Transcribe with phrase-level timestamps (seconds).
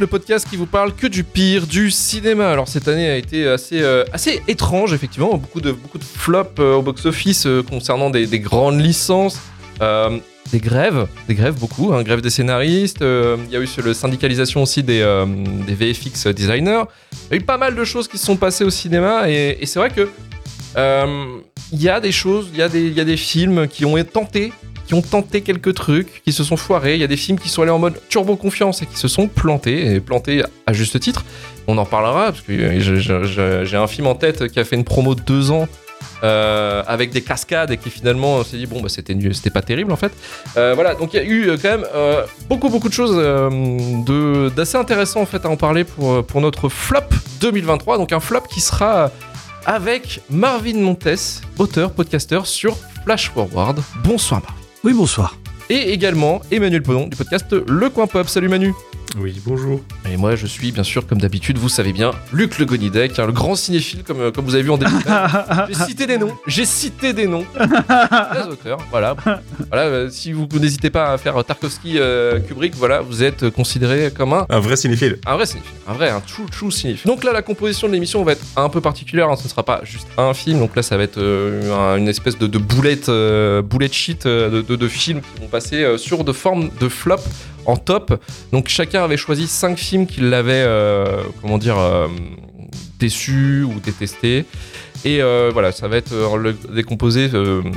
[0.00, 2.50] le podcast qui vous parle que du pire du cinéma.
[2.50, 5.36] Alors cette année a été assez, euh, assez étrange, effectivement.
[5.36, 9.40] Beaucoup de, beaucoup de flops euh, au box-office euh, concernant des, des grandes licences.
[10.52, 13.00] Des grèves, des grèves beaucoup, hein, grève des scénaristes.
[13.00, 15.02] Il y a eu le syndicalisation aussi des,
[15.66, 16.84] des VFX designers.
[17.12, 19.58] Il y a eu pas mal de choses qui se sont passées au cinéma et,
[19.64, 20.08] c'est vrai que
[21.72, 24.52] il y a des choses, il y, y a des films qui ont tenté,
[24.86, 26.94] qui ont tenté quelques trucs, qui se sont foirés.
[26.94, 29.08] Il y a des films qui sont allés en mode turbo confiance et qui se
[29.08, 31.24] sont plantés, et plantés à juste titre.
[31.66, 34.84] On en reparlera, parce que euh, j'ai un film en tête qui a fait une
[34.84, 35.66] promo de deux ans.
[36.22, 39.96] euh, avec des cascades et qui finalement s'est dit bon bah c'était pas terrible en
[39.96, 40.12] fait
[40.56, 41.86] Euh, voilà donc il y a eu quand même
[42.48, 43.16] beaucoup beaucoup de choses
[44.56, 47.08] d'assez intéressant en fait à en parler pour pour notre flop
[47.40, 49.10] 2023 donc un flop qui sera
[49.66, 53.80] avec Marvin Montes, auteur, podcasteur sur Flash Forward.
[54.04, 54.63] Bonsoir Marvin.
[54.84, 55.38] Oui, bonsoir.
[55.70, 58.28] Et également Emmanuel Podon du podcast Le Coin Pop.
[58.28, 58.74] Salut Manu.
[59.16, 59.80] Oui, bonjour.
[60.10, 63.26] Et moi je suis bien sûr comme d'habitude, vous savez bien, Luc Le Gonidec, hein,
[63.26, 64.90] le grand cinéphile comme, euh, comme vous avez vu en début.
[64.92, 64.98] de-
[65.68, 67.44] J'ai cité des noms, j'ai cité des noms.
[67.56, 69.14] Des auteurs, voilà.
[69.70, 74.10] voilà euh, si vous n'hésitez pas à faire Tarkovsky, euh, Kubrick, voilà, vous êtes considéré
[74.10, 75.18] comme un Un vrai cinéphile.
[75.26, 77.06] un vrai cinéphile, un vrai, un true, true cinéphile.
[77.08, 79.62] Donc là, la composition de l'émission va être un peu particulière, hein, ce ne sera
[79.62, 82.58] pas juste un film, donc là, ça va être euh, un- une espèce de, de
[82.58, 83.08] boulette,
[83.64, 87.16] boulette sheet de, de- de films qui vont passer sur de forme de flop
[87.66, 88.20] en top.
[88.52, 92.08] Donc chacun avait choisi cinq films qui l'avaient, euh, comment dire, euh,
[92.98, 94.44] déçu ou détesté.
[95.04, 97.30] Et euh, voilà, ça va être le- décomposé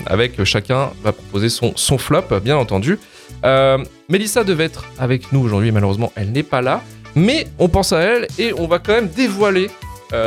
[0.06, 3.00] avec chacun va proposer son, son flop, bien entendu.
[3.44, 3.78] Euh,
[4.10, 6.82] Mélissa devait être avec nous aujourd'hui, malheureusement, elle n'est pas là.
[7.16, 9.70] Mais on pense à elle et on va quand même dévoiler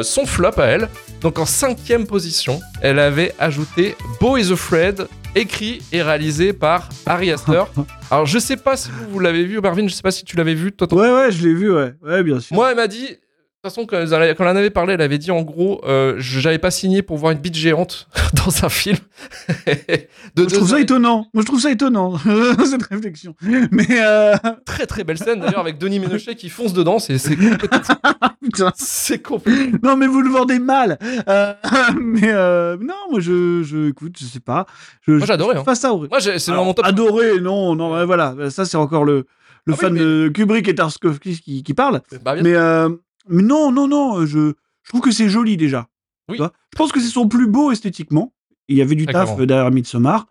[0.03, 0.89] son flop à elle.
[1.21, 7.31] Donc en cinquième position, elle avait ajouté Beau is Afraid, écrit et réalisé par Ari
[7.31, 7.65] Aster.
[8.11, 10.37] Alors je sais pas si vous, vous l'avez vu, Marvin, je sais pas si tu
[10.37, 10.73] l'avais vu.
[10.73, 11.95] Toi, toi- Ouais, ouais, je l'ai vu, ouais.
[12.03, 12.55] Ouais, bien sûr.
[12.57, 13.07] Moi, elle m'a dit.
[13.63, 16.57] De toute façon, quand elle, en avait parlé, elle avait dit en gros, euh, j'avais
[16.57, 18.97] pas signé pour voir une bite géante dans un film.
[19.67, 21.27] de Moi, je trouve ça étonnant.
[21.35, 22.17] Moi, je trouve ça étonnant,
[22.65, 23.35] cette réflexion.
[23.71, 24.35] Mais, euh...
[24.65, 27.37] très très belle scène d'ailleurs avec Denis Ménochet qui fonce dedans, c'est c'est
[28.77, 30.99] c'est complètement Non, mais vous le vendez mal.
[31.29, 31.53] Euh,
[32.01, 32.79] mais, euh...
[32.81, 34.65] non, moi, je, je, écoute, je sais pas.
[35.07, 35.65] Je, Moi, adoré, hein.
[35.67, 36.09] À horreur.
[36.11, 36.87] Moi, c'est mon top.
[36.87, 38.35] Adoré, non, non, voilà.
[38.49, 39.27] Ça, c'est encore le,
[39.67, 42.01] le Ah oui, fan mais- de Kubrick et Tarkovsky qui, qui parle.
[42.25, 42.89] Bah, Mais, euh,
[43.31, 44.53] mais non, non, non, je,
[44.83, 45.89] je trouve que c'est joli déjà.
[46.29, 46.37] Oui.
[46.37, 48.33] Tu vois je pense que c'est son plus beau esthétiquement.
[48.69, 50.27] Il y avait du Très taf euh, derrière Midsommar.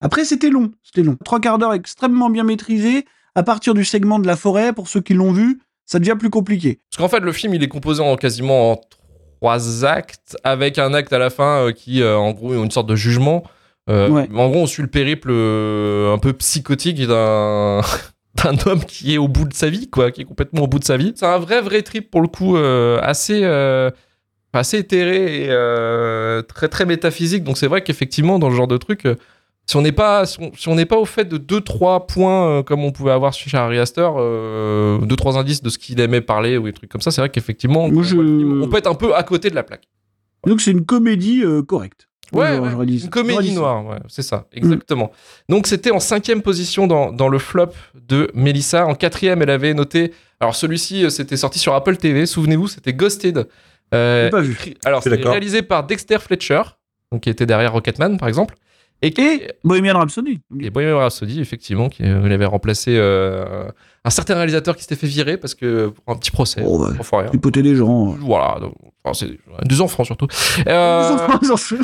[0.00, 1.16] Après, c'était long, c'était long.
[1.24, 3.04] Trois quarts d'heure extrêmement bien maîtrisé.
[3.34, 6.30] À partir du segment de la forêt, pour ceux qui l'ont vu, ça devient plus
[6.30, 6.80] compliqué.
[6.90, 8.80] Parce qu'en fait, le film, il est composé en quasiment en
[9.40, 12.70] trois actes, avec un acte à la fin euh, qui, euh, en gros, est une
[12.70, 13.42] sorte de jugement.
[13.88, 14.28] Euh, Ouais.
[14.34, 17.80] En gros, on suit le périple euh, un peu psychotique d'un
[18.44, 20.78] d'un homme qui est au bout de sa vie, quoi, qui est complètement au bout
[20.78, 21.12] de sa vie.
[21.16, 23.90] C'est un vrai, vrai trip pour le coup, euh, assez, euh,
[24.52, 27.44] assez éthéré et euh, très, très métaphysique.
[27.44, 29.06] Donc c'est vrai qu'effectivement, dans le genre de truc,
[29.66, 32.62] si on n'est pas, si on, si on pas au fait de deux, trois points
[32.62, 36.20] comme on pouvait avoir chez Harry Astor, euh, deux, trois indices de ce qu'il aimait
[36.20, 39.14] parler ou des trucs comme ça, c'est vrai qu'effectivement, on je- peut être un peu
[39.14, 39.88] à côté de la plaque.
[40.46, 42.08] Donc c'est une comédie correcte.
[42.32, 45.10] Ouais, ouais, dit- une comédie noire, ouais, c'est ça, exactement.
[45.48, 47.70] Donc c'était en cinquième position dans, dans le flop
[48.08, 48.86] de Melissa.
[48.86, 50.12] En quatrième, elle avait noté.
[50.40, 52.26] Alors celui-ci, euh, c'était sorti sur Apple TV.
[52.26, 53.46] Souvenez-vous, c'était Ghosted.
[53.92, 54.56] Euh, pas vu.
[54.84, 55.32] Alors d'accord.
[55.32, 56.62] réalisé par Dexter Fletcher,
[57.10, 58.54] donc qui était derrière Rocketman par exemple,
[59.02, 60.40] et qui Et Bohemian Rhapsody.
[60.60, 63.68] et Bohemian Rhapsody, effectivement, qui euh, il avait remplacé euh,
[64.04, 66.62] un certain réalisateur qui s'était fait virer parce que pour un petit procès.
[66.64, 66.94] Oh, ouais.
[66.96, 67.30] pour rien.
[67.62, 68.04] Les gens.
[68.20, 68.74] Voilà, donc,
[69.04, 69.38] enfin, c'est
[69.68, 70.26] des enfants surtout.
[70.66, 71.76] Euh, Ils en font-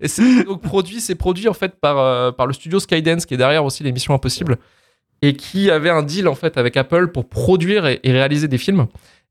[0.00, 3.34] et c'est donc produit, c'est produit en fait par, euh, par le studio Skydance qui
[3.34, 4.58] est derrière aussi l'émission Impossible
[5.22, 8.58] et qui avait un deal en fait avec Apple pour produire et, et réaliser des
[8.58, 8.86] films.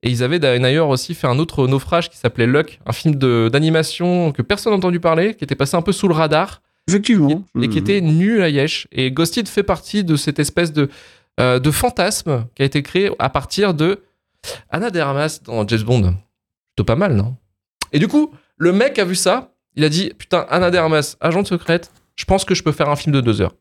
[0.05, 4.33] Et ils avaient d'ailleurs aussi fait un autre naufrage qui s'appelait Luck, un film d'animation
[4.33, 7.45] que personne n'a entendu parler, qui était passé un peu sous le radar Effectivement.
[7.61, 8.87] et qui était nul à Yesh.
[8.91, 10.89] Et Ghosted fait partie de cette espèce de,
[11.39, 14.01] euh, de fantasme qui a été créé à partir de
[14.69, 16.15] Anna de Armas dans James Bond.
[16.75, 17.35] Plutôt pas mal, non?
[17.91, 21.15] Et du coup, le mec a vu ça, il a dit Putain, Anna de Armas,
[21.21, 23.55] agente secrète, je pense que je peux faire un film de deux heures.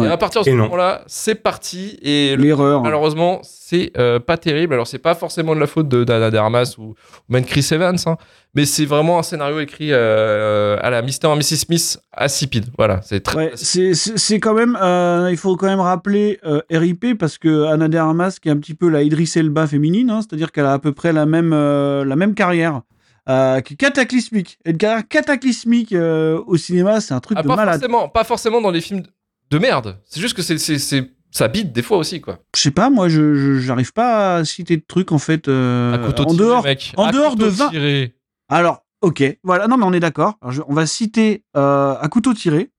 [0.00, 0.08] Ouais.
[0.08, 1.98] Et à partir de ce moment-là, c'est parti.
[2.02, 2.82] Et le- L'erreur.
[2.82, 4.74] malheureusement, c'est euh, pas terrible.
[4.74, 6.94] Alors, c'est pas forcément de la faute de d'Anna de Armas ou, ou
[7.28, 8.16] même Chris Evans, hein,
[8.54, 11.10] mais c'est vraiment un scénario écrit euh, à la Mr.
[11.32, 11.56] et Mrs.
[11.56, 12.66] Smith insipide.
[12.78, 13.36] Voilà, c'est très.
[13.36, 17.88] Ouais, c'est quand même, euh, il faut quand même rappeler euh, RIP parce que Anna
[17.88, 20.74] de Armas, qui est un petit peu la Idris Elba féminine, hein, c'est-à-dire qu'elle a
[20.74, 22.82] à peu près la même, euh, la même carrière,
[23.28, 24.58] euh, qui est cataclysmique.
[24.64, 27.80] Une carrière cataclysmique euh, au cinéma, c'est un truc Ah, de pas, malade.
[27.80, 29.02] forcément, pas forcément dans les films
[29.50, 30.00] de merde.
[30.04, 32.38] C'est juste que c'est, c'est, c'est, ça bite des fois aussi, quoi.
[32.54, 35.48] Je sais pas, moi, je j'arrive pas à citer de trucs en fait.
[35.48, 36.64] euh, À couteau en tiré, dehors.
[36.64, 36.92] mec.
[36.96, 38.14] en À dehors de 20 tiré.
[38.48, 40.34] Alors, ok, voilà, non mais on est d'accord.
[40.68, 42.70] On va citer euh, à couteau tiré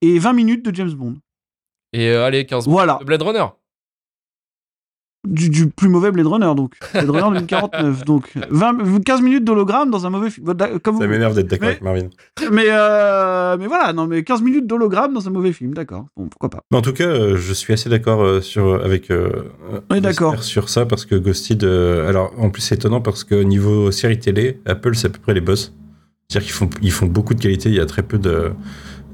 [0.00, 1.16] et 20 minutes de James Bond.
[1.92, 3.46] Et euh, allez, 15 Voilà, de Blade Runner.
[5.26, 6.74] Du, du plus mauvais Blade Runner donc.
[6.92, 10.46] Blade Runner 2049 donc 20, 15 minutes d'hologramme dans un mauvais film.
[10.82, 12.08] Comme Ça m'énerve d'être d'accord avec Marvin.
[12.52, 16.06] mais euh, mais voilà, non mais 15 minutes d'hologramme dans un mauvais film, d'accord.
[16.16, 16.60] Bon, pourquoi pas.
[16.70, 19.30] Mais en tout cas, euh, je suis assez d'accord euh, sur avec euh,
[19.90, 20.42] On est d'accord.
[20.42, 21.64] Sur ça parce que Ghosted.
[21.64, 25.18] euh, alors, en plus, c'est étonnant parce que niveau série télé, Apple, c'est à peu
[25.18, 25.74] près les boss.
[26.28, 27.70] C'est-à-dire qu'ils font, ils font beaucoup de qualité.
[27.70, 28.52] Il y a très peu de,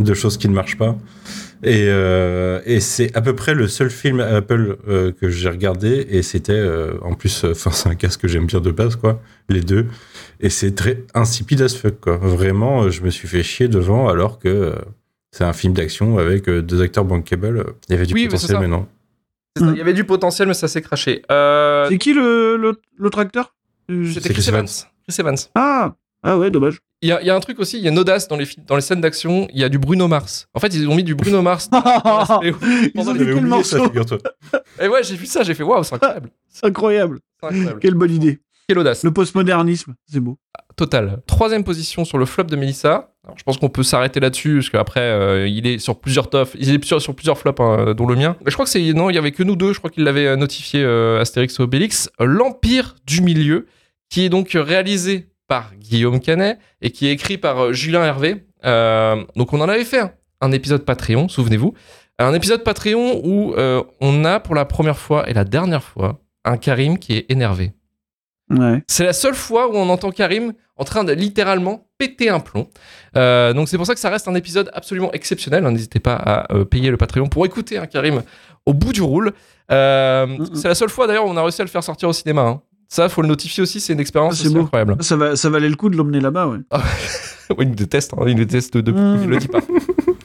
[0.01, 0.97] de choses qui ne marchent pas.
[1.65, 6.07] Et, euh, et c'est à peu près le seul film Apple euh, que j'ai regardé.
[6.11, 9.21] Et c'était, euh, en plus, enfin, c'est un casque que j'aime bien de base, quoi.
[9.49, 9.87] Les deux.
[10.41, 12.17] Et c'est très insipide as fuck, quoi.
[12.19, 14.75] Vraiment, euh, je me suis fait chier devant alors que euh,
[15.33, 17.65] c'est un film d'action avec euh, deux acteurs bankable.
[17.89, 18.61] Il y avait du Oui, mais c'est potentiel, ça.
[18.61, 18.87] mais non.
[19.57, 19.71] Ça, Mm.
[19.75, 21.23] Il y avait du potentiel, mais ça s'est craché.
[21.31, 23.55] Euh, C'est qui le le- l'autre acteur?
[23.89, 24.65] C'était Chris Chris Evans.
[24.65, 24.87] Evans.
[25.09, 25.37] Chris Evans.
[25.55, 26.79] Ah ah ouais, dommage.
[27.03, 28.37] Il y, a, il y a un truc aussi, il y a une audace dans
[28.37, 30.49] les, dans les scènes d'action, il y a du Bruno Mars.
[30.55, 31.69] En fait, ils ont mis du Bruno Mars.
[31.69, 31.83] dans
[32.43, 34.19] Ils ont les- oublié ça, morceau figure-toi.
[34.81, 36.31] Et ouais, j'ai vu ça, j'ai fait waouh, c'est incroyable.
[36.49, 37.21] C'est incroyable.
[37.81, 38.41] Quelle bonne idée.
[38.67, 39.05] Quelle audace.
[39.05, 40.39] Le postmodernisme, c'est beau.
[40.77, 41.21] Total.
[41.27, 43.11] Troisième position sur le flop de Melissa.
[43.23, 46.53] Alors, je pense qu'on peut s'arrêter là-dessus, parce qu'après, euh, il est sur plusieurs tops,
[46.59, 48.37] il est sur, sur plusieurs flops, hein, dont le mien.
[48.45, 48.93] Mais je crois que c'est.
[48.95, 51.61] Non, il y avait que nous deux, je crois qu'il l'avait euh, notifié euh, Astérix
[51.61, 52.09] et Obélix.
[52.19, 53.67] L'Empire du Milieu,
[54.09, 58.45] qui est donc réalisé par Guillaume Canet et qui est écrit par euh, Julien Hervé.
[58.65, 60.03] Euh, donc, on en avait fait
[60.41, 61.75] un, épisode Patreon, souvenez-vous.
[62.19, 66.21] Un épisode Patreon où euh, on a pour la première fois et la dernière fois
[66.45, 67.73] un Karim qui est énervé.
[68.51, 68.83] Ouais.
[68.87, 72.69] C'est la seule fois où on entend Karim en train de littéralement péter un plomb.
[73.17, 75.65] Euh, donc c'est pour ça que ça reste un épisode absolument exceptionnel.
[75.65, 75.71] hein.
[75.73, 78.23] N'hésitez pas à euh, payer le Patreon pour écouter un Karim
[78.67, 79.33] au bout du roule.
[79.71, 80.55] Euh, Mm, mm.
[80.55, 82.43] C'est la seule fois d'ailleurs où on a réussi à le faire sortir au cinéma.
[82.43, 82.63] hein.
[82.95, 84.97] Ça, faut le notifier aussi, c'est une expérience Ah, c'est incroyable.
[85.03, 86.59] Ça, va, ça valait le coup de l'emmener là-bas, ouais.
[87.59, 89.21] il me déteste, hein, il me déteste depuis, Mm.
[89.25, 89.59] il le dit pas.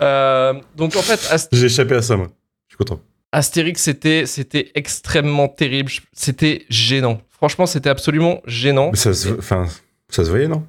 [0.01, 2.27] Euh, donc en fait, Ast- J'ai échappé à ça, moi.
[2.67, 3.01] Je suis content.
[3.31, 5.89] Astérix, c'était c'était extrêmement terrible.
[5.89, 7.19] Je- C'était gênant.
[7.31, 8.89] Franchement, c'était absolument gênant.
[8.91, 9.65] Mais ça se, enfin,
[10.09, 10.63] ça se voyait, non?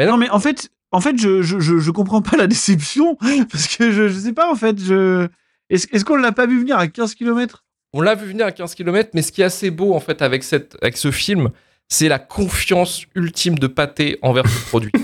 [0.00, 3.16] Non, mais en fait, en fait je, je, je, je comprends pas la déception.
[3.52, 5.28] Parce que je, je sais pas, en fait, je.
[5.70, 8.52] Est-ce est-ce qu'on l'a pas vu venir à 15 km On l'a vu venir à
[8.52, 11.50] 15 km, mais ce qui est assez beau en fait avec, cette, avec ce film,
[11.88, 14.92] c'est la confiance ultime de Pathé envers ce produit.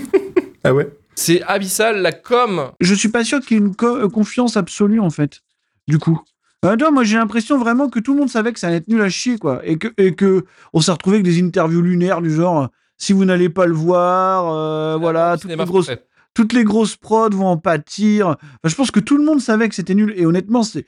[0.67, 0.89] Ah ouais?
[1.13, 2.71] C'est abyssal, la com.
[2.79, 5.41] Je suis pas sûr qu'il y ait une co- euh, confiance absolue, en fait.
[5.87, 6.19] Du coup.
[6.65, 8.87] Euh, non, moi, j'ai l'impression vraiment que tout le monde savait que ça allait être
[8.87, 9.61] nul à chier, quoi.
[9.63, 10.43] Et que, et que
[10.73, 12.69] on s'est retrouvé avec des interviews lunaires du genre.
[12.97, 15.91] Si vous n'allez pas le voir, euh, voilà, toutes les grosses
[16.33, 18.29] toutes les grosses prods vont en pâtir.
[18.29, 20.15] Enfin, je pense que tout le monde savait que c'était nul.
[20.17, 20.87] Et honnêtement, c'est,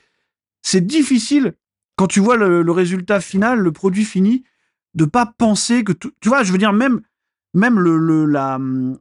[0.60, 1.52] c'est difficile
[1.98, 4.44] quand tu vois le, le résultat final, le produit fini,
[4.94, 7.00] de pas penser que tout, tu vois, je veux dire, même,
[7.54, 8.98] même le, le la, hum,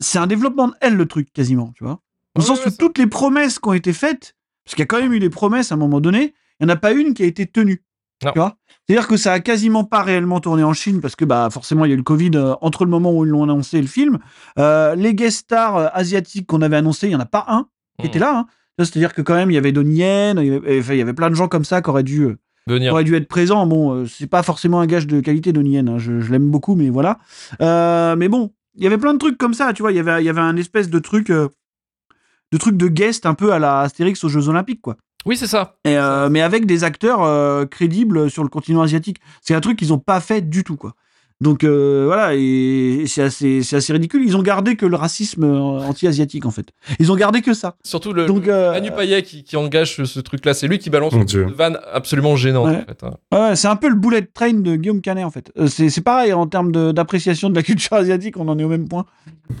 [0.00, 2.00] c'est un développement de elle, le truc, quasiment, tu vois.
[2.34, 4.86] Dans le sens où toutes les promesses qui ont été faites, parce qu'il y a
[4.86, 7.14] quand même eu des promesses à un moment donné, il n'y en a pas une
[7.14, 7.82] qui a été tenue.
[8.24, 8.32] Non.
[8.32, 11.48] Tu vois C'est-à-dire que ça a quasiment pas réellement tourné en Chine parce que bah
[11.52, 13.78] forcément il y a eu le Covid euh, entre le moment où ils l'ont annoncé
[13.78, 14.18] et le film.
[14.58, 17.68] Euh, les guest stars euh, asiatiques qu'on avait annoncés, il y en a pas un
[18.00, 18.08] qui Mm.
[18.08, 18.38] était là.
[18.38, 18.46] hein.
[18.84, 21.02] C'est-à-dire que quand même il y avait Donnie Yen, il y avait, enfin, il y
[21.02, 22.92] avait plein de gens comme ça qui auraient dû, euh, Venir.
[22.92, 23.66] aurait dû être présent.
[23.66, 25.88] Bon, euh, c'est pas forcément un gage de qualité Donnie Yen.
[25.88, 25.98] hein.
[25.98, 27.18] Je, je l'aime beaucoup, mais voilà.
[27.60, 29.72] Euh, mais bon, il y avait plein de trucs comme ça.
[29.72, 31.48] Tu vois, il y avait, il y avait un espèce de truc, euh,
[32.52, 34.96] de truc de guest un peu à la Astérix aux Jeux Olympiques, quoi.
[35.26, 35.76] Oui, c'est ça.
[35.84, 39.18] Et, euh, mais avec des acteurs crédibles sur le continent asiatique.
[39.42, 40.94] C'est un truc qu'ils ont pas fait du tout, quoi.
[41.40, 44.22] Donc euh, voilà, et, c'est assez, c'est assez ridicule.
[44.26, 46.70] Ils ont gardé que le racisme euh, anti-asiatique, en fait.
[46.98, 47.76] Ils ont gardé que ça.
[47.84, 50.52] Surtout le, Donc, le euh, Manu Payet qui, qui engage ce, ce truc-là.
[50.52, 51.46] C'est lui qui balance une Dieu.
[51.54, 52.66] vanne absolument gênante.
[52.66, 52.82] Ouais.
[52.82, 53.14] En fait, hein.
[53.50, 55.52] Ouais, c'est un peu le bullet train de Guillaume Canet, en fait.
[55.58, 58.64] Euh, c'est c'est pareil, en termes de- d'appréciation de, la culture asiatique, on en est
[58.64, 59.04] au même point.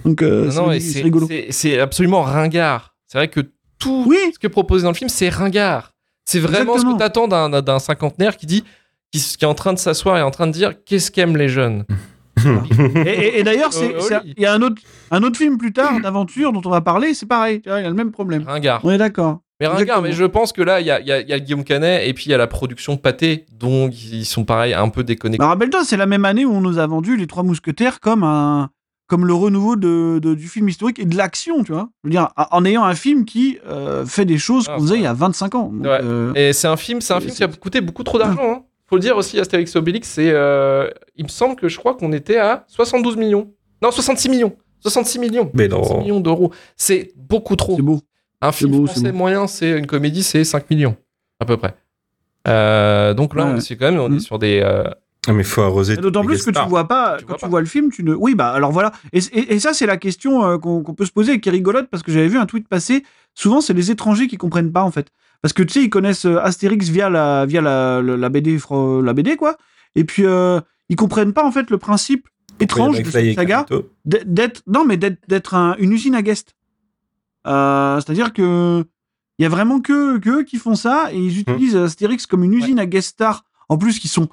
[0.04, 1.28] Donc euh, Non, c'est rigolo.
[1.28, 2.96] c'est- c'est absolument ringard.
[3.06, 3.40] C'est vrai que
[3.78, 5.94] tout Oui, ce qui est proposé dans le film, c'est ringard.
[6.24, 6.90] C'est vraiment Exactement.
[6.90, 8.64] ce que t'attends d'un d'un cinquantenaire qui dit,
[9.12, 11.48] qui, qui est en train de s'asseoir et en train de dire qu'est-ce qu'aiment les
[11.48, 11.84] jeunes.
[13.04, 13.90] et, et- et d'ailleurs, oui.
[14.36, 17.14] il y a un autre, un autre film plus tard d'aventure dont on va parler,
[17.14, 18.44] c'est pareil, il y a le même problème.
[18.46, 18.80] Ringard.
[18.84, 19.40] On est d'accord.
[19.60, 21.64] Mais ringard, mais je pense que là, il y a, y a- y a Guillaume
[21.64, 25.02] Canet et puis il y a la production Pâté, donc ils sont pareil, un peu
[25.02, 25.38] déconnectés.
[25.42, 28.22] Bah, rappelle-toi, c'est la même année où on nous a vendu Les Trois Mousquetaires comme
[28.22, 28.70] un
[29.08, 31.88] comme le renouveau de, de- du film historique et de l'action, tu vois.
[32.04, 34.96] Je veux dire, en ayant un film qui euh, fait des choses Ah, qu'on faisait
[34.96, 35.70] il y a 25 ans.
[35.72, 35.98] Donc, Ouais.
[36.04, 38.38] euh, Et c'est un film, c'est un film qui a coûté beaucoup trop d'argent.
[38.42, 38.62] Hein.
[38.88, 41.94] Faut le dire aussi, Astérix et Obélix, c'est, euh, il me semble que je crois
[41.94, 43.52] qu'on était à 72 millions.
[43.82, 44.56] Non, 66 millions.
[44.80, 45.50] 66 millions.
[45.54, 46.00] Mais 66 non.
[46.00, 46.52] millions d'euros.
[46.76, 47.76] C'est beaucoup trop.
[47.76, 48.00] c'est beau.
[48.40, 50.96] Un film beau, c'est français moyen, c'est une comédie, c'est 5 millions
[51.40, 51.74] à peu près.
[52.46, 53.52] Euh, donc là, Ouais.
[53.54, 54.20] on est quand même on est Mhm.
[54.20, 54.60] sur des.
[54.62, 54.84] euh,
[55.26, 55.96] Ah, mais faut arroser.
[55.98, 56.68] D'autant plus que tu stars.
[56.70, 57.48] vois pas, Tu quand vois tu pas.
[57.48, 58.14] vois le film, tu ne.
[58.14, 58.92] Oui, bah alors voilà.
[59.12, 61.50] Et, et- et ça, c'est la question euh, qu'on qu'on peut se poser et qui
[61.50, 63.02] est rigolote parce que j'avais vu un tweet passer.
[63.34, 65.08] Souvent, c'est les étrangers qui comprennent pas en fait.
[65.42, 68.58] Parce que tu sais, ils connaissent euh, Astérix via la, via la, la, BD,
[69.02, 69.56] la BD, quoi.
[69.94, 72.28] Et puis, euh, ils comprennent pas en fait le principe
[72.60, 73.64] étrange de cette saga
[74.04, 76.54] d'être- non mais d'être d'être un- une usine à guest
[77.46, 78.84] Euh, c'est-à-dire que
[79.38, 82.42] il y a vraiment que, que eux qui font ça et ils utilisent Astérix comme
[82.42, 83.44] une usine à guest stars.
[83.68, 84.28] En plus qui sont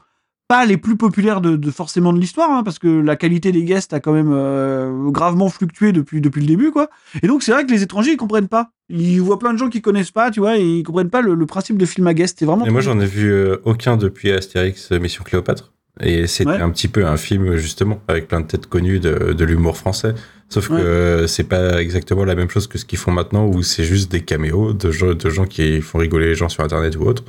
[0.47, 3.63] pas les plus populaires de, de forcément de l'histoire hein, parce que la qualité des
[3.63, 6.89] guests a quand même euh, gravement fluctué depuis depuis le début quoi
[7.23, 9.69] et donc c'est vrai que les étrangers ils comprennent pas ils voient plein de gens
[9.69, 12.13] qui connaissent pas tu vois et ils comprennent pas le, le principe de film à
[12.13, 15.71] guest c'est vraiment Et moi, j'en ai vu euh, aucun depuis Astérix euh, Mission Cléopâtre.
[16.01, 16.59] Et c'était Ouais.
[16.61, 20.13] un petit peu un film, justement, avec plein de têtes connues de, de l'humour français.
[20.49, 20.81] Sauf Ouais.
[20.81, 24.11] que c'est pas exactement la même chose que ce qu'ils font maintenant, où c'est juste
[24.11, 27.23] des caméos de gens, de gens qui font rigoler les gens sur Internet ou autre.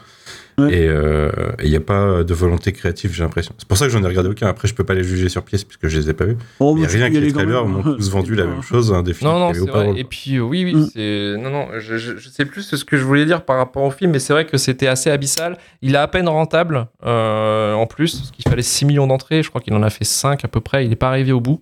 [0.59, 0.73] Ouais.
[0.75, 3.55] Et il n'y a pas de volonté créative, j'ai l'impression.
[3.59, 4.47] C'est pour ça que j'en ai regardé aucun.
[4.47, 6.37] Après, je peux pas les juger sur pièce, puisque je les ai pas vus.
[6.61, 8.93] Oh, Il y a bah, rien que les trailers m'ont tous vendu la même chose,
[8.93, 9.93] hein, des films Non, non, c'est vrai.
[9.97, 10.89] Et puis, euh, oui, oui, Mm.
[10.95, 11.35] c'est.
[11.39, 13.91] Non, non, je, je, je sais plus ce que je voulais dire par rapport au
[13.91, 15.59] film, mais c'est vrai que c'était assez abyssal.
[15.83, 19.43] Il est à peine rentable, euh, en plus, parce qu'il fallait 6 millions d'entrées.
[19.43, 20.85] Je crois qu'il en a fait 5 à peu près.
[20.85, 21.61] Il n'est pas arrivé au bout.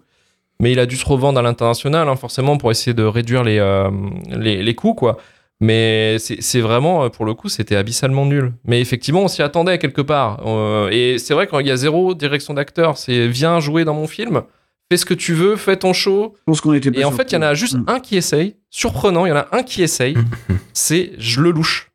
[0.61, 3.59] Mais il a dû se revendre à l'international, hein, forcément, pour essayer de réduire les,
[3.59, 3.91] euh,
[4.31, 5.19] les, les coûts, quoi.
[5.61, 8.53] Mais c'est vraiment, euh, pour le coup, c'était abyssalement nul.
[8.65, 10.43] Mais effectivement, on s'y attendait quelque part.
[10.47, 13.95] Euh, et c'est vrai, quand il y a zéro direction d'acteur, c'est viens jouer dans
[13.95, 14.43] mon film,
[14.91, 16.35] fais ce que tu veux, fais ton show.
[16.39, 18.57] Je pense qu'on était Et en fait, il y en a juste un qui essaye.
[18.69, 20.17] Surprenant, il y en a un qui essaye.
[20.73, 21.91] c'est je le louche.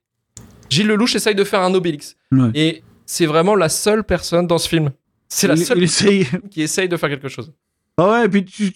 [0.69, 2.15] Gilles Lelouch essaye de faire un Obélix.
[2.31, 2.51] Ouais.
[2.53, 4.91] Et c'est vraiment la seule personne dans ce film.
[5.27, 7.51] C'est la seule il essaye qui essaye de faire quelque chose.
[7.97, 8.71] Ah ouais, et puis tu,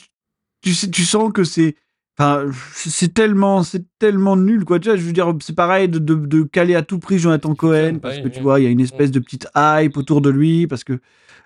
[0.61, 1.75] tu sens que c'est.
[2.17, 4.79] Enfin, c'est tellement, c'est tellement nul, quoi.
[4.79, 7.55] Tu vois, je veux dire, c'est pareil de, de, de caler à tout prix Jonathan
[7.55, 10.29] Cohen, parce que tu vois, il y a une espèce de petite hype autour de
[10.29, 10.99] lui, parce que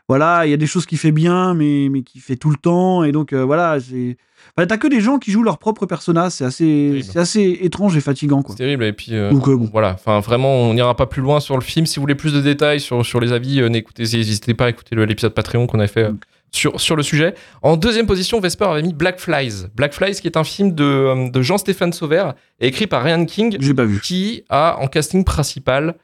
[0.09, 2.55] voilà, il y a des choses qu'il fait bien, mais, mais qu'il fait tout le
[2.57, 4.17] temps, et donc euh, voilà, c'est.
[4.57, 7.95] Enfin, t'as que des gens qui jouent leur propre personnage, c'est assez, c'est assez étrange
[7.97, 8.55] et fatigant, quoi.
[8.57, 8.83] C'est terrible.
[8.85, 9.69] Et puis, euh, Donc, euh, bon.
[9.71, 9.93] voilà.
[9.93, 11.85] Enfin, vraiment, on n'ira pas plus loin sur le film.
[11.85, 14.95] Si vous voulez plus de détails sur, sur les avis, n'écoutez, n'hésitez pas à écouter
[14.95, 16.17] le- l'épisode Patreon qu'on a fait Mm.
[16.51, 17.33] Sur, sur le sujet.
[17.61, 19.67] En deuxième position, Vesper avait mis Black Flies.
[19.75, 23.57] Black Flies, qui est un film de, euh, de Jean-Stéphane Sauvert, écrit par Ryan King,
[23.75, 23.99] pas vu.
[24.01, 25.95] qui a en casting principal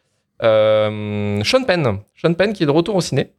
[0.44, 2.00] euh, Sean Penn.
[2.22, 3.32] Sean Penn qui est de retour au ciné.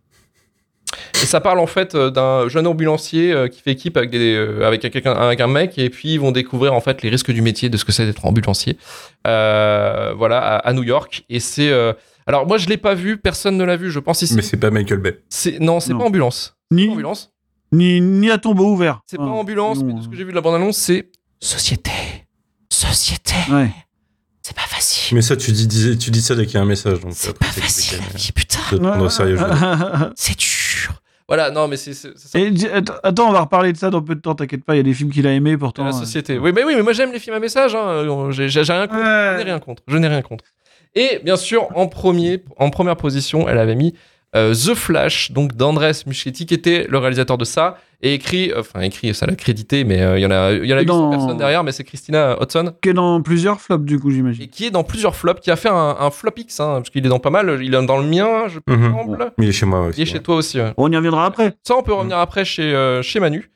[1.23, 4.81] Et ça parle en fait euh, d'un jeune ambulancier qui fait équipe avec, des, avec,
[4.81, 7.69] quelqu'un, avec un mec et puis ils vont découvrir en fait les risques du métier,
[7.69, 8.79] de ce que c'est d'être ambulancier.
[9.27, 11.25] Euh, voilà, à, à New York.
[11.29, 11.71] Et c'est.
[11.71, 11.93] euh,
[12.27, 14.35] alors moi je l'ai pas vu, personne ne l'a vu, je pense ici.
[14.35, 15.21] Mais c'est pas Michael Bay.
[15.29, 15.99] C'est, non, c'est Non.
[16.01, 16.57] pas ambulance.
[16.71, 17.33] Ni, Pas ambulance.
[17.73, 19.01] ni, ni à tombeau ouvert.
[19.07, 21.11] C'est Ah, pas ambulance, non, mais de ce que j'ai vu de la bande-annonce, c'est
[21.41, 21.91] société.
[22.71, 23.35] Société.
[23.51, 23.71] Ouais.
[24.43, 25.15] C'est pas facile.
[25.17, 27.01] Mais ça, tu dis, dis- tu dis ça dès qu'il y a un message.
[27.01, 29.01] Donc C'est pas facile la compliqué, vie, putain.
[29.01, 29.39] au sérieux.
[30.17, 31.01] C'est dur.
[31.27, 31.93] Voilà, non, mais c'est
[33.03, 34.83] attends, on va reparler de ça dans peu de temps, t'inquiète pas, il y a
[34.83, 35.83] des films qu'il a aimés pourtant.
[35.85, 35.93] la euh.
[35.99, 36.39] société.
[36.39, 37.75] Oui, mais oui, mais moi j'aime les films à message.
[37.75, 38.29] Hein.
[38.31, 38.99] J'ai rien contre.
[38.99, 39.43] Je n'ai Ouais.
[39.43, 39.83] rien contre.
[39.89, 40.45] Je n'ai rien contre.
[40.95, 43.95] Et bien sûr, en premier, en première position, elle avait mis
[44.37, 48.61] euh, The Flash, donc d'Andrés Muschietti, qui était le réalisateur de ça, et écrit, euh,
[48.61, 50.81] enfin écrit, ça l'a crédité, mais euh, il y en a, il y en a
[50.81, 53.99] Et 800 dans- personnes derrière, mais c'est Christina Hudson, Qui est dans plusieurs flops du
[54.01, 54.49] coup, et j'imagine.
[54.49, 57.07] qui est dans plusieurs flops, qui a fait un, un flop X, hein, parce qu'il
[57.07, 57.59] est dans pas mal.
[57.63, 58.93] Il est dans le mien, je Mhm.
[58.93, 59.33] semble.
[59.39, 60.01] Il est chez moi aussi.
[60.01, 60.59] Il est chez toi aussi.
[60.61, 60.73] ouais.
[60.77, 61.55] On y reviendra après.
[61.63, 63.51] Ça, on peut revenir après chez, euh, chez Manu.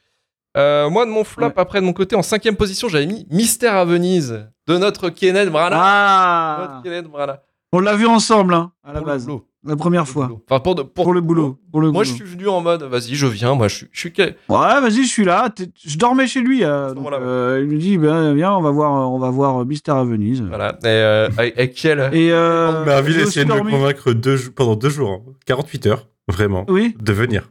[0.57, 1.53] Euh, moi, de mon flop, Ouais.
[1.57, 5.51] après, de mon côté, en cinquième position, j'avais mis Mystère à Venise de notre Kenneth
[5.51, 5.79] Branagh.
[5.83, 7.41] Ah Notre Kenneth Branagh.
[7.73, 9.27] On l'a vu ensemble, hein, à la Pour le base.
[9.27, 9.45] boulot.
[9.67, 10.31] La première Pour fois.
[10.49, 11.59] Enfin, pour, de- pour- Pour le boulot.
[11.73, 12.25] Pour le Moi, je boulot.
[12.27, 13.55] suis venu en mode, vas-y, je viens.
[13.57, 13.87] Moi, je suis.
[13.93, 15.53] Je suis Ouais, vas-y, je suis là.
[15.85, 16.65] Je dormais chez lui.
[16.65, 19.97] euh, donc, euh, il me dit, ben, viens, on va voir, on va voir Mystère
[19.97, 20.43] à Venise.
[20.49, 20.79] Voilà.
[20.85, 21.99] Et, euh, avec, quel.
[22.15, 25.33] Et euh, Marvin j'ai a aussi essayé de me convaincre deux pendant deux jours, hein.
[25.45, 27.51] 48 heures, vraiment, Oui, de venir.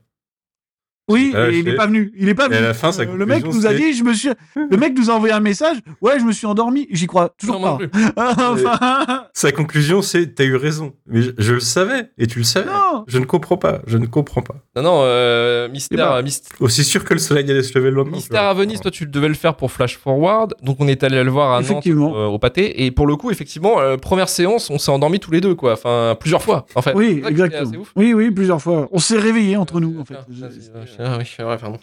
[1.09, 2.11] Oui, Ah, et il je- est pas venu.
[2.17, 2.57] Il est pas Et venu.
[2.57, 4.29] à la fin, Euh, le mec nous a dit, je me suis.
[4.55, 5.77] Le mec nous a envoyé un message.
[6.01, 6.87] Ouais, je me suis endormi.
[6.91, 8.33] J'y crois toujours Non, pas.
[8.51, 10.93] enfin, Sa conclusion, c'est T'as eu raison.
[11.07, 12.67] Mais je, je le savais, et tu le savais.
[12.67, 13.03] non.
[13.07, 14.55] Je ne comprends pas, je ne comprends pas.
[14.75, 17.89] Non, non, euh, Mystère, Eh ben, Myst- Aussi sûr que le soleil allait se lever
[17.89, 18.17] le lendemain.
[18.17, 20.53] Mystère à Venise, toi, tu devais le faire pour Flash Forward.
[20.61, 22.85] Donc, on est allé le voir à Nantes euh, au pâté.
[22.85, 25.73] Et pour le coup, effectivement, euh, première séance, on s'est endormis tous les deux, quoi.
[25.73, 26.93] Enfin, plusieurs fois, en fait.
[26.95, 27.71] Oui, exactement.
[27.95, 28.87] Oui, oui, plusieurs fois.
[28.91, 30.15] On s'est réveillés entre nous, en fait.
[30.15, 30.96] Ah.
[30.99, 31.77] Ah, oui, c'est vrai, pardon.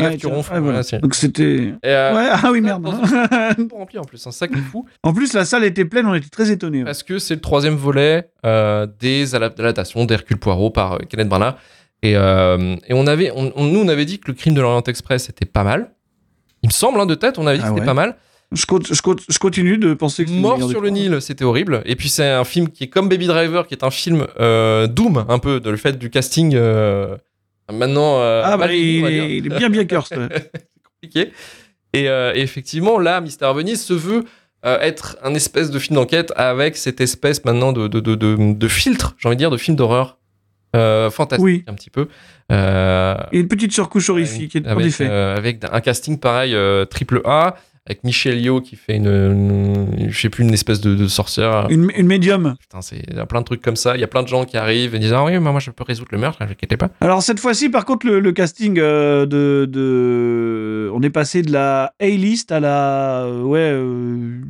[0.00, 0.52] Ouais, gaffe, tu tiens, ronfles.
[0.54, 0.78] ouais, voilà.
[0.78, 1.72] Ouais, c'est- Donc c'était.
[1.84, 2.86] Euh, Ouais, ah oui, merde.
[3.72, 4.86] rempli en plus, un sac de fou.
[5.02, 6.78] en plus, la salle était pleine, on était très étonnés.
[6.78, 6.84] ouais.
[6.84, 11.54] Parce que c'est le troisième volet euh, des adaptations d'Hercule Poirot par euh, Kenneth Branagh.
[12.02, 14.60] Et, euh, et on avait, on, on- nous, on avait dit que le crime de
[14.60, 15.90] l'Orient Express était pas mal.
[16.62, 17.86] Il me semble, hein, de tête, on avait dit Ah que c'était ouais.
[17.86, 18.16] pas mal.
[18.52, 20.90] Je, compte- je compte- je continue de penser que c'est Mort sur le.
[20.90, 21.82] Nil, c'était horrible.
[21.86, 24.86] Et puis c'est un film qui est comme Baby Driver, qui est un film euh,
[24.86, 26.54] Doom, un peu, de le fait du casting.
[27.70, 30.18] Euh, maintenant, euh, Ah, bah, il, est, il est bien, bien cursed.
[30.18, 30.28] ouais.
[31.00, 31.32] compliqué.
[31.94, 34.24] Et, euh, et effectivement, là, Mister Venise se veut
[34.66, 38.52] euh, être un espèce de film d'enquête avec cette espèce maintenant de, de, de, de,
[38.54, 40.18] de filtre, j'ai envie de dire, de film d'horreur
[40.76, 41.64] euh, fantastique Oui.
[41.66, 42.08] un petit peu.
[42.52, 45.06] Euh, Et une petite surcouche horrifique, en avec, effet.
[45.08, 46.54] euh, avec un casting pareil,
[46.90, 47.56] triple A,
[47.88, 51.66] avec Michelle Yeoh qui fait une, une- je sais plus, une espèce de, de sorcière.
[51.70, 52.54] Une, une médium.
[52.60, 53.96] Putain, c'est il y a plein de trucs comme ça.
[53.96, 55.70] Il y a plein de gens qui arrivent et disent ah oui, mais moi je
[55.70, 56.90] peux résoudre le meurtre, ne vous inquiétez pas.
[57.00, 61.52] Alors cette fois-ci, par contre, le, le casting euh, de, de, on est passé de
[61.52, 64.40] la A-list à la euh, ouais euh,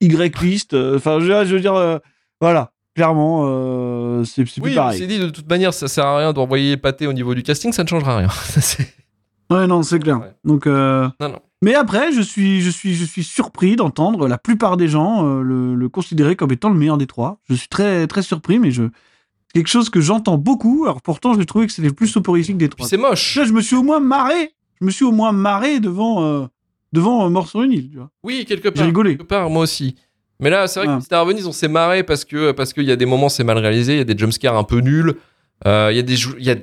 [0.00, 0.74] Y-list.
[0.74, 2.00] euh, Enfin, je, je veux dire,
[2.40, 4.98] voilà, clairement, euh, c'est plus Oui, pareil.
[4.98, 7.72] c'est dit de toute manière, ça sert à rien d'envoyer pâté au niveau du casting,
[7.72, 8.28] ça ne changera rien.
[9.50, 10.20] Ouais, non, c'est clair.
[10.20, 10.30] Ouais.
[10.44, 11.38] Donc, euh, non, non.
[11.62, 15.42] Mais après, je suis, je suis, je suis surpris d'entendre la plupart des gens euh,
[15.42, 17.38] le, le considérer comme étant le meilleur des trois.
[17.48, 18.84] Je suis très, très surpris, mais je
[19.48, 20.84] c'est quelque chose que j'entends beaucoup.
[20.84, 22.86] Alors pourtant, j'ai trouvé que c'était le plus soporifique des trois.
[22.86, 23.34] c'est moche.
[23.36, 24.52] Là, je me suis au moins marré.
[24.80, 26.46] Je me suis au moins marré devant, euh,
[26.92, 27.90] devant euh, Mort sur une île.
[27.90, 28.10] Tu vois.
[28.22, 28.86] Oui, quelque J'ai part.
[28.86, 29.16] rigolé.
[29.16, 29.96] Quelque part, moi aussi.
[30.38, 30.96] Mais là, c'est vrai que Ah.
[30.96, 33.58] Mister Venise, on s'est marré parce que parce qu'il y a des moments c'est mal
[33.58, 35.14] réalisé, il y a des jumpscares un peu nuls,
[35.66, 36.56] il y a des y a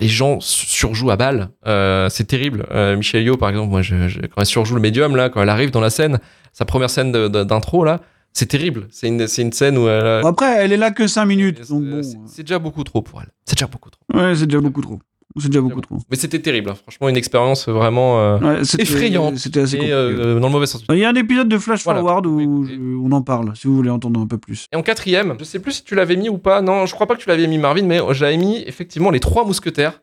[0.00, 2.66] les gens surjouent à balle, euh, c'est terrible.
[2.72, 5.40] Euh, Michelle Yeoh, par exemple, moi, je, je- quand elle surjoue le médium là, quand
[5.40, 6.18] elle arrive dans la scène,
[6.52, 8.00] sa première scène d'intro là,
[8.32, 8.88] c'est terrible.
[8.90, 11.60] C'est une c'est une scène où elle après, elle est là que 5 minutes.
[11.62, 12.02] c'est- bon,
[12.42, 13.28] déjà beaucoup trop pour elle.
[13.46, 14.00] C'est déjà beaucoup trop.
[14.14, 14.98] euh, ouais, c'est déjà beaucoup trop.
[15.38, 15.98] C'est déjà beaucoup trop.
[16.10, 16.74] Mais c'était terrible, hein.
[16.74, 19.36] franchement, une expérience vraiment euh, Ouais, Effrayante.
[19.38, 20.84] C'était assez et euh, dans le mauvais sens.
[20.90, 22.00] Il y a un épisode de Flash Voilà.
[22.00, 24.66] Forward où Oui, on en parle, si vous voulez entendre un peu plus.
[24.72, 26.62] Et en quatrième, je sais plus si tu l'avais mis ou pas.
[26.62, 29.44] Non, je crois pas que tu l'avais mis, Marvin, mais j'avais mis effectivement les trois
[29.44, 30.00] mousquetaires.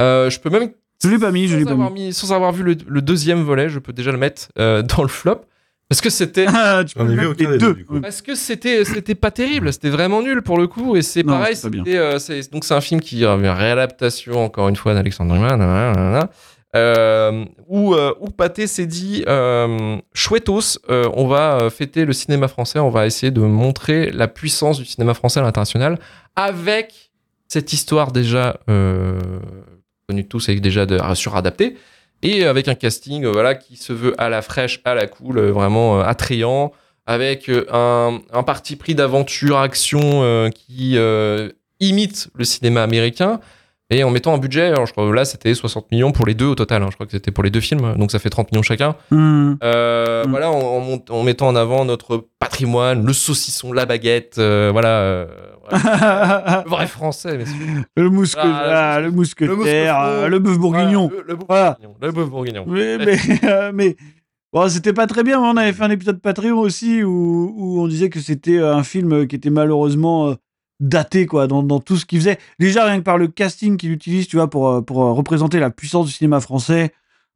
[0.00, 0.70] Euh, je peux même.
[1.02, 2.06] Je l'ai pas mis, je sans l'ai pas avoir mis.
[2.06, 5.02] mis- Sans avoir vu le, le deuxième volet, je peux déjà le mettre euh, dans
[5.02, 5.40] le flop.
[5.88, 6.46] Parce que c'était.
[6.48, 7.74] Ah, tu peux ai vu aucun des deux, deux.
[7.74, 8.00] du coup.
[8.00, 11.34] Parce que c'était c'était pas terrible, c'était vraiment nul pour le coup et c'est Non,
[11.34, 14.94] pareil, c'était euh, c'est- donc c'est un film qui est une réadaptation encore une fois
[14.94, 16.28] d'Alexandre Dumas,
[16.74, 22.48] euh, où euh, où Pathé s'est dit euh, chouettos, euh, on va fêter le cinéma
[22.48, 25.98] français, on va essayer de montrer la puissance du cinéma français à l'international
[26.34, 27.12] avec
[27.48, 29.18] cette histoire déjà euh,
[30.08, 31.76] connue de tous et déjà de, suradaptée
[32.22, 35.38] et avec un casting euh, voilà qui se veut à la fraîche, à la cool,
[35.38, 36.72] euh, vraiment euh, attrayant
[37.06, 40.98] avec un, un parti pris d'aventure, action qui
[41.78, 43.38] imite le cinéma américain.
[43.90, 46.46] Et en mettant un budget, alors je crois là c'était 60 millions pour les deux
[46.46, 48.50] au total, hein, je crois que c'était pour les deux films, donc ça fait 30
[48.50, 48.96] millions chacun.
[49.10, 49.54] Hmm.
[49.62, 50.30] Euh, Mm.
[50.30, 54.88] Voilà, en, mettant en avant notre patrimoine, le saucisson, la baguette, euh, voilà.
[54.88, 55.26] euh,
[55.70, 56.62] voilà.
[56.64, 57.54] le vrai français, messieurs.
[57.96, 58.38] le, mousque...
[58.40, 61.08] Ah, ah, le mousquetaire, mousquetaire, le bœuf bourguignon.
[61.08, 61.70] Voilà, le, le bœuf Voilà.
[61.80, 61.96] bourguignon.
[62.00, 62.64] Le bœuf bourguignon.
[62.66, 63.18] Mais, mais,
[63.72, 63.96] mais-
[64.52, 65.40] bon, c'était pas très bien.
[65.40, 69.26] On avait fait un épisode Patreon aussi où, où on disait que c'était un film
[69.26, 70.34] qui était malheureusement
[70.80, 72.38] daté quoi, dans, dans tout ce qu'il faisait.
[72.58, 75.58] Déjà, rien que par le casting qu'il utilise, tu vois, pour, euh, pour euh, représenter
[75.58, 76.92] la puissance du cinéma français,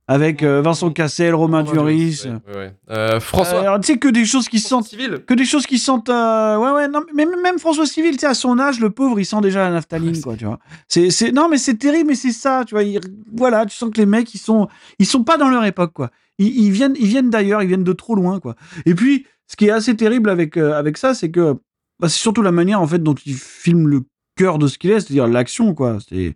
[0.08, 2.22] avec euh, Vincent Cassel, Romain Duris.
[2.24, 2.72] Ouais, ouais, ouais.
[2.90, 3.76] Euh, François.
[3.76, 4.86] Euh, tu sais, que des choses qui sentent.
[4.88, 5.20] Civil.
[5.24, 6.08] Que des choses qui sentent.
[6.08, 9.20] ouais, ouais, non, mais même, même François Civil, tu sais, à son âge, le pauvre,
[9.20, 10.58] il sent déjà la naphtaline, quoi, tu vois.
[10.88, 12.82] C'est, c'est, non, mais c'est terrible, mais c'est ça, tu vois.
[12.82, 12.98] il-
[13.36, 14.66] voilà, tu sens que les mecs, ils sont,
[14.98, 16.10] ils sont pas dans leur époque, quoi.
[16.38, 18.56] Ils, ils viennent, ils viennent d'ailleurs, ils viennent de trop loin, quoi.
[18.86, 21.56] Et puis, ce qui est assez terrible avec, avec ça, c'est que
[22.00, 24.02] bah, c'est surtout la manière, en fait, dont il filme le
[24.36, 25.98] cœur de ce qu'il est, c'est-à-dire l'action, quoi.
[26.08, 26.34] C'est,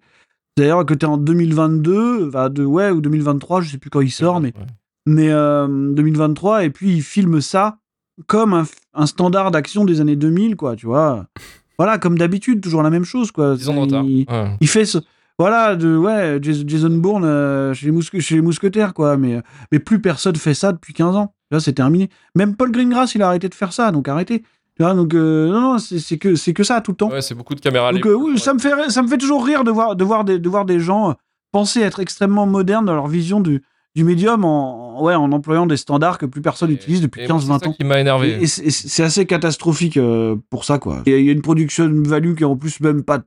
[0.57, 4.11] d'ailleurs que t'es en 2022, bah, de, ouais, ou 2023, je sais plus quand il
[4.11, 4.67] sort, mais Ouais.
[5.07, 7.79] mais euh, 2023 et puis il filme ça
[8.27, 11.27] comme un, un standard d'action des années 2000 quoi tu vois
[11.79, 14.05] voilà comme d'habitude toujours la même chose quoi 10 ans de retard.
[14.05, 14.57] il, Ouais.
[14.61, 14.99] il fait ce
[15.39, 19.79] voilà de ouais Jas- Jason Bourne euh, chez, les chez les mousquetaires quoi mais mais
[19.81, 23.27] plus personne fait ça depuis 15 ans là c'est terminé même Paul Greengrass il a
[23.29, 24.45] arrêté de faire ça donc arrêtez
[24.77, 27.23] tu vois donc euh, non non c'est que c'est que ça tout le temps Ouais,
[27.23, 27.93] c'est beaucoup de caméras.
[27.93, 30.25] donc euh, oui, ça me fait ça me fait toujours rire de voir de voir
[30.25, 31.15] des de voir des gens euh,
[31.53, 33.63] penser être extrêmement modernes dans leur vision du
[33.95, 37.37] du médium en ouais en employant des standards que plus personne n'utilise depuis et moi,
[37.37, 37.73] 15 C'est 20 ça ans.
[37.75, 38.39] qui m'a énervé.
[38.43, 41.03] Et, c'est- assez catastrophique euh, pour ça quoi.
[41.07, 43.21] Il y a- une production value qui est en plus même pas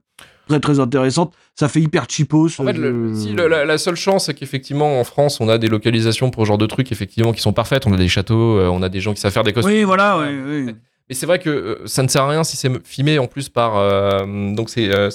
[0.46, 2.48] très très intéressante, ça fait hyper cheapos.
[2.60, 5.56] En fait, le- si, le- la, la seule chance, c'est qu'effectivement, en France, on a
[5.58, 7.86] des localisations pour ce genre de trucs, effectivement, qui sont parfaites.
[7.86, 9.74] On a des châteaux, on a des gens qui savent faire des costumes.
[9.74, 10.26] Oui, voilà, ouais,
[10.66, 10.74] ouais.
[11.08, 13.48] Mais c'est vrai que euh, ça ne sert à rien si c'est filmé en plus
[13.48, 13.76] par.
[13.76, 15.10] euh, donc, c'est euh,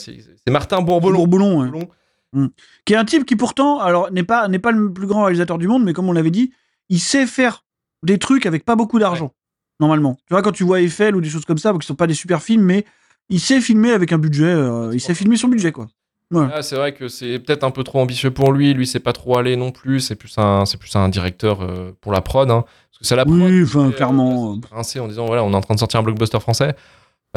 [0.49, 1.19] Martin Bourboulon.
[1.19, 1.69] Bourboulon, ouais.
[1.69, 2.49] Bourboulon.
[2.85, 5.57] qui est un type qui pourtant, alors n'est pas n'est pas le plus grand réalisateur
[5.57, 6.51] du monde, mais comme on l'avait dit,
[6.89, 7.63] il sait faire
[8.03, 9.31] des trucs avec pas beaucoup d'argent
[9.79, 10.17] normalement.
[10.27, 12.13] Tu vois quand tu vois Eiffel ou des choses comme ça, qui sont pas des
[12.13, 12.85] super films, mais
[13.29, 15.87] il sait filmer avec un budget, euh, il sait filmer son budget quoi.
[16.35, 18.73] Ah, c'est vrai que c'est peut-être un peu trop ambitieux pour lui.
[18.73, 19.99] Lui, c'est pas trop allé non plus.
[19.99, 22.49] C'est plus un, c'est plus un directeur euh, pour la prod.
[22.49, 22.65] Hein.
[23.03, 23.25] C'est la.
[23.27, 24.53] Oui, enfin, clairement.
[24.53, 26.73] euh, rincé en disant voilà, on est en train de sortir un blockbuster français.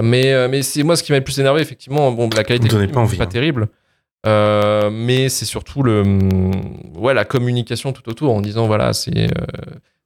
[0.02, 2.11] Mais, euh, mais c'est moi ce qui m'a le plus énervé, effectivement.
[2.12, 3.26] Bon, la qualité du pas envie, hein.
[3.26, 3.68] terrible.
[4.26, 6.02] Euh, mais c'est surtout le,
[6.96, 9.16] ouais, la communication tout autour en disant voilà, c'est.
[9.16, 9.29] euh,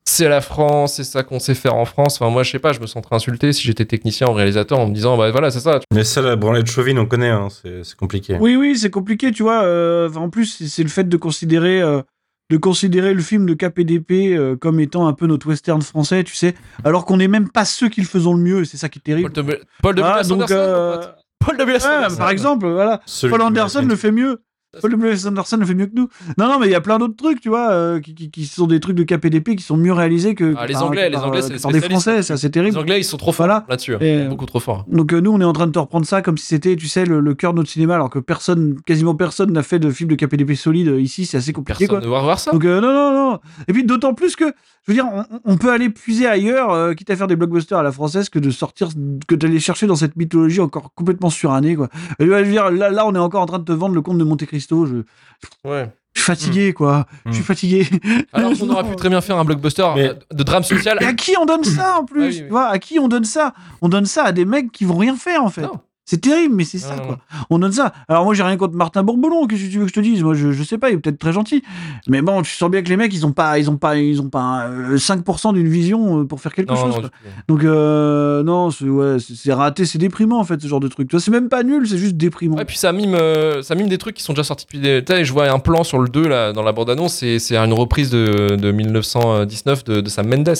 [0.05, 2.17] c'est la France, c'est ça qu'on sait faire en France.
[2.21, 4.89] Enfin, moi, je sais pas, je me sentirais insulté si j'étais technicien ou réalisateur en
[4.89, 5.79] me disant, bah voilà, c'est ça.
[5.95, 8.37] Mais ça, la branlette chauvine, on connaît, hein, c'est compliqué.
[8.41, 9.63] Oui, oui, c'est compliqué, tu vois.
[9.63, 12.03] euh, en plus, c'est- c'est le fait de considérer, euh,
[12.51, 16.35] de considérer le film de KPDP euh, comme étant un peu notre western français, tu
[16.35, 18.89] sais, alors qu'on n'est même pas ceux qui le faisons le mieux, et c'est ça
[18.89, 19.31] qui est terrible.
[19.33, 21.01] Paul de, Paul de Ah, donc, euh,
[21.39, 21.79] Paul W.
[21.79, 23.01] Ouais, par exemple, voilà.
[23.07, 24.43] Celui Paul Anderson le fait mieux.
[24.81, 25.27] Paul W.
[25.27, 26.09] Anderson le fait mieux que nous.
[26.39, 28.47] Non, non, mais il y a plein d'autres trucs, tu vois, euh, qui, qui, qui
[28.47, 31.07] sont des trucs de KPDP qui sont mieux réalisés que, Ah, que les par- Anglais,
[31.09, 31.89] que les Anglais, euh, c'est les des.
[31.89, 32.79] Français, ça c'est Les terrible.
[32.79, 33.65] Anglais, ils sont trop forts Voilà.
[33.69, 33.97] là-dessus.
[33.97, 34.29] hein.
[34.29, 34.85] Beaucoup trop forts.
[34.89, 36.87] Donc euh, nous, on est en train de te reprendre ça comme si c'était, tu
[36.87, 39.91] sais, le, le cœur de notre cinéma, alors que personne, quasiment personne n'a fait de
[39.91, 42.07] film de KPDP solide ici, c'est assez compliqué, Personne quoi.
[42.09, 42.53] ne va voir ça.
[42.53, 43.41] Donc non, non, non.
[43.67, 44.45] Et puis d'autant plus que,
[44.87, 47.83] je veux dire, on, on peut aller puiser ailleurs, quitte à faire des blockbusters à
[47.83, 48.89] la française, que de sortir,
[49.27, 51.89] que d'aller chercher dans cette mythologie encore complètement surannée, quoi.
[52.21, 54.01] Et, je veux dire, là, là, on est encore en train de te vendre le
[54.03, 54.60] conte de Monte Cristo.
[54.87, 55.91] Je, Ouais.
[56.15, 57.07] je suis fatigué, quoi.
[57.27, 57.45] Je suis Mm.
[57.45, 57.89] fatigué.
[58.33, 60.99] Alors qu'on aurait pu très bien faire un blockbuster Mais- euh, de drame social.
[61.01, 62.23] Et à qui on donne ça en plus?
[62.23, 62.43] Ah oui, oui.
[62.45, 63.55] Tu vois, à qui on donne ça?
[63.83, 65.63] On donne ça à des mecs qui vont rien faire en fait.
[65.63, 65.81] Non.
[66.07, 67.19] C'est terrible, mais c'est ça quoi.
[67.51, 67.93] On donne ça.
[68.09, 70.25] Alors moi j'ai rien contre Martin Bourboulon, qu'est-ce que tu veux que je te dise?
[70.25, 71.63] Moi je, je sais pas, il est peut-être très gentil.
[72.09, 74.21] Mais bon, tu sens bien que les mecs ils ont pas ils ont pas ils
[74.21, 76.95] ont pas euh, 5% d'une vision euh, pour faire quelque Non, chose.
[76.97, 77.11] non, quoi.
[77.47, 79.19] Donc euh, non, c'est ouais,
[79.51, 81.07] raté, c'est déprimant en fait ce genre de truc.
[81.09, 82.57] Tu vois, c'est même pas nul, c'est juste déprimant.
[82.57, 85.05] Ouais, puis ça mime, euh, ça mime des trucs qui sont déjà sortis depuis des.
[85.05, 87.57] Tu sais, je vois un plan sur le 2 là, dans la bande-annonce, c'est c'est
[87.57, 90.45] une reprise de, de 1919 de, de Sam Mendes.
[90.47, 90.53] Tu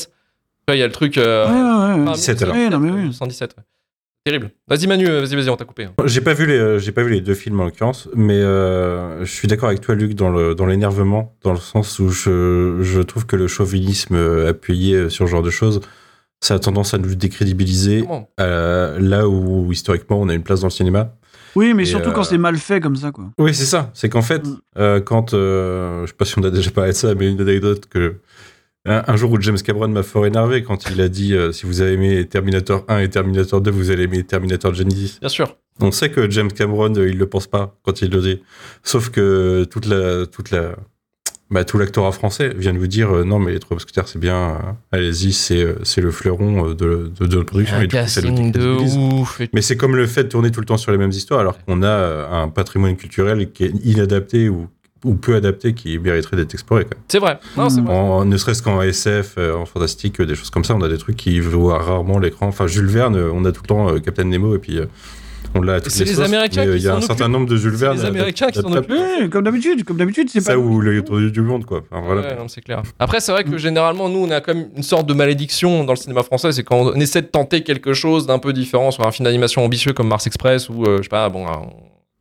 [0.69, 1.19] vois, Il y a le truc.
[1.19, 2.11] euh, Ouais, ouais, ouais.
[2.11, 2.55] ah, 17 alors.
[2.55, 2.97] Ouais, non, mais oui.
[2.99, 3.65] 1917, ouais.
[4.25, 4.51] Terrible.
[4.69, 5.85] Vas-y Manu, euh, vas-y, vas-y, on t'a coupé.
[5.85, 5.93] hein.
[6.05, 9.25] J'ai pas vu les, euh, j'ai pas vu les deux films en l'occurrence, mais euh,
[9.25, 12.79] je suis d'accord avec toi, Luc, dans le dans l'énervement, dans le sens où je
[12.83, 15.81] je trouve que le chauvinisme appuyé sur ce genre de choses,
[16.41, 18.05] ça a tendance à nous décrédibiliser.
[18.41, 21.15] Euh, là où historiquement on a une place dans le cinéma.
[21.57, 23.25] Oui, mais Et, surtout euh, quand c'est mal fait comme ça quoi.
[23.39, 23.91] Oui, c'est ça.
[23.95, 24.57] C'est qu'en fait, Mm.
[24.79, 27.41] euh, quand euh, je sais pas si on a déjà parlé de ça, mais une
[27.41, 28.17] anecdote que
[28.87, 31.67] un, un jour où James Cameron m'a fort énervé quand il a dit euh, si
[31.67, 35.19] vous avez aimé Terminator 1 et Terminator 2, vous allez aimer Terminator Genesis.
[35.21, 35.57] Bien sûr.
[35.81, 38.43] On sait que James Cameron, euh, il le pense pas quand il le dit.
[38.83, 40.77] Sauf que toute la, toute la,
[41.51, 44.19] bah, tout l'actorat français vient de vous dire euh, non, mais les trois mousquetaires, c'est
[44.19, 44.57] bien, euh,
[44.93, 47.77] allez-y, c'est, le fleuron de, de, de notre production.
[47.77, 49.41] Un et coup, casting de ouf.
[49.53, 51.63] Mais c'est comme le fait de tourner tout le temps sur les mêmes histoires, alors
[51.65, 54.69] qu'on a un patrimoine culturel qui est inadapté ou,
[55.05, 56.85] ou peu adapté qui mériterait d'être exploré.
[56.85, 56.97] Quoi.
[57.09, 57.39] C'est vrai.
[57.57, 57.87] Non, c'est Mm.
[57.87, 57.95] vrai.
[57.97, 60.89] En, ne serait-ce qu'en SF, euh, en fantastique, euh, des choses comme ça, on a
[60.89, 62.49] des trucs qui voient rarement l'écran.
[62.49, 64.79] Enfin, Jules Verne, euh, on a tout le temps Captain Nemo et puis
[65.55, 67.75] on l'a c'est les sauces, Américains qui Il y a un certain nombre de Jules
[67.75, 67.97] Verne.
[67.97, 68.93] les Américains qui s'en occupent.
[69.21, 71.83] Oui, comme d'habitude, comme d'habitude, c'est pas Ça ou le tour du monde, quoi.
[71.91, 72.21] Enfin, voilà.
[72.21, 72.83] Ouais, c'est clair.
[72.99, 75.99] Après, c'est vrai que généralement, nous, on a comme une sorte de malédiction dans le
[75.99, 79.11] cinéma français, c'est quand on essaie de tenter quelque chose d'un peu différent sur un
[79.11, 81.47] film d'animation ambitieux comme Mars Express ou euh, je sais pas, bon,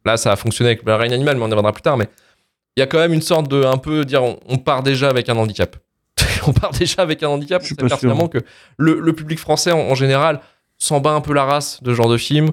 [0.05, 1.97] là, ça a fonctionné avec la Reine Animal, mais on y reviendra plus tard.
[1.97, 2.07] Mais
[2.79, 5.09] il y a quand même une sorte de, un peu dire, on, on part déjà
[5.09, 5.75] avec un handicap.
[6.47, 7.61] on part déjà avec un handicap.
[7.61, 8.37] Je On sait pertinemment que
[8.77, 10.39] le, le public français, en, en général,
[10.77, 12.51] s'en bat un peu la race de ce genre de film.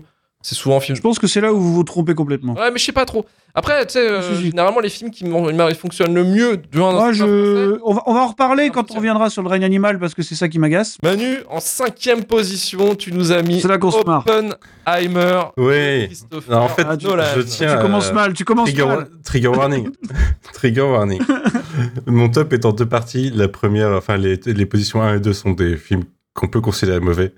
[0.48, 2.54] C'est souvent un film Je pense que c'est là où vous vous trompez complètement.
[2.54, 3.26] Ouais, mais je sais pas trop.
[3.52, 7.10] Après, tu sais, euh, généralement, les films qui ils fonctionnent le mieux de un Moi,
[7.12, 7.80] je...
[7.84, 10.22] on, va, on va en reparler quand on reviendra sur le règne animal parce que
[10.22, 10.98] c'est ça qui m'agace.
[11.02, 14.24] Manu, en cinquième position, tu nous as mis C'est là qu'on se marre.
[14.24, 14.50] Oui.
[14.86, 16.06] Oppenheimer.
[16.06, 18.86] Christopher Non, en fait, Ah, tu- je tiens tu commences à- mal, tu commences Trigger,
[18.86, 19.08] mal.
[19.24, 19.88] trigger warning.
[20.52, 21.20] trigger warning.
[22.06, 23.32] Mon top est en deux parties.
[23.34, 26.04] La première, enfin, les, les positions 1 et 2 sont des films
[26.34, 27.32] qu'on peut considérer mauvais.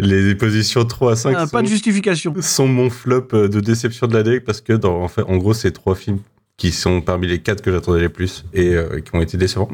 [0.00, 2.34] Les positions 3 à 5 Ah, sont, pas de justification.
[2.40, 5.54] sont mon flop euh, de déception de l'année parce que, dans, en, fait, en gros,
[5.54, 6.18] c'est trois films
[6.56, 9.68] qui sont parmi les quatre que j'attendais les plus et euh, qui ont été décevants.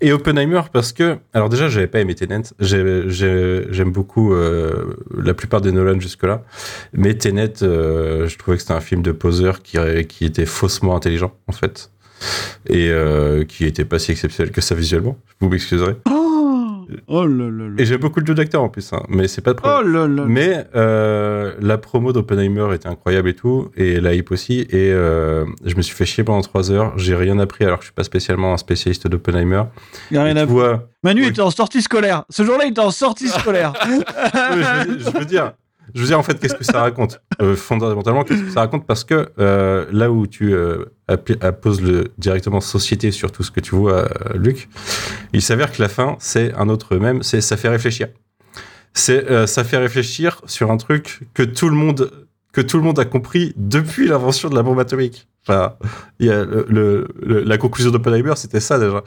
[0.00, 2.42] Et Oppenheimer parce que, alors déjà, j'avais pas aimé Tenet.
[2.60, 6.42] J'ai- j'ai- J'aime beaucoup euh, la plupart des Nolan jusque-là.
[6.94, 10.96] Mais Tenet, euh, je trouvais que c'était un film de poseur qui, qui était faussement
[10.96, 11.90] intelligent, en fait.
[12.68, 12.90] Et
[13.48, 15.18] qui était pas si exceptionnel que ça visuellement.
[15.40, 15.96] Vous m'excuserez.
[16.08, 16.41] Oh,
[17.08, 17.74] oh là là là.
[17.78, 20.16] Et j'aime beaucoup le jeu d'acteur en plus, hein, mais c'est pas de Oh problème.
[20.16, 20.24] là.
[20.26, 24.60] Mais euh, la promo d'Oppenheimer était incroyable et tout, et la hype aussi.
[24.70, 26.92] Et euh, je me suis fait chier pendant trois heures.
[26.98, 29.62] J'ai rien appris alors que je suis pas spécialement un spécialiste d'Oppenheimer.
[30.10, 32.24] Y a rien à vois, Manu était en sortie scolaire.
[32.30, 33.72] Ce jour-là, il était en sortie scolaire.
[34.34, 35.52] Je veux dire,
[35.94, 38.86] je veux dire en fait, qu'est-ce que ça raconte Euh, Fondamentalement, qu'est-ce que ça raconte
[38.86, 43.50] Parce que euh, là où tu euh, appli- apposes le, directement société sur tout ce
[43.50, 44.68] que tu vois, euh, Luc,
[45.32, 48.08] il s'avère que la fin, c'est un autre même, c'est ça fait réfléchir.
[48.94, 52.10] C'est euh, ça fait réfléchir sur un truc que tout le monde
[52.52, 55.26] que tout le monde a compris depuis l'invention de la bombe atomique.
[55.48, 55.74] Enfin,
[56.20, 59.02] y a le, la conclusion d'Oppenheimer, c'était ça déjà.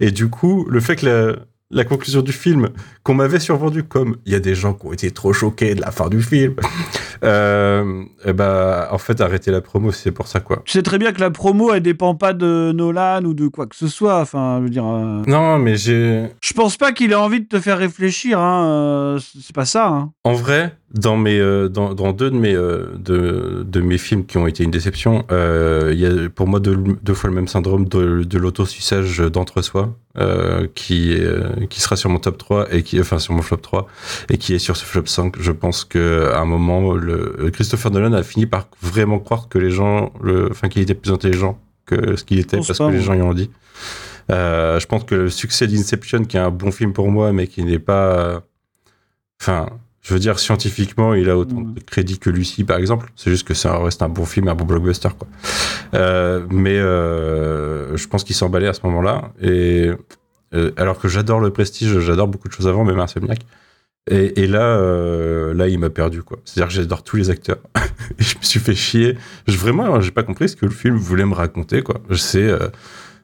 [0.00, 1.36] Et du coup, le fait que la,
[1.70, 2.70] la conclusion du film,
[3.02, 5.80] qu'on m'avait survendu comme il y a des gens qui ont été trop choqués de
[5.82, 6.54] la fin du film,
[7.24, 10.62] euh, et bah, en fait, arrêter la promo, c'est pour ça, quoi.
[10.64, 13.66] Tu sais très bien que la promo, elle dépend pas de Nolan ou de quoi
[13.66, 14.20] que ce soit.
[14.20, 14.86] Enfin, je veux dire.
[14.86, 16.28] euh, Non, mais j'ai.
[16.42, 18.38] Je pense pas qu'il ait envie de te faire réfléchir.
[18.40, 18.64] Hein.
[18.66, 19.88] euh, C'est pas ça.
[19.88, 20.12] Hein.
[20.24, 24.24] En vrai, dans, mes, euh, dans, dans deux de mes, euh, de, de mes films
[24.24, 27.36] qui ont été une déception, euh, il y a pour moi deux, deux fois le
[27.36, 32.72] même syndrome de, de l'autosuçage d'entre-soi euh, qui, euh, qui sera sur mon top 3
[32.74, 33.86] et qui, enfin sur mon flop 3
[34.30, 35.36] et qui est sur ce flop 5.
[35.38, 39.58] Je pense que à un moment, le, Christopher Nolan a fini par vraiment croire que
[39.58, 42.92] les gens, le, enfin qu'il était plus intelligent que ce qu'il était parce pas, que
[42.92, 43.50] les gens y ont dit.
[44.30, 47.46] Euh, je pense que le succès d'Inception, qui est un bon film pour moi, mais
[47.46, 48.42] qui n'est pas.
[49.40, 49.68] Enfin,
[50.08, 51.74] je veux dire, scientifiquement, il a autant Mm.
[51.74, 53.12] de crédit que Lucie, par exemple.
[53.14, 55.28] C'est juste que ça reste un bon film, un bon blockbuster, quoi.
[55.94, 59.32] Euh, mais euh, je pense qu'il s'emballait à ce moment-là.
[59.42, 59.90] Et
[60.54, 63.40] euh, alors que j'adore le prestige, j'adore beaucoup de choses avant, même Insomniac.
[64.10, 64.80] Et, et là,
[65.52, 66.38] là, il m'a perdu, quoi.
[66.46, 67.58] C'est-à-dire que j'adore tous les acteurs.
[68.18, 69.18] et je me suis fait chier.
[69.46, 72.00] Je, vraiment, j'ai pas compris ce que le film voulait me raconter, quoi.
[72.08, 72.42] Je sais.
[72.48, 72.68] euh,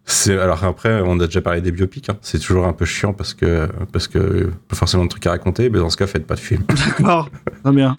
[0.06, 2.18] c'est alors après on a déjà parlé des biopics hein.
[2.20, 5.70] c'est toujours un peu chiant parce que parce que pas forcément de trucs à raconter
[5.70, 6.62] mais dans ce cas faites pas de film
[6.98, 7.30] D'accord.
[7.62, 7.96] Très bien.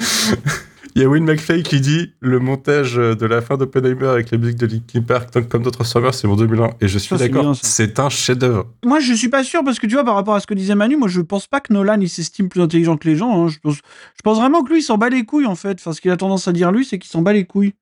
[0.96, 4.38] il y a Will McFay qui dit le montage de la fin d'Oppenheimer avec la
[4.38, 7.56] musique de Linkin Park comme d'autres Transformers c'est mon 2001 et je suis Ça, d'accord
[7.62, 10.36] c'est un chef d'œuvre Moi, je suis pas sûr parce que tu vois, par rapport
[10.36, 12.96] à ce que disait Manu, moi, je pense pas que Nolan il s'estime plus intelligent
[12.98, 13.46] que les gens.
[13.46, 13.48] hein.
[13.50, 15.80] Je, pense, je pense vraiment que lui, il s'en bat les couilles en fait.
[15.80, 17.74] Enfin, ce qu'il a tendance à dire lui, c'est qu'il s'en bat les couilles.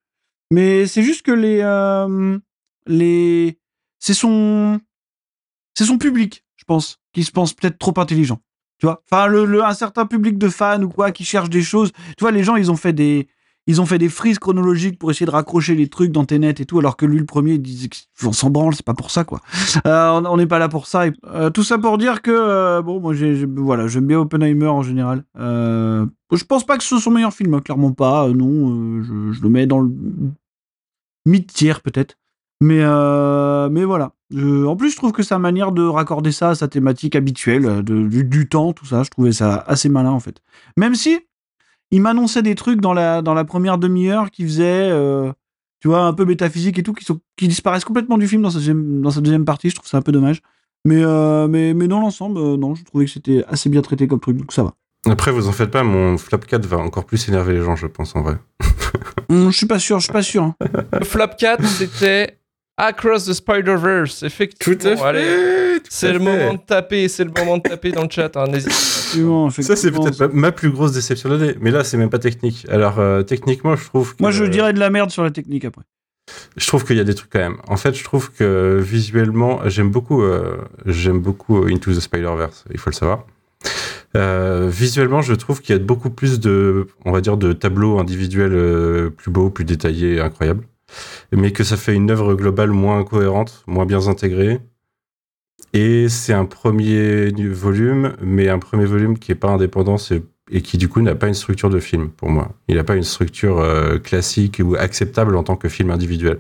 [0.51, 2.37] Mais c'est juste que les euh,
[2.87, 3.57] les
[4.03, 4.81] c'est son
[5.77, 8.39] c'est son public, je pense, qui se pense peut-être trop intelligent.
[8.79, 11.61] Tu vois, enfin, le, le- un certain public de fans ou quoi qui cherchent des
[11.61, 11.93] choses.
[12.17, 13.29] Tu vois, les gens, ils ont fait des
[13.65, 16.65] ils ont fait des frises chronologiques pour essayer de raccrocher les trucs dans Tenet et
[16.65, 17.87] tout, alors que lui, le premier, il disait
[18.19, 19.39] qu'on s'en branle, c'est pas pour ça, quoi.
[19.87, 21.07] Euh, on n'est pas là pour ça.
[21.07, 23.13] Et, euh, tout ça pour dire que, euh, bon, moi,
[23.55, 25.23] voilà, j'aime bien Oppenheimer en général.
[25.37, 28.27] Je pense pas que ce soit son meilleur film, hein, clairement pas.
[28.27, 29.89] non, je, je le mets dans le
[31.25, 32.17] mid-tier peut-être.
[32.63, 34.13] Mais, euh, mais voilà.
[34.31, 37.65] Je- en plus, je trouve que sa manière de raccorder ça à sa thématique habituelle,
[37.65, 40.37] euh, de, du, du temps, tout ça, je trouvais ça assez malin en fait.
[40.77, 41.19] Même si
[41.91, 45.31] il m'annonçait des trucs dans la, dans la première demi-heure qui faisaient, euh,
[45.81, 48.49] tu vois, un peu métaphysique et tout, qui, sont, qui disparaissent complètement du film dans
[48.49, 49.69] sa deuxième, dans sa deuxième partie.
[49.69, 50.41] Je trouve ça un peu dommage.
[50.85, 54.07] Mais, euh, mais, mais dans l'ensemble, euh, non, je trouvais que c'était assez bien traité
[54.07, 54.73] comme truc, donc ça va.
[55.09, 57.87] après vous en faites pas mon flop 4 va encore plus énerver les gens je
[57.87, 58.37] pense en vrai
[59.29, 60.43] Hum, je suis pas sûr, je suis pas sûr.
[60.43, 60.55] hein.
[60.99, 62.37] Le flop 4, c'était
[62.77, 64.23] Across the Spider-Verse.
[64.23, 65.03] Effectivement.
[65.03, 68.35] Allez, c'est le moment de taper, c'est le moment de taper dans le chat.
[68.35, 68.75] Hein, n'hésitez pas.
[68.75, 72.09] Effectivement, ça c'est peut-être ma- ma plus grosse déception de l'année mais là c'est même
[72.09, 75.23] pas technique alors euh, techniquement je trouve que, Moi, je dirais de la merde sur
[75.23, 75.83] la technique après.
[76.57, 77.57] Je trouve qu'il y a des trucs quand même.
[77.67, 80.57] En fait, je trouve que visuellement, j'aime beaucoup, euh,
[80.87, 82.63] j'aime beaucoup Into the Spider-Verse.
[82.71, 83.27] Il faut le savoir.
[84.15, 87.99] Euh, visuellement, je trouve qu'il y a beaucoup plus de, on va dire, de tableaux
[87.99, 90.63] individuels euh, plus beaux, plus détaillés, incroyables.
[91.31, 94.59] Mais que ça fait une œuvre globale moins cohérente, moins bien intégrée.
[95.73, 99.97] Et c'est un premier volume, mais un premier volume qui est pas indépendant
[100.51, 102.51] et qui du coup n'a pas une structure de film pour moi.
[102.67, 106.39] Il n'a pas une structure euh, classique ou acceptable en tant que film individuel.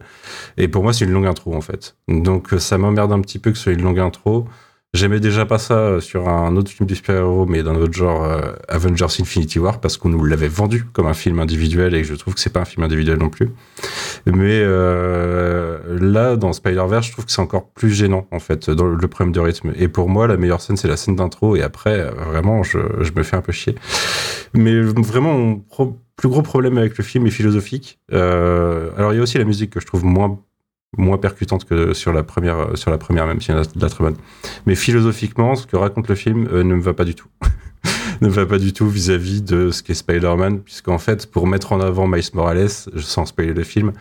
[0.57, 1.95] Et pour moi, c'est une longue intro en fait.
[2.07, 4.47] Donc ça m'emmerde un petit peu que ce soit une longue intro.
[4.95, 8.25] J'aimais déjà pas ça euh, sur un autre film du super-héros, mais d'un autre genre,
[8.25, 12.13] euh, Avengers Infinity War, parce qu'on nous l'avait vendu comme un film individuel et je
[12.13, 13.49] trouve que c'est pas un film individuel non plus.
[14.27, 18.85] Mais euh, là, dans Spider-Verse, je trouve que c'est encore plus gênant, en fait, dans
[18.85, 19.73] le problème de rythme.
[19.75, 22.77] Et pour moi, la meilleure scène, c'est la scène d'intro, et après, vraiment, je,
[23.15, 23.73] me fais un peu chier.
[24.53, 27.99] Mais vraiment, pro- plus gros problème avec le film est philosophique.
[28.11, 30.39] Alors, il y a aussi la musique que je trouve moins
[30.97, 33.89] moins percutante que sur la première sur la première même si elle est de la
[33.89, 34.15] très bonne.
[34.65, 37.27] Mais philosophiquement ce que raconte le film euh, ne me va pas du tout.
[38.21, 41.81] Ne va pas du tout vis-à-vis de ce qu'est Spider-Man puisqu'en fait pour mettre en
[41.81, 43.91] avant Miles Morales sans spoiler le film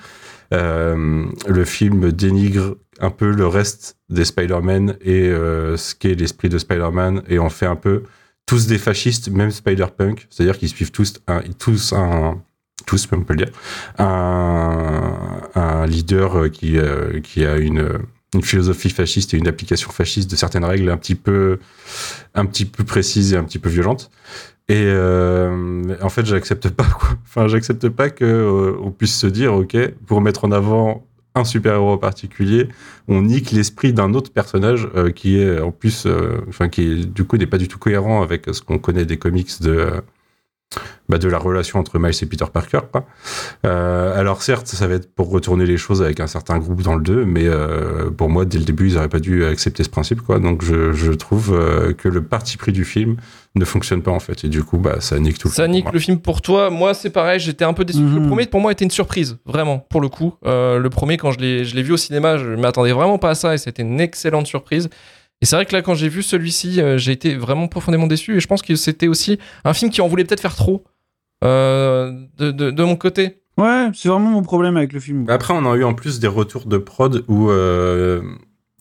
[0.53, 6.51] euh, le film dénigre un peu le reste des Spider-Man et euh, ce qu'est l'esprit
[6.51, 8.03] de Spider-Man et en fait un peu
[8.47, 12.43] tous des fascistes, même Spider-Punk, c'est-à-dire qu'ils suivent tous un, tous un,
[12.85, 13.53] tous, on peut le dire,
[13.99, 17.99] un, leader euh, qui, euh, qui a une,
[18.35, 21.59] une philosophie fasciste et une application fasciste de certaines règles un petit peu,
[22.35, 24.11] un petit peu précises et un petit peu violentes.
[24.69, 27.11] Et euh, en fait, j'accepte pas quoi.
[27.25, 31.93] Enfin, j'accepte pas que on puisse se dire, ok, pour mettre en avant un super-héros
[31.93, 32.69] en particulier,
[33.09, 36.07] on nique l'esprit d'un autre personnage qui est en plus,
[36.49, 39.61] enfin qui du coup n'est pas du tout cohérent avec ce qu'on connaît des comics
[39.63, 40.03] de
[41.09, 42.81] bah, de la relation entre Miles et Peter Parker.
[42.91, 43.05] Quoi.
[43.67, 46.95] Euh, alors certes, ça va être pour retourner les choses avec un certain groupe dans
[46.95, 49.91] le 2, mais euh, pour moi, dès le début, ils n'auraient pas dû accepter ce
[49.91, 50.23] principe.
[50.23, 50.39] Quoi.
[50.39, 53.17] Donc je, je trouve euh, que le parti pris du film
[53.55, 54.45] ne fonctionne pas en fait.
[54.45, 55.85] Et du coup, bah, ça nique tout Ça le film.
[55.85, 56.71] nique le film pour toi.
[56.71, 58.01] Moi, c'est pareil, j'étais un peu déçu.
[58.01, 58.23] Mhm.
[58.23, 60.35] Le premier, pour moi, était une surprise, vraiment, pour le coup.
[60.47, 63.31] Euh, le premier, quand je l'ai je l'ai vu au cinéma, je m'attendais vraiment pas
[63.31, 64.89] à ça et c'était une excellente surprise.
[65.43, 68.37] Et c'est vrai que là, quand j'ai vu celui-ci, euh, j'ai été vraiment profondément déçu
[68.37, 70.85] et je pense que c'était aussi un film qui en voulait peut-être faire trop
[71.45, 73.43] euh, de, de- de mon côté.
[73.59, 75.27] Ouais, c'est vraiment mon problème avec le film.
[75.29, 78.23] Après, on a eu en plus des retours de prod où euh,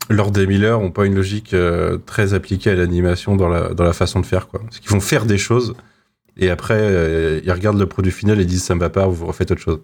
[0.10, 3.84] Lord et Miller ont pas une logique euh, très appliquée à l'animation dans la, dans
[3.84, 4.47] la façon de faire.
[4.47, 4.62] Quoi.
[4.63, 5.74] Parce qu'ils vont faire des choses
[6.38, 9.26] et après, euh, ils regardent le produit final et disent ça me va pas, vous
[9.26, 9.82] refaites autre chose.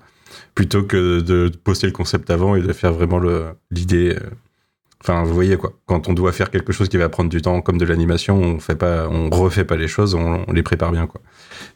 [0.55, 3.19] Plutôt que de poster le concept avant et de faire vraiment
[3.71, 4.15] l'idée.
[5.07, 5.71] Enfin, vous voyez quoi.
[5.85, 8.59] Quand on doit faire quelque chose qui va prendre du temps, comme de l'animation, on
[8.59, 11.21] fait pas, on refait pas les choses, on, on les prépare bien quoi.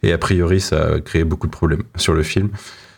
[0.04, 2.50] Et a priori, ça a créé beaucoup de problèmes sur le film,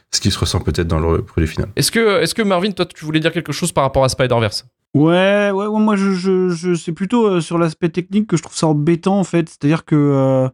[0.09, 1.69] ce qui se ressent peut-être dans le produit final.
[1.75, 4.65] Est-ce que, Marvin, toi, tu voulais dire quelque chose par rapport à Spider-Verse?
[4.95, 8.41] Ouais, ouais, ouais, moi je, je, je c'est plutôt euh, sur l'aspect technique que je
[8.43, 9.49] trouve ça embêtant en fait.
[9.49, 10.49] C'est-à-dire que euh,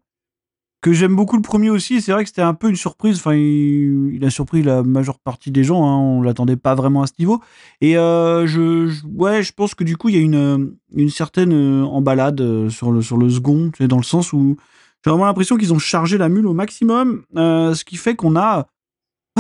[0.82, 2.02] que j'aime beaucoup le premier aussi.
[2.02, 3.18] C'est vrai que c'était un peu une surprise.
[3.18, 5.86] Enfin, il, a surpris la majeure partie des gens.
[5.86, 7.42] Hein, on l'attendait pas vraiment à ce niveau.
[7.82, 11.54] Et euh, je, ouais, je pense que du coup il y a une une certaine
[11.54, 14.58] euh, emballade euh, sur le sur le second, tu sais, dans le sens où
[15.04, 18.68] j'ai vraiment l'impression qu'ils ont chargé la mule au maximum, ce qui fait qu'on a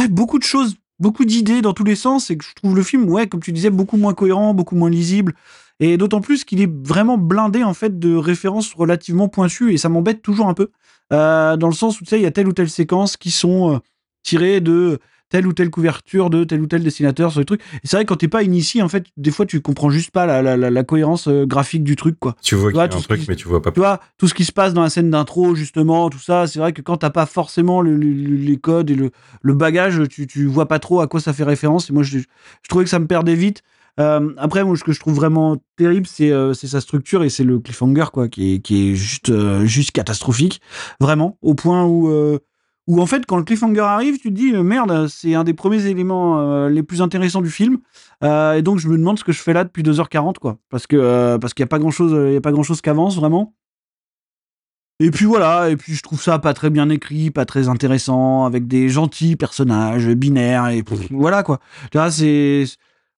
[0.10, 3.10] beaucoup de choses beaucoup d'idées dans tous les sens et que je trouve le film,
[3.10, 5.34] ouais, comme tu disais, beaucoup moins cohérent, beaucoup moins lisible.
[5.80, 9.88] Et d'autant plus qu'il est vraiment blindé en fait de références relativement pointues et ça
[9.88, 10.72] m'embête toujours un peu.
[11.12, 13.32] Euh, dans le sens où tu sais, il y a telle ou telle séquence qui
[13.32, 13.80] sont euh,
[14.24, 17.62] tirées de telle ou telle couverture de tel ou tel dessinateur sur les trucs.
[17.62, 20.10] Et c'est vrai que quand t'es pas initié, en fait, des fois tu comprends juste
[20.12, 22.36] pas la, la, la, la cohérence euh, graphique du truc, quoi.
[22.42, 23.72] Tu vois y a tout un ce truc, qui- mais tu vois pas.
[23.72, 26.58] Tu vois, tout ce qui se passe dans la scène d'intro, justement, tout ça, c'est
[26.58, 29.12] vrai que quand t'as pas forcément le- le- le- les codes et le,
[29.44, 31.92] le bagage, tu, tu vois pas trop à quoi ça fait référence.
[31.92, 32.26] Et moi, je, je
[32.68, 33.62] trouvais que ça me perdait vite.
[34.00, 37.30] Euh, après, moi, ce que je trouve vraiment terrible, c'est euh, c'est sa structure et
[37.30, 40.62] c'est le cliffhanger, quoi, qui est, qui est juste, euh, juste catastrophique.
[41.00, 42.10] Vraiment, au point où,
[42.88, 45.86] où, en fait, quand le cliffhanger arrive, tu te dis, merde, c'est un des premiers
[45.86, 47.80] éléments les plus intéressants du film.
[48.24, 50.58] Et donc, je me demande ce que je fais là depuis 2h40, quoi.
[50.70, 53.54] Parce que parce qu'il n'y a pas grand-chose grand-chose qui avance, vraiment.
[55.02, 58.44] Et puis voilà, et puis je trouve ça pas très bien écrit, pas très intéressant,
[58.44, 61.60] avec des gentils personnages binaires, et pff, voilà quoi.
[61.92, 62.66] Tu vois, c'est.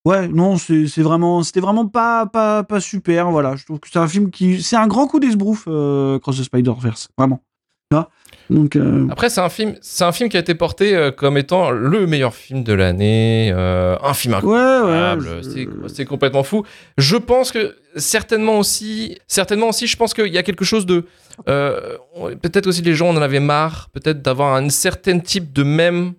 [0.04, 1.42] Ouais, non, c'est vraiment.
[1.44, 3.54] C'était vraiment pas, pas, pas super, voilà.
[3.56, 4.60] Je trouve que c'est un film qui.
[4.62, 7.40] C'est un grand coup d'esbrouf, euh, Cross the Spider-Verse, vraiment.
[8.50, 8.74] Donc.
[8.76, 11.70] euh, Après, c'est un film, c'est un film qui a été porté euh, comme étant
[11.70, 15.22] le meilleur film de l'année, euh, un film incroyable.
[15.28, 15.40] ouais.
[15.42, 16.64] je- C'est, complètement fou.
[16.98, 21.04] Je pense que certainement aussi, certainement aussi, je pense qu'il y a quelque chose de,
[21.46, 26.14] peut-être aussi les gens en avaient marre, peut-être d'avoir un certain type de même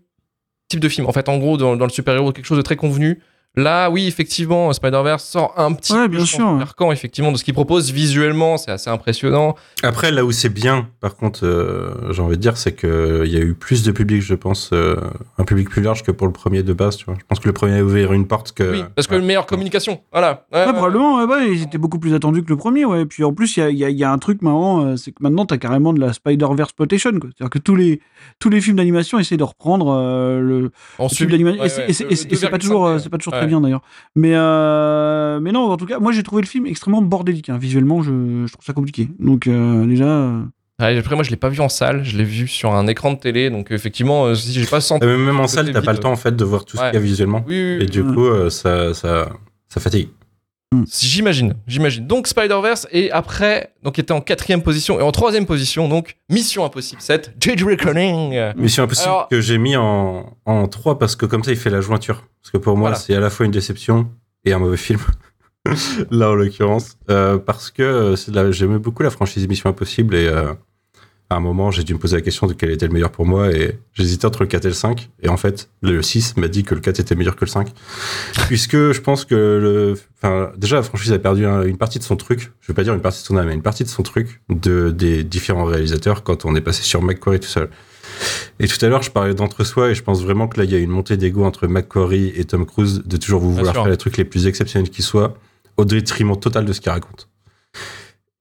[0.70, 1.08] type de film.
[1.08, 3.20] En fait, en gros, dans, dans le super-héros, quelque chose de très convenu.
[3.56, 7.44] Là, oui, effectivement, Spider-Verse sort un petit Ouais, peu bien sûr, carcan, effectivement, de ce
[7.44, 9.54] qu'il propose visuellement, c'est assez impressionnant.
[9.84, 13.38] Après, là où c'est bien, par contre, euh, j'ai envie de dire, c'est qu'il y
[13.38, 14.96] a eu plus de public, je pense, euh,
[15.38, 16.98] un public plus large que pour le premier de base.
[16.98, 17.14] Tu vois.
[17.20, 18.72] Je pense que le premier a ouvert une porte que.
[18.72, 19.20] oui, parce que Ouais.
[19.20, 20.02] une meilleure communication.
[20.12, 20.48] Voilà.
[20.52, 23.02] Ouais, probablement, ouais, ouais, ils étaient beaucoup plus attendus que le premier, ouais.
[23.02, 24.42] Et puis en plus, il y a, il y a- il y a un truc
[24.42, 27.30] marrant, euh, c'est que maintenant, t'as carrément de la Spider-Verse Plotation, quoi.
[27.38, 28.02] C'est-à-dire que tous les,
[28.40, 31.62] tous les films d'animation essaient de reprendre euh, le, En le film d'animation.
[31.62, 32.06] Ouais, et c'est-
[32.50, 33.00] pas 2,5, toujours, euh, ouais.
[33.00, 33.34] c'est pas toujours.
[33.44, 33.82] Très bien d'ailleurs.
[34.16, 37.50] Mais, euh, mais non, en tout cas, moi j'ai trouvé le film extrêmement bordélique.
[37.50, 37.58] hein.
[37.58, 39.10] Visuellement, je, je trouve ça compliqué.
[39.20, 40.06] Donc euh, déjà.
[40.06, 40.42] euh,
[40.82, 43.14] Ouais, après, moi, je l'ai pas vu en salle, je l'ai vu sur un écran
[43.14, 45.06] de télé, donc effectivement, euh, si j'ai pas senti.
[45.06, 46.82] Euh, Même en le salle, t'as pas le temps en fait de voir tout ce
[46.82, 46.90] Ouais.
[46.90, 47.46] qu'il y a visuellement.
[47.48, 49.30] Oui, oui, Et du coup, euh, ça, ça,
[49.70, 50.10] ça fatigue.
[51.02, 52.06] J'imagine, j'imagine.
[52.08, 56.16] Donc Spider-Verse, et après, donc il était en quatrième position, et en troisième position, donc
[56.30, 58.54] Mission Impossible 7, Dead Reckoning.
[58.56, 61.70] Mission Impossible Alors- que j'ai mis en, en 3 parce que comme ça, il fait
[61.70, 62.24] la jointure.
[62.42, 62.96] Parce que pour moi, Voilà.
[63.04, 64.10] c'est à la fois une déception
[64.46, 65.00] et un mauvais film.
[66.12, 66.98] Là, en l'occurrence.
[67.10, 70.54] Euh, parce que euh, j'aimais beaucoup la franchise Mission Impossible et euh,
[71.30, 73.26] à un moment, j'ai dû me poser la question de quel était le meilleur pour
[73.26, 75.10] moi et j'hésitais entre le 4 et le 5.
[75.24, 77.70] Et en fait, le 6 m'a dit que le 4 était meilleur que le 5.
[78.48, 82.04] Puisque je pense que le, enfin, déjà, la franchise a perdu un- une partie de
[82.04, 82.52] son truc.
[82.62, 84.42] Je vais pas dire une partie de son âme, mais une partie de son truc
[84.50, 87.70] de, des différents réalisateurs quand on est passé sur McQuarrie tout seul.
[88.60, 90.76] Et tout à l'heure, je parlais d'entre-soi et je pense vraiment que là, il y
[90.76, 93.98] a une montée d'ego entre McQuarrie et Tom Cruise de toujours vous vouloir faire les
[93.98, 95.36] trucs les plus exceptionnels qui soient
[95.78, 97.28] au détriment total de ce qu'il raconte.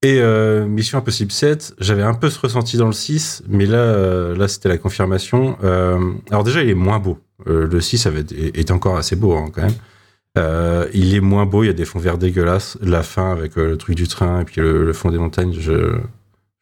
[0.04, 3.78] Et euh, Mission Impossible 7, j'avais un peu ce ressenti dans le 6, mais là,
[3.78, 5.56] euh, là c'était la confirmation.
[5.62, 7.18] Euh, alors déjà, il est moins beau.
[7.46, 10.88] Euh, le 6 avait, est encore assez beau hein, quand même.
[10.92, 12.78] Il est moins beau, il y a des fonds verts dégueulasses.
[12.82, 15.94] La fin avec le truc du train et puis le, le fond des montagnes, je,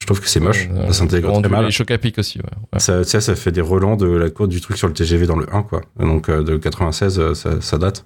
[0.00, 0.68] Je trouve que c'est moche.
[0.88, 1.66] Ça s'intègre très mal.
[1.66, 2.44] Les chocs à pic aussi, ouais.
[2.72, 2.80] ouais.
[2.80, 5.46] Ça, ça fait des relents de la courbe du truc sur le TGV dans le
[5.54, 5.82] 1, quoi.
[5.98, 8.04] Donc de 96, euh, ça, ça date.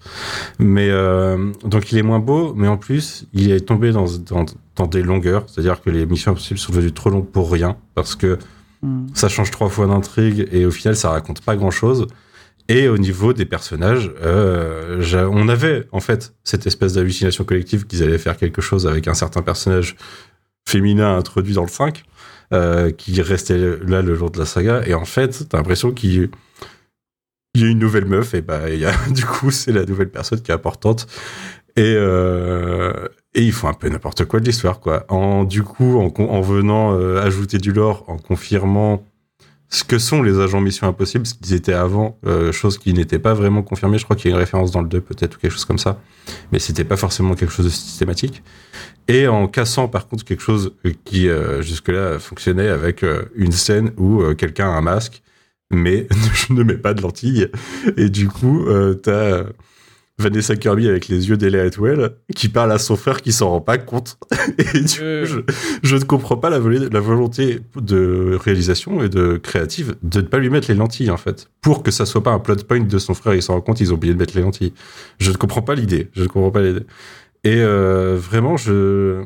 [0.59, 4.45] Mais euh, donc il est moins beau, mais en plus, il est tombé dans, dans,
[4.77, 5.45] dans des longueurs.
[5.49, 8.39] C'est-à-dire que les missions impossibles sont devenues trop longues pour rien, parce que
[8.85, 9.07] Hmm.
[9.15, 12.07] ça change trois fois d'intrigue et au final, ça raconte pas grand-chose.
[12.69, 18.03] Et au niveau des personnages, euh, on avait en fait cette espèce d'hallucination collective qu'ils
[18.03, 19.97] allaient faire quelque chose avec un certain personnage
[20.69, 22.05] féminin introduit dans le 5,
[22.53, 24.83] euh, qui restait là le jour de la saga.
[24.87, 26.29] Et en fait, t'as l'impression qu'il
[27.55, 29.85] il y a une nouvelle meuf, et bah, il y a, du coup, c'est la
[29.87, 31.07] nouvelle personne qui est importante.
[31.77, 35.05] Et, euh, et ils font un peu n'importe quoi de l'histoire, quoi.
[35.09, 39.05] En, du coup, en, venant euh, ajouter du lore, en confirmant
[39.69, 43.19] ce que sont les agents Mission Impossible, ce qu'ils étaient avant, euh, chose qui n'était
[43.19, 43.99] pas vraiment confirmée.
[43.99, 45.79] Je crois qu'il y a une référence dans le 2, peut-être, ou quelque chose comme
[45.79, 46.01] ça.
[46.53, 48.45] Mais c'était pas forcément quelque chose de systématique.
[49.09, 51.29] Et en cassant, par contre, quelque chose euh, qui,
[51.61, 53.05] jusque-là, fonctionnait avec
[53.35, 55.23] une scène où quelqu'un a un masque,
[55.73, 56.07] mais
[56.51, 57.49] ne met pas de lentilles.
[57.97, 58.65] Et du coup,
[59.03, 59.43] t'as
[60.19, 63.61] Vanessa Kirby avec les yeux d'Ella Atwell qui parle à son frère qui s'en rend
[63.61, 64.17] pas compte.
[64.75, 65.27] Et du Euh.
[65.27, 65.43] coup,
[65.83, 70.39] je, je ne comprends pas la volonté de réalisation et de créative de ne pas
[70.39, 71.51] lui mettre les lentilles, en fait.
[71.61, 73.81] Pour que ça soit pas un plot point de son frère, il s'en rend compte,
[73.81, 74.73] ils ont oublié de mettre les lentilles.
[75.19, 76.09] Je ne comprends pas l'idée.
[76.15, 76.85] Je ne comprends pas l'idée.
[77.43, 79.21] Et euh, vraiment, je...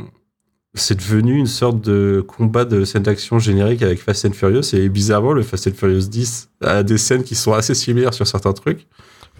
[0.74, 4.74] c'est devenu une sorte de combat de scène d'action générique avec Fast and Furious.
[4.74, 8.26] Et bizarrement, le Fast and Furious 10 a des scènes qui sont assez similaires sur
[8.26, 8.86] certains trucs.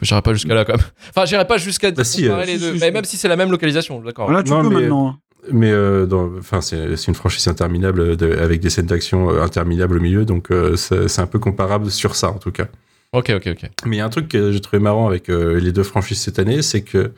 [0.02, 0.86] J'irai pas jusqu'à là quand même.
[1.10, 2.72] Enfin, j'irai pas jusqu'à Bah, si, euh, les si, deux.
[2.74, 2.92] si, mais si.
[2.92, 4.30] même si c'est la même localisation, d'accord.
[4.30, 5.08] Là, tu Non, peux mais- maintenant.
[5.08, 5.18] hein.
[5.52, 6.06] Mais euh,
[6.38, 10.24] enfin, c'est c'est une franchise interminable de- avec des scènes d'action euh, interminables au milieu,
[10.24, 12.66] donc euh, c'est un peu comparable sur ça en tout cas.
[13.12, 13.70] Ok, ok, ok.
[13.86, 16.20] Mais il y a un truc que j'ai trouvé marrant avec euh, les deux franchises
[16.20, 17.12] cette année, c'est que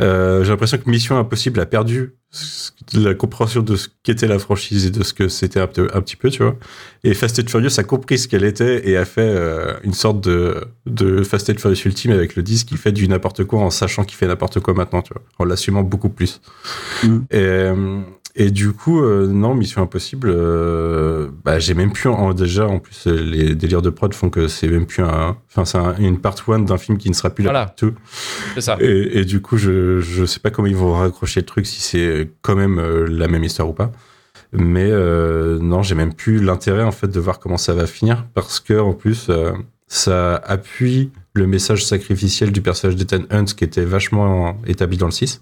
[0.00, 2.14] euh, j'ai l'impression que Mission Impossible a perdu
[2.94, 6.30] la compréhension de ce qu'était la franchise et de ce que c'était un, petit peu,
[6.30, 6.56] tu vois.
[7.02, 10.20] Et Fast and Furious a compris ce qu'elle était et a fait euh, une sorte
[10.20, 13.70] de, de Fast and Furious ultime avec le 10 qui fait du n'importe quoi en
[13.70, 16.40] sachant qu'il fait n'importe quoi maintenant, tu vois, en l'assumant beaucoup plus.
[17.02, 17.24] Mhm.
[17.30, 18.00] Et, euh,
[18.36, 22.78] et du coup, euh, non, Mission Impossible, euh, bah, j'ai même plus en, déjà, en
[22.78, 25.96] plus, euh, les délires de prod font que c'est même plus un, enfin, c'est un-
[25.98, 27.66] une part one d'un film qui ne sera plus la Voilà.
[27.76, 27.92] two.
[28.54, 28.76] C'est ça.
[28.80, 31.80] Et, et du coup, je, je sais pas comment ils vont raccrocher le truc, si
[31.80, 33.90] c'est quand même euh, la même histoire ou pas.
[34.52, 38.58] Mais non, j'ai même plus l'intérêt en fait de voir comment ça va finir parce
[38.58, 39.30] que en plus,
[39.86, 45.12] ça appuie le message sacrificiel du personnage d'Ethan Hunt qui était vachement établi dans le
[45.12, 45.40] 6.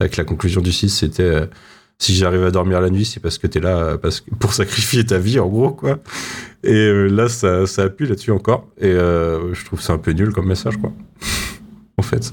[0.00, 1.48] Avec la conclusion du 6, c'était
[1.98, 4.52] si j'arrive à dormir la nuit, c'est parce que t'es là euh, parce que, pour
[4.54, 5.98] sacrifier ta vie, en gros, quoi.
[6.64, 8.68] Et euh, là, ça, ça appuie là-dessus encore.
[8.80, 10.92] Et euh, je trouve ça un peu nul comme message, quoi.
[11.98, 12.32] en fait.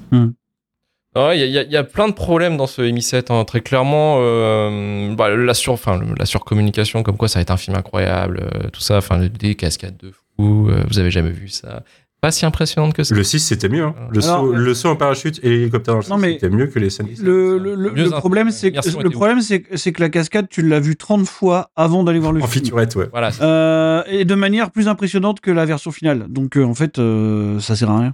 [1.16, 2.82] Ouais, Il y, a- il y a- il y a plein de problèmes dans ce
[2.84, 3.32] MI7.
[3.34, 3.44] hein.
[3.46, 7.58] Très clairement, euh, bah, la, sur, enfin, la surcommunication, comme quoi ça va être un
[7.58, 11.48] film incroyable, euh, tout ça, enfin, des cascades de fou, euh, vous avez jamais vu
[11.50, 11.84] ça.
[12.22, 13.16] Pas si impressionnante que ça.
[13.16, 13.84] Le 6, c'était mieux.
[13.86, 13.96] Hein.
[14.12, 16.34] Le, Alors, saut, euh, le saut en parachute et l'hélicoptère dans le 6, Non, mais
[16.34, 17.08] c'était mieux que les scènes.
[17.22, 19.94] Le, le, le- Mieux le problème, c'est que, immersion le était problème, c'est que, c'est
[19.94, 22.66] que la cascade, tu l'as vue 30 fois avant d'aller voir le En film.
[22.66, 23.08] featurette, ouais.
[23.12, 23.30] Voilà.
[23.42, 26.26] Euh, et de manière plus impressionnante que la version finale.
[26.28, 28.14] Donc, euh, en fait, euh, ça sert à rien.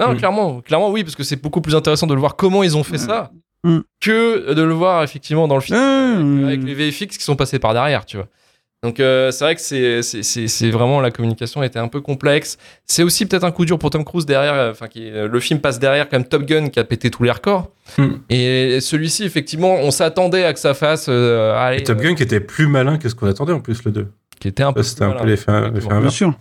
[0.00, 0.16] Non, Mm.
[0.16, 2.82] clairement, clairement, oui, parce que c'est beaucoup plus intéressant de le voir comment ils ont
[2.84, 3.30] fait ça
[3.64, 3.78] Mm.
[4.00, 7.72] que de le voir effectivement dans le film avec les VFX qui sont passés par
[7.74, 8.26] derrière, tu vois.
[8.82, 12.00] Donc euh, c'est vrai que c'est, c'est, c'est, c'est vraiment la communication était un peu
[12.00, 12.58] complexe.
[12.84, 14.54] C'est aussi peut-être un coup dur pour Tom Cruise derrière.
[14.54, 17.08] euh, Enfin, qui, euh, le film passe derrière quand même Top Gun qui a pété
[17.10, 17.70] tous les records.
[17.96, 18.14] Hmm.
[18.28, 21.06] Et celui-ci, effectivement, on s'attendait à que ça fasse.
[21.08, 23.84] euh, allez, Et Top Gun qui était plus malin que ce qu'on attendait en plus,
[23.84, 24.00] le 2.
[24.00, 24.04] euh,
[24.40, 24.82] qui était un peu.
[24.82, 25.88] C'était un peu l'effet l'effet Exactement.
[25.90, 26.14] bien inverse.
[26.14, 26.34] sûr.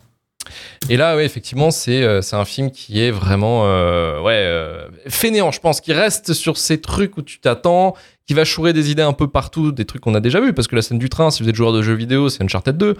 [0.89, 5.51] Et là, ouais, effectivement, c'est euh, un film qui est vraiment euh, ouais euh, fainéant,
[5.51, 7.95] je pense, qui reste sur ces trucs où tu t'attends,
[8.27, 10.67] qui va chourer des idées un peu partout, des trucs qu'on a déjà vus, parce
[10.67, 12.95] que la scène du train, si vous êtes joueur de jeux vidéo, c'est Uncharted 2.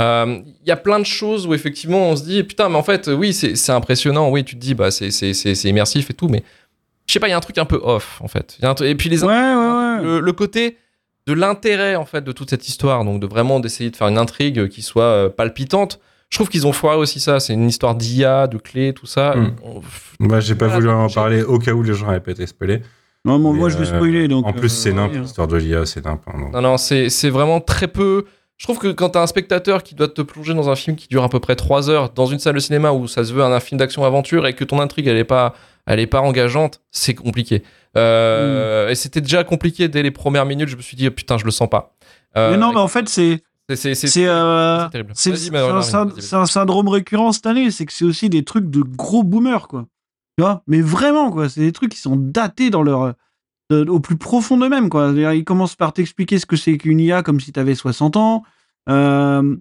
[0.00, 2.82] Euh, Il y a plein de choses où effectivement on se dit putain, mais en
[2.82, 5.08] fait, oui, c'est impressionnant, oui, tu te dis bah c'est
[5.64, 6.42] immersif et tout, mais
[7.06, 8.56] je sais pas, il y a un truc un peu off en fait.
[8.58, 10.02] Il y a un truc- et puis les Ouais, ouais, ouais.
[10.02, 10.76] le, le côté
[11.26, 14.18] de l'intérêt en fait de toute cette histoire, donc de vraiment d'essayer de faire une
[14.18, 15.98] intrigue qui soit palpitante.
[16.30, 17.38] Je trouve qu'ils ont foiré aussi ça.
[17.40, 19.34] C'est une histoire d'IA, de clés, tout ça.
[19.36, 19.56] Mm.
[19.64, 19.80] On-
[20.20, 22.46] Moi, j'ai pas Voilà, voulu en parler au cas où les gens n'avaient pas été
[22.46, 22.82] spoilés.
[23.24, 24.28] Non, moi, Mais, moi, je vais euh, spoiler.
[24.28, 25.22] Donc, en plus, c'est euh, nimp, oui, hein.
[25.22, 26.22] l'histoire de l'IA, c'est nimp.
[26.28, 26.50] hein.
[26.52, 28.24] Non, non, c'est c'est vraiment très peu.
[28.56, 31.08] Je trouve que quand t'as un spectateur qui doit te plonger dans un film qui
[31.08, 33.42] dure à peu près 3 heures, dans une salle de cinéma où ça se veut
[33.42, 35.54] un, un film d'action-aventure et que ton intrigue elle est pas,
[35.86, 37.62] elle est pas engageante, c'est compliqué.
[37.98, 40.68] Euh, Et c'était déjà compliqué dès les premières minutes.
[40.68, 41.94] Je me suis dit, oh, putain, je le sens pas.
[42.36, 43.42] Euh, Mais non, mais en fait, c'est.
[44.08, 44.88] C'est- euh,
[46.32, 47.70] un, syndrome récurrent cette année.
[47.70, 49.86] C'est que c'est aussi des trucs de gros boomers, quoi.
[50.38, 50.62] Tu vois?
[50.66, 51.48] Mais vraiment, quoi.
[51.48, 53.14] C'est des trucs qui sont datés dans leur
[53.70, 54.88] de- au plus profond d'eux-mêmes.
[54.88, 55.12] Quoi.
[55.34, 58.44] Ils commencent par t'expliquer ce que c'est qu'une IA comme si tu avais 60 ans.
[58.88, 59.56] Euh,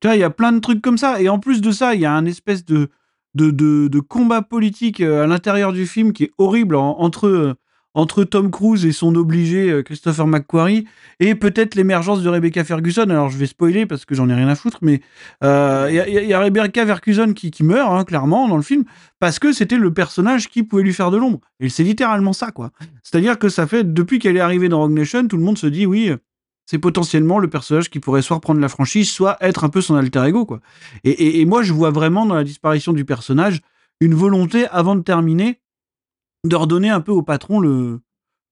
[0.00, 1.20] tu vois, il y a plein de trucs comme ça.
[1.20, 2.88] Et en plus de ça, il y a un espèce de,
[3.34, 7.26] de, de, de combat politique euh, à l'intérieur du film qui est horrible en- entre,
[7.28, 7.54] euh,
[7.94, 10.86] entre Tom Cruise et son obligé euh, Christopher McQuarrie
[11.20, 13.02] et peut-être l'émergence de Rebecca Ferguson.
[13.02, 15.00] Alors je vais spoiler parce que j'en ai rien à foutre, mais
[15.44, 18.84] euh, il y, a- Rebecca Ferguson qui, meurt hein, clairement dans le film
[19.18, 21.40] parce que c'était le personnage qui pouvait lui faire de l'ombre.
[21.60, 22.70] Et c'est littéralement ça, quoi.
[23.02, 25.66] C'est-à-dire que ça fait, depuis qu'elle est arrivée dans Rogue Nation, tout le monde se
[25.66, 26.12] dit, oui,
[26.64, 29.94] c'est potentiellement le personnage qui pourrait soit reprendre la franchise, soit être un peu son
[29.96, 30.60] alter ego, quoi.
[31.04, 33.60] Et moi, je vois vraiment dans la disparition du personnage
[34.00, 35.60] une volonté, avant de terminer,
[36.44, 38.00] de redonner un peu au patron le,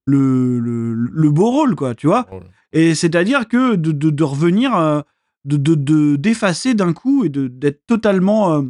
[0.07, 2.26] le, le, le beau rôle, quoi, tu vois.
[2.72, 5.01] Et c'est-à-dire que de, de, de revenir, euh,
[5.45, 8.62] de de- de- d'effacer d'un coup et d'être totalement euh,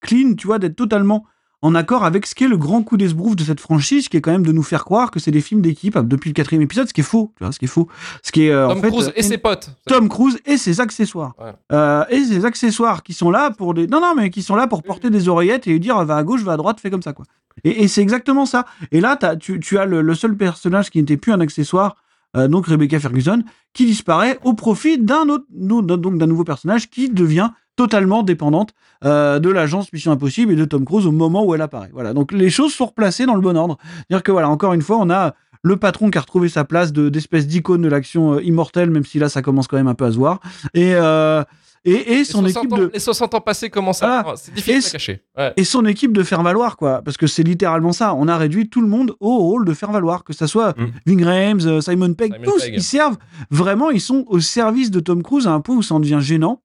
[0.00, 1.24] clean, tu vois, d'être totalement
[1.60, 4.30] en accord avec ce qu'est le grand coup d'esbrouf de cette franchise, qui est quand
[4.30, 6.86] même de nous faire croire que c'est des films d'équipe hein, depuis le quatrième épisode,
[6.88, 7.88] ce qui est faux, tu vois, ce qui est faux.
[8.22, 9.70] Ce qui est, euh, en Tom fait, Cruise euh, et ses potes.
[9.86, 11.34] Tom Cruise et ses accessoires.
[11.38, 11.52] Ouais.
[11.72, 13.86] Euh, et ses accessoires qui sont là pour des.
[13.88, 16.22] Non, non, mais qui sont là pour porter des oreillettes et lui dire va à
[16.22, 17.24] gauche, va à droite, fais comme ça, quoi.
[17.64, 18.64] Et, et c'est exactement ça.
[18.92, 21.96] Et là, tu, tu as le, le seul personnage qui n'était plus un accessoire,
[22.36, 23.42] euh, donc Rebecca Ferguson,
[23.72, 28.70] qui disparaît au profit d'un autre, donc d'un nouveau personnage qui devient totalement dépendante
[29.04, 31.90] euh, de l'agence Mission Impossible et de Tom Cruise au moment où elle apparaît.
[31.94, 32.12] Voilà.
[32.12, 33.78] Donc les choses sont replacées dans le bon ordre.
[34.08, 36.92] C'est-à-dire que voilà, encore une fois, on a le patron qui a retrouvé sa place
[36.92, 39.94] de d'espèce d'icône de l'action euh, immortelle, même si là ça commence quand même un
[39.94, 40.40] peu à se voir.
[40.74, 41.42] Et euh,
[41.84, 44.22] et, son 60 équipe ans- de Les 60 ans passés commencent à.
[44.22, 44.36] Voilà.
[44.36, 45.22] C'est difficile à cacher.
[45.38, 45.52] Ouais.
[45.56, 48.14] et son équipe de faire valoir quoi, parce que c'est littéralement ça.
[48.14, 50.86] On a réduit tout le monde au rôle de faire valoir, que ça soit Mm.
[51.06, 52.74] Ving Rhames, Simon Pegg, Simon tous Pegg.
[52.74, 53.16] ils servent
[53.50, 56.18] vraiment, ils sont au service de Tom Cruise à un point où ça en devient
[56.20, 56.60] gênant.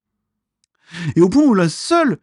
[1.16, 2.18] Et au point où le seul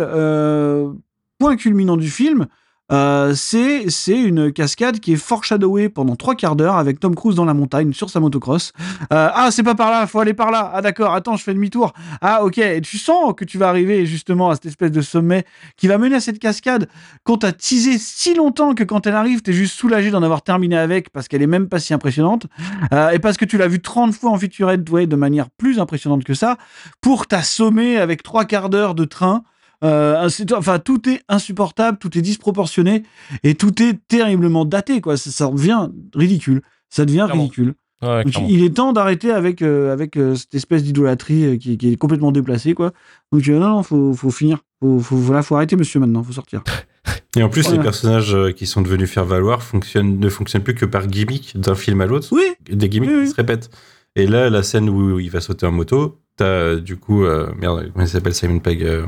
[0.00, 0.92] euh,
[1.38, 2.46] point culminant du film,
[2.90, 7.44] euh, c'est une cascade qui est foreshadowée pendant trois quarts d'heure avec Tom Cruise dans
[7.44, 8.72] la montagne sur sa motocross.
[9.12, 10.70] Euh, ah, c'est pas par là, faut aller par là.
[10.72, 11.92] Ah, d'accord, attends, je fais demi-tour.
[12.20, 15.44] Ah, ok, et tu sens que tu vas arriver justement à cette espèce de sommet
[15.76, 16.88] qui va mener à cette cascade
[17.24, 20.76] qu'on t'a teasé si longtemps que quand elle arrive, t'es juste soulagé d'en avoir terminé
[20.76, 22.46] avec parce qu'elle est même pas si impressionnante.
[22.92, 25.78] Euh, et parce que tu l'as vu 30 fois en featurette ouais, de manière plus
[25.78, 26.56] impressionnante que ça,
[27.00, 29.42] pour t'assommer avec trois quarts d'heure de train.
[29.84, 33.04] Euh, c'est- enfin, tout est insupportable, tout est disproportionné
[33.44, 35.00] et tout est terriblement daté.
[35.00, 35.16] Quoi.
[35.16, 36.62] Ça, ça devient ridicule.
[36.90, 37.42] Ça devient Clairement.
[37.44, 37.74] ridicule.
[38.02, 38.48] Ouais, Donc, clairement.
[38.50, 41.96] il est temps d'arrêter avec, euh, avec euh, cette espèce d'idolâtrie euh, qui, qui est
[41.96, 42.72] complètement déplacée.
[42.74, 42.92] Quoi.
[43.32, 44.58] Donc, euh, non, non, faut, faut finir.
[44.80, 46.22] Faut, faut, voilà, faut arrêter, monsieur, maintenant.
[46.22, 46.62] Faut sortir.
[47.36, 47.78] Et en plus, Voilà.
[47.78, 51.74] les personnages qui sont devenus faire valoir fonctionnent, ne fonctionnent plus que par gimmick d'un
[51.74, 52.28] film à l'autre.
[52.32, 53.24] Oui, Des gimmicks Oui, oui.
[53.24, 53.70] qui se répètent.
[54.16, 57.90] Et là, la scène où il va sauter en moto, t'as du coup, euh, merde,
[57.92, 59.04] comment il s'appelle Simon Pegg euh,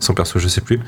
[0.00, 0.78] son perso, je sais plus,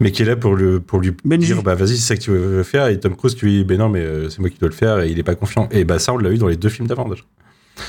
[0.00, 0.80] mais qui est là pour, lui
[1.24, 1.52] Benji.
[1.52, 2.88] dire bah vas-y, c'est ça que tu veux faire.
[2.88, 4.74] Et Tom Cruise qui lui dit ben non, mais euh, c'est moi qui dois le
[4.74, 5.68] faire et il est pas confiant.
[5.72, 7.22] Et bah ça, on l'a eu dans les deux films d'avant déjà.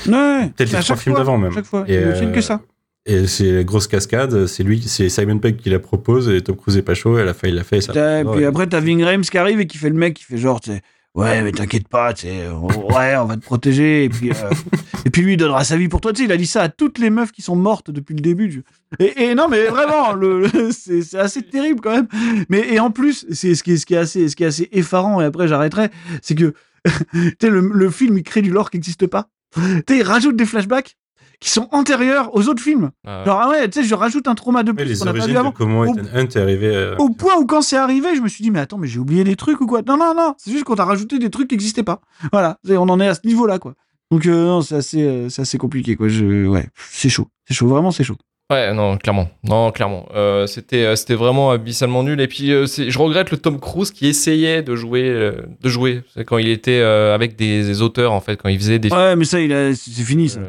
[0.06, 0.50] ouais.
[0.56, 1.52] Peut-être les trois films d'avant même.
[1.52, 1.84] Chaque fois.
[1.88, 2.60] Et, Et, film euh, que ça.
[3.06, 6.56] Et c'est la grosse cascade, c'est lui, c'est Simon Pegg qui la propose et Tom
[6.56, 7.78] Cruise est pas chaud et à la fin il l'a fait.
[7.78, 8.24] Et ça Ouais.
[8.34, 10.60] puis après, t'as Ving Rhames qui arrive et qui fait le mec qui fait genre,
[10.60, 10.82] tu sais,
[11.18, 14.04] ouais, mais t'inquiète pas, tu sais, on- ouais, on va te protéger.
[14.04, 14.34] Et puis, euh,
[15.04, 16.12] et puis lui, il donnera sa vie pour toi.
[16.12, 18.20] Tu sais, il a dit ça à toutes les meufs qui sont mortes depuis le
[18.20, 18.48] début.
[18.48, 18.64] du-
[18.98, 22.08] Et, et non, mais vraiment, le, le- c'est c'est assez terrible quand même.
[22.48, 24.46] Mais et en plus, c'est ce qui est, ce qui est assez, ce qui est
[24.48, 25.20] assez effarant.
[25.20, 25.90] Et après, j'arrêterai,
[26.22, 26.54] c'est que,
[27.12, 29.28] tu sais, le, le film, il crée du lore qui n'existe pas.
[29.54, 30.96] Tu sais, il rajoute des flashbacks
[31.40, 32.90] qui sont antérieurs aux autres films.
[33.06, 35.04] Ah, Genre, ah ouais, tu sais, je rajoute un trauma de Ouais, plus les qu'on
[35.04, 36.76] n'a pas origines vu de comment Au- Ethan Hunt est arrivé.
[36.76, 38.98] à- Au point où quand c'est arrivé, je me suis dit, mais attends, mais j'ai
[38.98, 39.82] oublié des trucs ou quoi?
[39.86, 42.00] Non, non, non, c'est juste qu'on a rajouté des trucs qui n'existaient pas.
[42.32, 43.74] Voilà, on en est à ce niveau-là, quoi.
[44.10, 46.08] Donc, euh, non, c'est assez, euh, c'est assez compliqué, quoi.
[46.08, 47.28] Je, ouais, c'est chaud.
[47.46, 48.16] C'est chaud, vraiment, c'est chaud.
[48.50, 49.28] Ouais, non, clairement.
[49.44, 50.06] Non, clairement.
[50.14, 52.18] Euh, c'était, euh, c'était vraiment abyssalement nul.
[52.22, 55.68] Et puis, euh, c'est- je regrette le Tom Cruise qui essayait de jouer, euh, de
[55.68, 56.02] jouer.
[56.26, 58.90] Quand il était euh, avec des, des auteurs, en fait, quand il faisait des.
[58.90, 60.40] Ouais, mais ça, il a, c'est c'est fini, ça.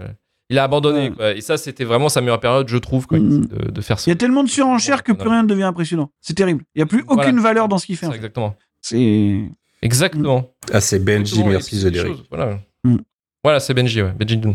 [0.49, 1.09] Euh, il a abandonné.
[1.09, 1.15] Ouais.
[1.15, 1.31] quoi.
[1.35, 3.45] Et ça, c'était vraiment sa meilleure période, je trouve, quoi, Mm.
[3.47, 4.11] de, de faire Il ça.
[4.11, 6.11] y a tellement de surenchère que plus rien ne devient impressionnant.
[6.21, 6.63] C'est terrible.
[6.75, 7.23] Il n'y a plus Voilà.
[7.23, 8.05] aucune valeur dans ce qu'il fait.
[8.05, 8.17] en C'est fait.
[8.19, 8.55] exactement.
[8.81, 9.41] C'est.
[9.81, 10.51] Exactement.
[10.73, 12.23] Ah, c'est Benji, merci The Lyric.
[12.29, 12.59] Voilà.
[12.83, 12.97] Mm.
[13.43, 14.11] Voilà, c'est Benji, ouais.
[14.17, 14.53] Benji Doon.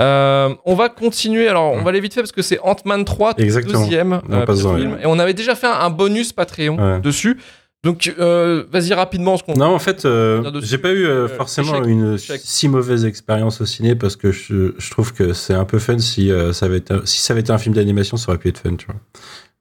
[0.00, 1.48] Euh, on va continuer.
[1.48, 3.80] Alors, on va aller vite fait parce que c'est Ant-Man 3, Exactement.
[3.80, 4.98] deuxième dans film.
[5.02, 7.00] Et on avait déjà fait un, un bonus Patreon Ouais.
[7.00, 7.38] dessus.
[7.84, 9.36] Donc, euh, vas-y rapidement.
[9.36, 12.40] Ce qu'on Non, en fait, euh, j'ai pas eu euh, Euh, forcément échec, une échec.
[12.44, 15.98] si mauvaise expérience au ciné parce que je, je trouve que c'est un peu fun
[15.98, 18.38] si, euh, ça avait été, un- si ça avait été un film d'animation, ça aurait
[18.38, 18.94] pu être fun, tu vois.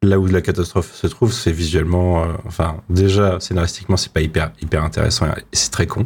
[0.04, 4.52] Là où la catastrophe se trouve, c'est visuellement, euh, enfin, déjà, scénaristiquement, c'est pas hyper,
[4.62, 6.06] hyper intéressant et c'est très con.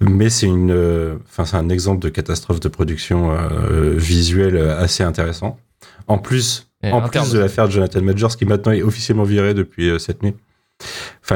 [0.00, 5.02] Mais c'est une, euh, enfin, c'est un exemple de catastrophe de production euh, visuelle assez
[5.04, 5.56] intéressant.
[6.08, 9.24] En plus, Et en interne plus de l'affaire de Jonathan Majors qui maintenant est officiellement
[9.24, 10.34] viré depuis euh, cette nuit.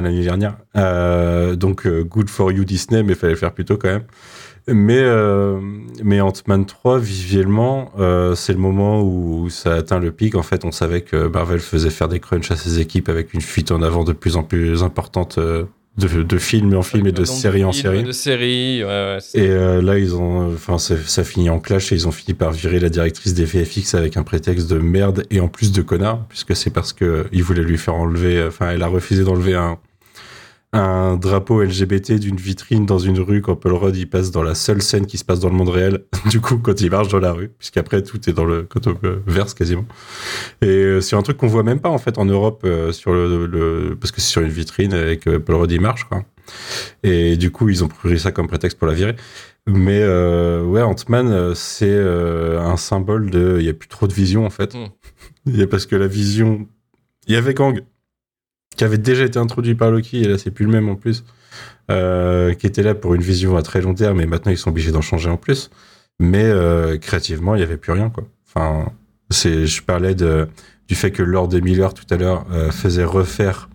[0.01, 0.57] L'année dernière.
[1.57, 4.05] donc good for you Disney, mais fallait le faire plus tôt quand même.
[4.69, 5.61] Mais, euh,
[6.03, 10.35] mais Ant-Man 3, visuellement, euh, c'est le moment où ça atteint le pic.
[10.35, 13.41] En fait, on savait que Marvel faisait faire des crunchs à ses équipes avec une
[13.41, 15.67] fuite en avant de plus en plus importante euh,
[15.97, 18.03] de, de films en film et de séries en série.
[18.03, 21.95] De séries, ouais, ouais, Et euh, là, ils ont, enfin, ça finit en clash et
[21.95, 25.41] ils ont fini par virer la directrice des VFX avec un prétexte de merde et
[25.41, 28.83] en plus de connard, puisque c'est parce que ils voulaient lui faire enlever, enfin, elle
[28.83, 29.79] a refusé d'enlever un,
[30.73, 34.55] un drapeau LGBT d'une vitrine dans une rue quand Paul Rudd il passe dans la
[34.55, 36.05] seule scène qui se passe dans le monde réel.
[36.31, 38.97] du coup, quand il marche dans la rue, puisqu'après tout est dans le quand on
[39.27, 39.87] verse quasiment.
[40.63, 43.13] Et euh, c'est un truc qu'on voit même pas en fait en Europe euh, sur
[43.13, 46.25] le, parce que c'est sur une vitrine et que Paul Rudd il marche quoi.
[47.03, 49.17] Et du coup, ils ont pris ça comme prétexte pour la virer.
[49.69, 53.57] Mais euh, ouais, Ant-Man, c'est un symbole de.
[53.59, 54.77] Il y a plus trop de vision en fait.
[55.47, 56.69] Il y a parce que la vision.
[57.29, 57.83] Il y avait Kang
[58.77, 61.25] qui avait déjà été introduit par Loki, et là c'est plus le même en plus,
[61.91, 64.71] euh, qui était là pour une vision à très long terme, et maintenant ils sont
[64.71, 65.71] obligés d'en changer en plus.
[66.19, 68.25] Mais euh, créativement, il n'y avait plus rien, quoi.
[68.47, 68.91] Enfin,
[69.31, 70.49] c'est, je parlais de,
[70.89, 73.69] du fait que Lord et Miller tout à l'heure euh, faisait refaire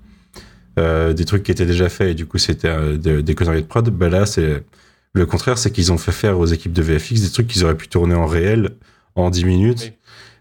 [0.79, 3.67] euh, des trucs qui étaient déjà faits, et du coup c'était euh, des conneries de
[3.67, 3.89] prod.
[3.89, 4.63] Ben là, c'est
[5.13, 7.75] le contraire, c'est qu'ils ont fait faire aux équipes de VFX des trucs qu'ils auraient
[7.75, 8.77] pu tourner en réel
[9.15, 9.93] en 10 minutes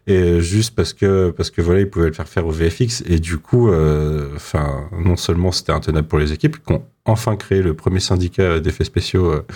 [0.06, 3.18] et juste parce que parce que voilà ils pouvaient le faire faire au VFX et
[3.18, 7.62] du coup euh, enfin non seulement c'était intenable pour les équipes qui ont enfin créé
[7.62, 9.46] le premier syndicat d'effets spéciaux euh,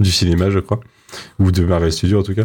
[0.00, 0.80] du cinéma je crois.
[1.38, 2.44] Ou de Marvel Studios en tout cas.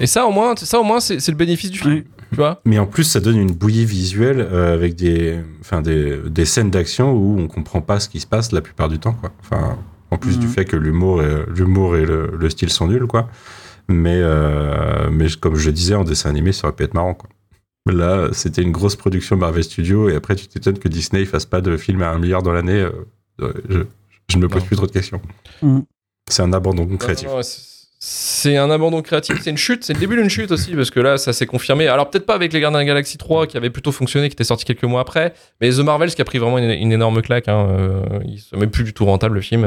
[0.00, 2.60] Et ça au moins ça au moins c'est le bénéfice du film tu vois.
[2.64, 6.70] Mais en plus ça donne une bouillie visuelle euh, avec des enfin des, des scènes
[6.70, 9.30] d'action où on comprend pas ce qui se passe la plupart du temps quoi.
[9.40, 9.78] Enfin
[10.10, 10.52] en plus du mhm.
[10.52, 11.22] fait que l'humour
[11.54, 13.28] l'humour et le, le, style sont nuls quoi
[13.90, 17.14] mais, euh, mais comme je le disais, en dessin animé, ça aurait pu être marrant.
[17.14, 17.28] Quoi.
[17.86, 21.46] Là, c'était une grosse production Marvel Studios, et après, tu t'étonnes que Disney ne fasse
[21.46, 22.86] pas de film à un milliard dans l'année.
[23.40, 25.20] Euh, je, ne me pose plus trop de questions.
[25.62, 25.80] Mm.
[26.28, 27.28] C'est un abandon créatif.
[27.98, 31.00] c'est un abandon créatif, c'est une chute, c'est le début d'une chute aussi, parce que
[31.00, 31.88] là, ça s'est confirmé.
[31.88, 34.34] Alors, peut-être pas avec les Gardiens de la Galaxie 3, qui avait plutôt fonctionné, qui
[34.34, 37.48] était sorti quelques mois après, mais The Marvels, qui a pris vraiment une, énorme claque.
[37.48, 39.64] Hein, euh, il se met plus du tout rentable, le film.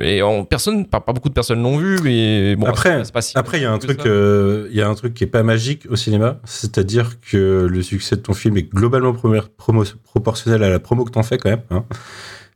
[0.00, 3.02] Et personne, pas, beaucoup de personnes l'ont vu, mais bon, après,
[3.34, 5.42] après il y a un truc, euh, il y a un truc qui est pas
[5.42, 10.78] magique au cinéma, c'est-à-dire que le succès de ton film est globalement proportionnel à la
[10.78, 11.62] promo que t'en fais quand même.
[11.70, 11.84] Hein.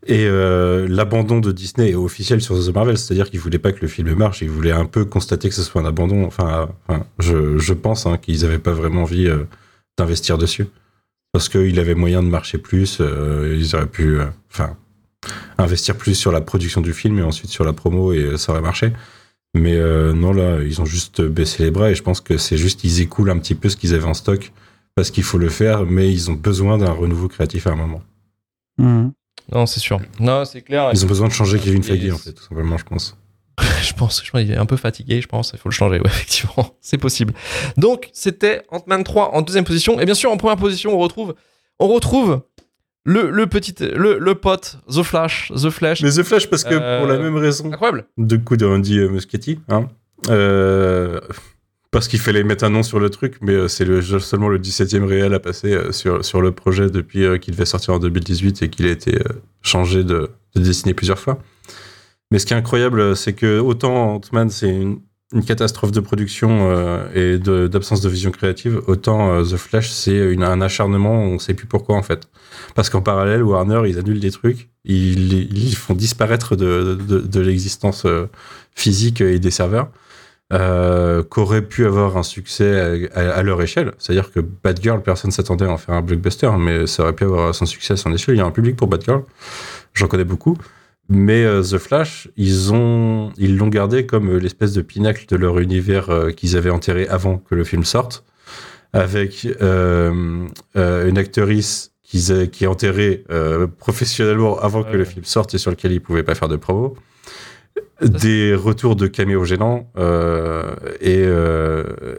[0.07, 3.81] Et euh, l'abandon de Disney est officiel sur The Marvel, c'est-à-dire qu'il voulait pas que
[3.81, 6.25] le film marche, il voulait un peu constater que ce soit un abandon.
[6.25, 6.69] Enfin,
[7.19, 9.45] je, je, pense hein, qu'ils avaient pas vraiment envie euh,
[9.99, 10.67] d'investir dessus
[11.33, 13.01] parce qu'il avait moyen de marcher plus.
[13.01, 14.19] ils auraient pu,
[14.51, 14.77] enfin
[15.59, 18.61] investir plus sur la production du film et ensuite sur la promo et ça aurait
[18.61, 18.93] marché.
[19.55, 22.57] Mais euh, non, là, ils ont juste baissé les bras et je pense que c'est
[22.57, 24.53] juste qu'ils écoulent un petit peu ce qu'ils avaient en stock
[24.95, 28.03] parce qu'il faut le faire, mais ils ont besoin d'un renouveau créatif à un moment.
[28.79, 29.09] Mmh.
[29.51, 30.01] Non, c'est sûr.
[30.21, 30.91] Non, c'est clair.
[30.93, 33.17] Ils ont besoin de changer Kevin Feige, en fait, tout simplement, je pense.
[33.83, 35.53] je pense, je pense qu'il est un peu fatigué, je pense.
[35.53, 36.77] Il faut le changer, ouais, effectivement.
[36.81, 37.35] C'est possible.
[37.77, 40.01] Donc, c'était Ant-Man 3 en deuxième position.
[40.01, 41.35] Et bien sûr, en première position, on retrouve,
[41.79, 42.43] on retrouve
[43.05, 46.03] le, le petit le, le pote The Flash The Flash.
[46.03, 47.67] Mais The Flash parce que pour la euh, même raison.
[47.67, 48.05] incroyable.
[48.19, 49.89] De coup de Andy Muschietti hein,
[50.31, 51.21] euh,
[51.91, 54.59] parce qu'il fallait mettre un nom sur le truc mais euh, c'est le, seulement le
[54.59, 58.69] 17e réel à passer sur, sur le projet depuis qu'il devait sortir en 2018 et
[58.69, 59.19] qu'il a été
[59.63, 61.39] changé de, de dessiner plusieurs fois.
[62.31, 65.01] Mais ce qui est incroyable c'est que autant Ant-Man c'est une
[65.33, 70.37] une catastrophe de production euh, et d'absence de, vision créative, autant euh, The Flash, c'est
[70.37, 72.29] un acharnement, on sait plus pourquoi en fait.
[72.75, 78.27] Parce qu'en parallèle, Warner, ils annulent des trucs, ils, font disparaître de, de, l'existence euh,
[78.75, 79.89] physique et des serveurs,
[81.31, 83.93] qu'aurait pu avoir un succès à, leur échelle.
[83.97, 87.25] C'est-à-dire que Bad Girl, personne s'attendait à en faire un blockbuster, mais ça aurait pu
[87.25, 88.35] avoir son succès à son échelle.
[88.35, 89.25] Il y a un public pour Bad Girl,
[89.95, 90.59] j'en connais beaucoup.
[91.15, 95.37] Mais euh, The Flash, ils ont, ils l'ont gardé comme euh, l'espèce de pinacle de
[95.37, 98.25] leur univers euh, qu'ils avaient enterré avant que le film sorte,
[98.95, 103.25] avec une actrice qui, est enterrée
[103.79, 106.95] professionnellement avant que le film sorte et sur lequel ils pouvaient pas faire de promo,
[108.03, 109.91] des retours de caméos gênants
[111.01, 111.25] et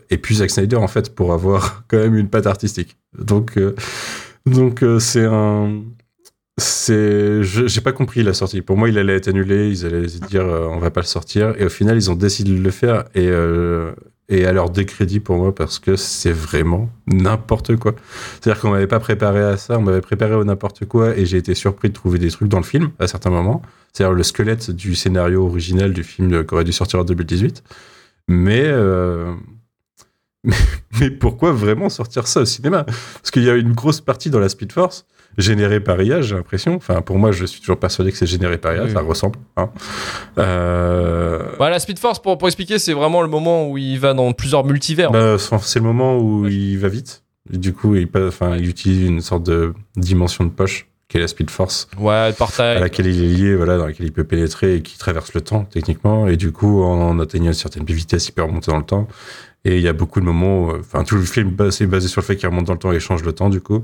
[0.09, 2.97] et puis Zack Snyder en fait pour avoir quand même une patte artistique.
[3.19, 3.59] Donc
[4.47, 5.83] donc c'est un
[6.57, 8.61] c'est, j'ai pas compris la sortie.
[8.61, 9.69] Pour moi, il allait être annulé.
[9.69, 11.55] Ils allaient dire, euh, on va pas le sortir.
[11.59, 13.05] Et au final, ils ont décidé de le faire.
[13.15, 13.91] Et euh,
[14.29, 17.93] et à leur décrédit pour moi parce que c'est vraiment n'importe quoi.
[18.39, 19.77] C'est-à-dire qu'on m'avait pas préparé à ça.
[19.77, 21.17] On m'avait préparé au n'importe quoi.
[21.17, 23.61] Et j'ai été surpris de trouver des trucs dans le film à certains moments.
[23.91, 27.63] C'est-à-dire le squelette du scénario original du film qui aurait dû sortir en 2018.
[28.29, 29.33] Mais euh,
[30.99, 32.85] mais, pourquoi vraiment sortir ça au cinéma?
[32.85, 35.05] Parce qu'il y a une grosse partie dans la Speed Force
[35.37, 36.75] généré par IA, j'ai l'impression.
[36.75, 38.91] Enfin, pour moi, je suis toujours persuadé que c'est généré par IA, Oui.
[38.91, 39.37] ça ressemble.
[39.57, 39.69] Hein.
[40.37, 44.31] Euh, Voilà, Speed Force, pour, pour expliquer, c'est vraiment le moment où il va dans
[44.33, 45.11] plusieurs multivers.
[45.11, 47.23] bah, c'est le moment où il va vite.
[47.53, 51.19] Et du coup, il, enfin, il utilise une sorte de dimension de poche qui est
[51.21, 51.87] la Speed Force.
[51.99, 52.77] ouais, de partage.
[52.77, 55.41] à laquelle il est lié, voilà, dans laquelle il peut pénétrer et qui traverse le
[55.41, 56.27] temps techniquement.
[56.27, 59.07] Et du coup, en atteignant une certaine vitesse, il peut remonter dans le temps.
[59.65, 62.25] Et il y a beaucoup de moments, enfin, tout le film c'est basé sur le
[62.25, 63.83] fait qu'il remonte dans le temps et change le temps, du coup.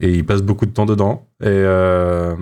[0.00, 1.28] Et il passe beaucoup de temps dedans.
[1.42, 2.34] Et, euh,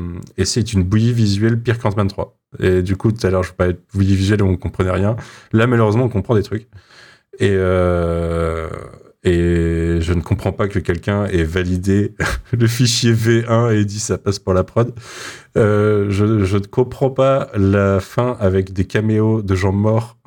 [0.44, 2.38] c'est une bouillie visuelle pire qu'Ant-Man 3.
[2.61, 5.16] Et du coup, tout à l'heure, je parlais de bouillie visuelle où on comprenait rien.
[5.52, 6.68] Là, malheureusement, on comprend des trucs.
[7.38, 8.68] Et, euh,
[9.24, 12.14] je ne comprends pas que quelqu'un ait validé
[12.59, 14.94] le fichier V1 et dit ça passe pour la prod.
[15.56, 20.16] Euh, je, je ne comprends pas la fin avec des caméos de gens morts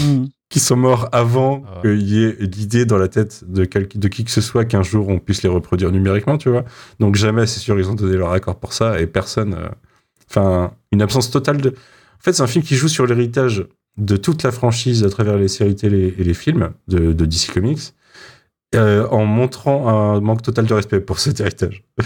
[0.00, 0.26] Mm.
[0.50, 1.80] Qui sont morts avant Ah.
[1.82, 4.82] qu'il y ait l'idée dans la tête de, quel- de qui que ce soit qu'un
[4.82, 6.64] jour on puisse les reproduire numériquement, tu vois.
[6.98, 9.54] Donc jamais, c'est sûr, ils ont donné leur accord pour ça et personne.
[9.54, 9.68] euh,
[10.28, 11.70] Enfin, une absence totale de.
[11.70, 15.36] En fait, c'est un film qui joue sur l'héritage de toute la franchise à travers
[15.36, 17.80] les séries télé et les films de, de DC Comics.
[18.74, 21.82] Euh, en montrant un manque total de respect pour cet héritage.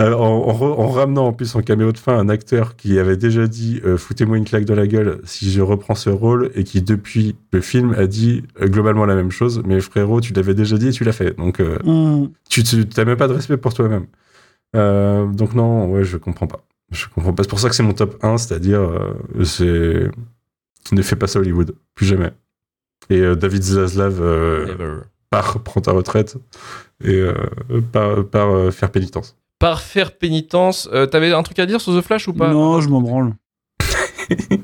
[0.00, 2.98] Euh, en, en re- en ramenant en plus en caméo de fin un acteur qui
[2.98, 6.50] avait déjà dit euh, foutez-moi une claque dans la gueule si je reprends ce rôle
[6.54, 9.62] et qui depuis le film a dit euh, globalement la même chose.
[9.66, 11.36] Mais frérot tu l'avais déjà dit et tu l'as fait.
[11.36, 12.30] Donc euh, Mm.
[12.48, 14.06] tu t'as même pas de respect pour toi-même.
[14.74, 16.64] Euh, donc non ouais je comprends pas.
[16.90, 17.42] Je comprends pas.
[17.42, 20.10] C'est pour ça que c'est mon top 1 c'est-à-dire euh, c'est
[20.92, 21.74] ne fais pas ça Hollywood.
[21.94, 22.30] Plus jamais.
[23.10, 24.18] Et euh, David Zaslav
[25.30, 26.36] part prends ta retraite
[27.04, 27.32] et euh,
[27.92, 32.04] part, euh, faire pénitence Par faire pénitence, euh, t'avais un truc à dire sur The
[32.04, 32.48] Flash ou pas?
[32.52, 33.34] Non, je m'en branle.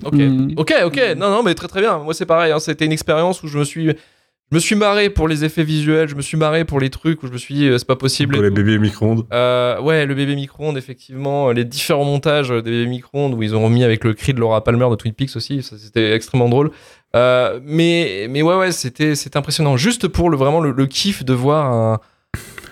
[0.05, 0.15] Ok.
[0.15, 0.53] Mm.
[0.57, 1.99] Ok, ok, non, non, mais très très bien.
[1.99, 2.53] Moi, c'est pareil.
[2.53, 5.65] hein, C'était une expérience où je me suis, je me suis marré pour les effets
[5.65, 7.97] visuels, je me suis marré pour les trucs où je me suis dit, c'est pas
[7.97, 8.35] possible.
[8.37, 12.87] pour les bébés micro-ondes Euh, ouais, le bébé micro-ondes, effectivement, les différents montages des bébés
[12.87, 15.63] micro-ondes où ils ont remis avec le cri de Laura Palmer de Twin Peaks aussi,
[15.65, 16.71] c'était extrêmement drôle.
[17.17, 19.77] Euh, mais, mais ouais, ouais, c'était, c'était impressionnant.
[19.77, 22.01] Juste pour le, vraiment le, kiff de voir un,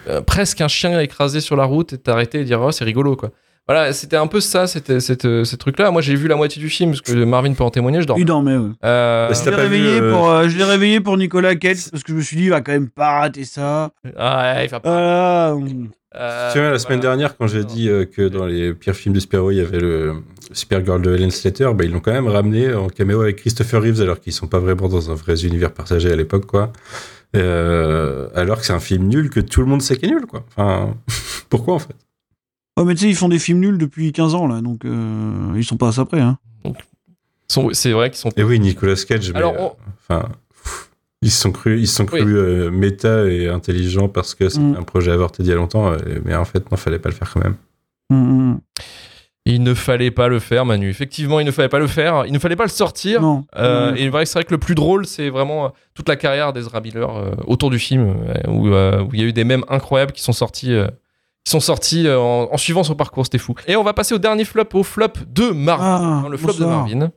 [0.08, 3.16] euh, presque un chien écrasé sur la route et t'arrêter et dire, oh, c'est rigolo,
[3.16, 3.30] quoi.
[3.66, 5.90] Voilà, c'était un peu ça, c'était, cette, ces trucs-là.
[5.90, 8.18] Moi, j'ai vu la moitié du film, parce que Marvin peut en témoigner, je dors.
[8.18, 8.70] Il dormait, ouais.
[8.84, 11.00] Euh, Bah, si Je t'as l'ai pas vu, réveillé, euh, pour, euh, je l'ai réveillé
[11.00, 13.44] pour Nicolas Cage parce que je me suis dit, il va quand même pas rater
[13.44, 13.90] ça.
[14.18, 15.54] ah, ouais, il va pas.
[16.16, 19.14] Euh, Tu vois, la semaine dernière, quand j'ai dit euh, que dans les pires films
[19.14, 20.12] de super-héros, il y avait le
[20.52, 24.02] Supergirl de Helen Slater, bah, ils l'ont quand même ramené en caméo avec Christopher Reeves,
[24.02, 26.70] alors qu'ils sont pas vraiment dans un vrai univers partagé à l'époque, quoi.
[27.34, 30.26] Euh, alors que c'est un film nul que tout le monde sait qu'il est nul,
[30.26, 30.44] quoi.
[30.56, 30.94] Enfin,
[31.48, 31.96] pourquoi en fait?
[32.76, 35.52] Ouais, mais tu sais, ils font des films nuls depuis 15 ans, là, donc euh,
[35.56, 36.20] ils sont pas à ça près.
[36.20, 36.38] Hein.
[37.72, 38.30] C'est vrai qu'ils sont.
[38.36, 39.72] Et oui, Nicolas Cage, mais, Alors, euh, on-
[40.10, 40.28] enfin,
[40.62, 40.90] pff,
[41.22, 42.32] ils se sont crus, ils sont crus Oui.
[42.32, 44.76] euh, méta et intelligents parce que c'est Mm.
[44.78, 47.14] un projet avorté d'il y a longtemps, euh, mais en fait, non, fallait pas le
[47.14, 47.56] faire quand même.
[48.10, 48.60] Mm, mm.
[49.46, 50.88] Il ne fallait pas le faire, Manu.
[50.88, 52.24] Effectivement, il ne fallait pas le faire.
[52.26, 53.20] Il ne fallait pas le sortir.
[53.20, 53.44] Non.
[53.56, 53.94] Euh.
[53.94, 57.32] Et c'est vrai que le plus drôle, c'est vraiment toute la carrière d'Ezra Miller euh,
[57.46, 60.22] autour du film, euh, où euh, où il y a eu des mèmes incroyables qui
[60.22, 60.88] sont sortis, euh,
[61.44, 63.24] qui sont sortis euh, en, en suivant son parcours.
[63.26, 63.54] C'était fou.
[63.66, 66.22] Et on va passer au dernier flop, au flop de Marvin.
[66.24, 66.64] Ah, le flop de.
[66.64, 67.10] Marvin.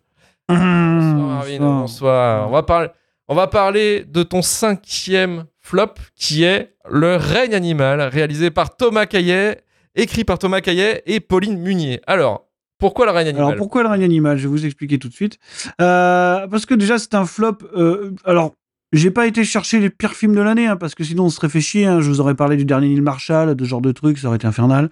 [0.49, 0.53] Mmh,
[0.99, 1.79] Bonsoir Marvin, bonsoir.
[1.81, 2.47] bonsoir.
[2.49, 2.89] On va, parler,
[3.27, 9.05] on va parler de ton cinquième flop qui est Le règne animal, réalisé par Thomas
[9.05, 9.61] Caillet,
[9.95, 11.99] écrit par Thomas Caillet et Pauline Munier.
[12.07, 12.45] Alors,
[12.79, 13.47] pourquoi le règne animal?
[13.47, 14.37] Alors pourquoi le règne animal?
[14.37, 15.37] Je vais vous expliquer tout de suite.
[15.81, 17.57] Euh, parce que déjà c'est un flop.
[17.75, 18.53] euh, alors
[18.93, 21.49] j'ai pas été chercher les pires films de l'année hein, parce que sinon on serait
[21.49, 21.85] fait chier.
[21.85, 21.99] hein.
[22.01, 24.37] Je vous aurais parlé du dernier Neil Marshall, de ce genre de trucs, ça aurait
[24.37, 24.89] été infernal.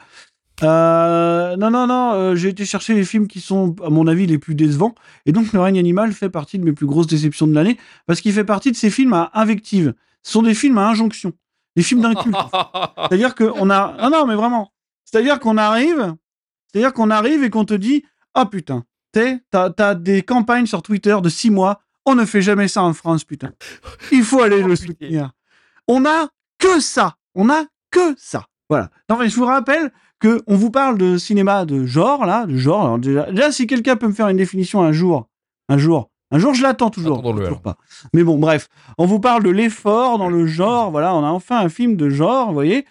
[0.64, 4.26] Euh, non non non, euh, j'ai été chercher les films qui sont à mon avis
[4.26, 4.96] les plus décevants.
[5.26, 8.22] Et donc le règne animal fait partie de mes plus grosses déceptions de l'année parce
[8.22, 9.94] qu'il fait partie de ces films à invective.
[10.24, 11.34] Ce sont des films à injonction,
[11.76, 12.36] des films d'inculte.
[12.98, 13.96] C'est-à-dire qu'on a.
[14.00, 14.72] Ah non, mais vraiment.
[15.04, 16.16] C'est-à-dire qu'on arrive.
[16.72, 18.84] C'est-à-dire qu'on arrive et qu'on te dit Ah putain,
[19.52, 21.82] t'as des campagnes sur Twitter de six mois.
[22.06, 23.52] On ne fait jamais ça en France, putain.
[24.12, 24.88] Il faut aller Oh, le putain.
[24.88, 25.32] soutenir.
[25.88, 26.28] On a
[26.60, 27.16] que ça.
[27.36, 28.46] On a que ça.
[28.70, 28.90] Voilà.
[29.10, 32.58] Non, mais je vous rappelle que on vous parle de cinéma de genre, là, de
[32.58, 32.84] genre.
[32.86, 35.28] Alors déjà, déjà, si quelqu'un peut me faire une définition un jour,
[35.70, 37.22] un jour, un jour, je l'attends toujours.
[37.22, 37.78] Toujours pas.
[38.14, 40.90] Mais bon, bref, on vous parle de l'effort dans le genre.
[40.92, 42.86] Voilà, on a enfin un film de genre, vous voyez.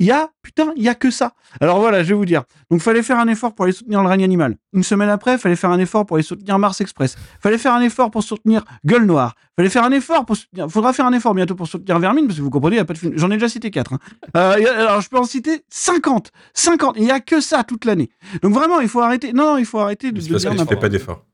[0.00, 1.32] Il y a, putain, il y a que ça.
[1.60, 2.44] Alors voilà, je vais vous dire.
[2.70, 4.56] Donc, fallait faire un effort pour aller soutenir le règne animal.
[4.72, 7.16] Une semaine après, fallait faire un effort pour aller soutenir Mars Express.
[7.40, 9.34] Fallait faire un effort pour soutenir Gueule Noire.
[9.56, 10.70] Fallait faire un effort pour soutenir.
[10.70, 12.84] Faudra faire un effort bientôt pour soutenir Vermine, parce que vous comprenez, il n'y a
[12.84, 13.14] pas de film.
[13.16, 13.94] J'en ai déjà cité 4.
[14.34, 16.30] alors, je peux en citer 50.
[16.54, 16.94] 50.
[16.96, 18.10] Il n'y a que ça toute l'année.
[18.42, 19.32] Donc, vraiment, il faut arrêter.
[19.32, 21.24] Non, non, il faut arrêter de, C'est parce dire que tu fais pas d'effort.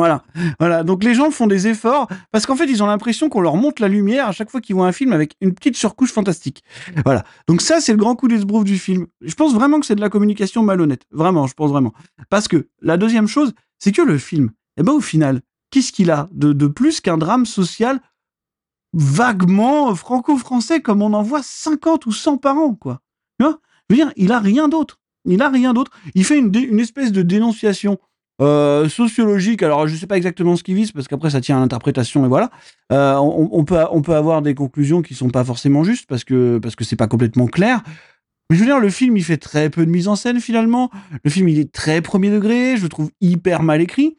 [0.00, 0.22] Voilà,
[0.58, 0.82] voilà.
[0.82, 3.80] Donc les gens font des efforts parce qu'en fait ils ont l'impression qu'on leur monte
[3.80, 6.64] la lumière à chaque fois qu'ils voient un film avec une petite surcouche fantastique.
[7.04, 7.22] Voilà.
[7.48, 9.08] Donc ça c'est le grand coup d'esbrouf du film.
[9.20, 11.02] Je pense vraiment que c'est de la communication malhonnête.
[11.10, 11.92] Vraiment, je pense vraiment.
[12.30, 16.10] Parce que la deuxième chose, c'est que le film, eh ben au final, qu'est-ce qu'il
[16.10, 18.00] a de, de plus qu'un drame social
[18.94, 23.02] vaguement franco-français comme on en voit 50 ou 100 par an, quoi?
[23.38, 23.60] Tu vois?
[23.90, 24.98] Je veux dire, il a rien d'autre.
[25.26, 25.90] Il a rien d'autre.
[26.14, 27.98] Il fait une, une espèce de dénonciation
[28.40, 29.62] euh, sociologique.
[29.62, 32.28] Alors, je sais pas exactement ce qu'il vise parce qu'après ça tient à l'interprétation et
[32.28, 32.50] voilà.
[32.90, 36.58] Euh, on, peut on peut avoir des conclusions qui sont pas forcément justes parce que
[36.58, 37.82] parce que c'est pas complètement clair.
[38.48, 40.90] Mais je veux dire, le film il fait très peu de mise en scène finalement.
[41.22, 42.76] Le film il est très premier degré.
[42.76, 44.16] Je le trouve hyper mal écrit.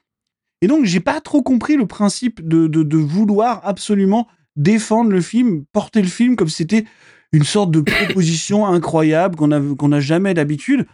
[0.62, 5.66] Et donc j'ai pas trop compris le principe de, de, vouloir absolument défendre le film,
[5.74, 6.86] porter le film comme si c'était
[7.32, 10.86] une sorte de proposition incroyable qu'on n'a jamais d'habitude.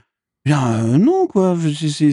[0.48, 1.58] Bien euh, non quoi,
[1.90, 2.12] c'est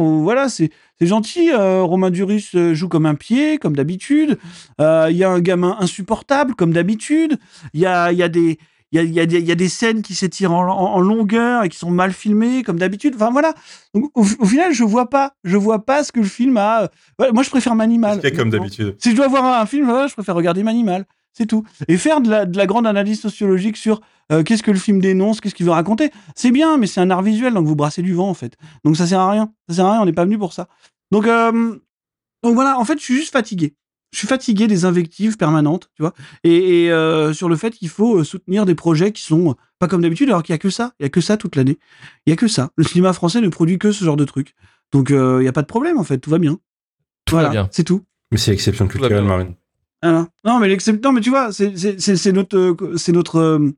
[0.00, 0.70] ou voilà c'est
[1.02, 1.50] gentil.
[1.52, 4.38] euh, Romain Duris euh, joue comme un pied comme d'habitude.
[4.80, 7.38] Euh, Il y a un gamin insupportable comme d'habitude.
[7.74, 8.58] Il y a y a des
[8.92, 10.94] il y a, y, a des- il y a des scènes qui s'étirent en, en-
[10.94, 13.12] en longueur et qui sont mal filmées comme d'habitude.
[13.16, 13.52] Enfin voilà.
[13.94, 16.88] Donc au, au final je vois pas je vois pas ce que le film a.
[17.18, 18.18] ouais, moi je préfère Manimal.
[18.22, 18.96] C'est comme d'habitude.
[18.98, 21.04] Si je dois voir un film, voilà, je préfère regarder Manimal.
[21.32, 21.64] C'est tout.
[21.88, 24.00] Et faire de la, de la grande analyse sociologique sur
[24.32, 27.10] euh, qu'est-ce que le film dénonce, qu'est-ce qu'il veut raconter, c'est bien, mais c'est un
[27.10, 28.56] art visuel, donc vous brassez du vent, en fait.
[28.84, 29.52] Donc ça sert à rien.
[29.68, 30.68] Ça sert à rien, on n'est pas venu pour ça.
[31.10, 31.76] Donc, euh,
[32.42, 33.74] donc voilà, en fait, je suis juste fatigué.
[34.12, 37.88] Je suis fatigué des invectives permanentes, tu vois, et, et, euh, sur le fait qu'il
[37.88, 40.92] faut soutenir des projets qui sont pas comme d'habitude, alors qu'il y a que ça,
[40.98, 41.78] il y a que ça toute l'année.
[42.26, 42.70] Il y a que ça.
[42.76, 44.54] Le cinéma français ne produit que ce genre de trucs.
[44.90, 46.58] Donc euh, il y a pas de problème, en fait, tout va bien.
[47.24, 47.68] Tout voilà, va bien.
[47.70, 48.02] c'est tout.
[48.32, 49.24] Mais c'est exception va culturelle.
[49.24, 49.54] Marine.
[50.02, 53.70] Ah, non, mais mais tu vois, c'est c'est- c'est- notre, euh, c'est notre, euh,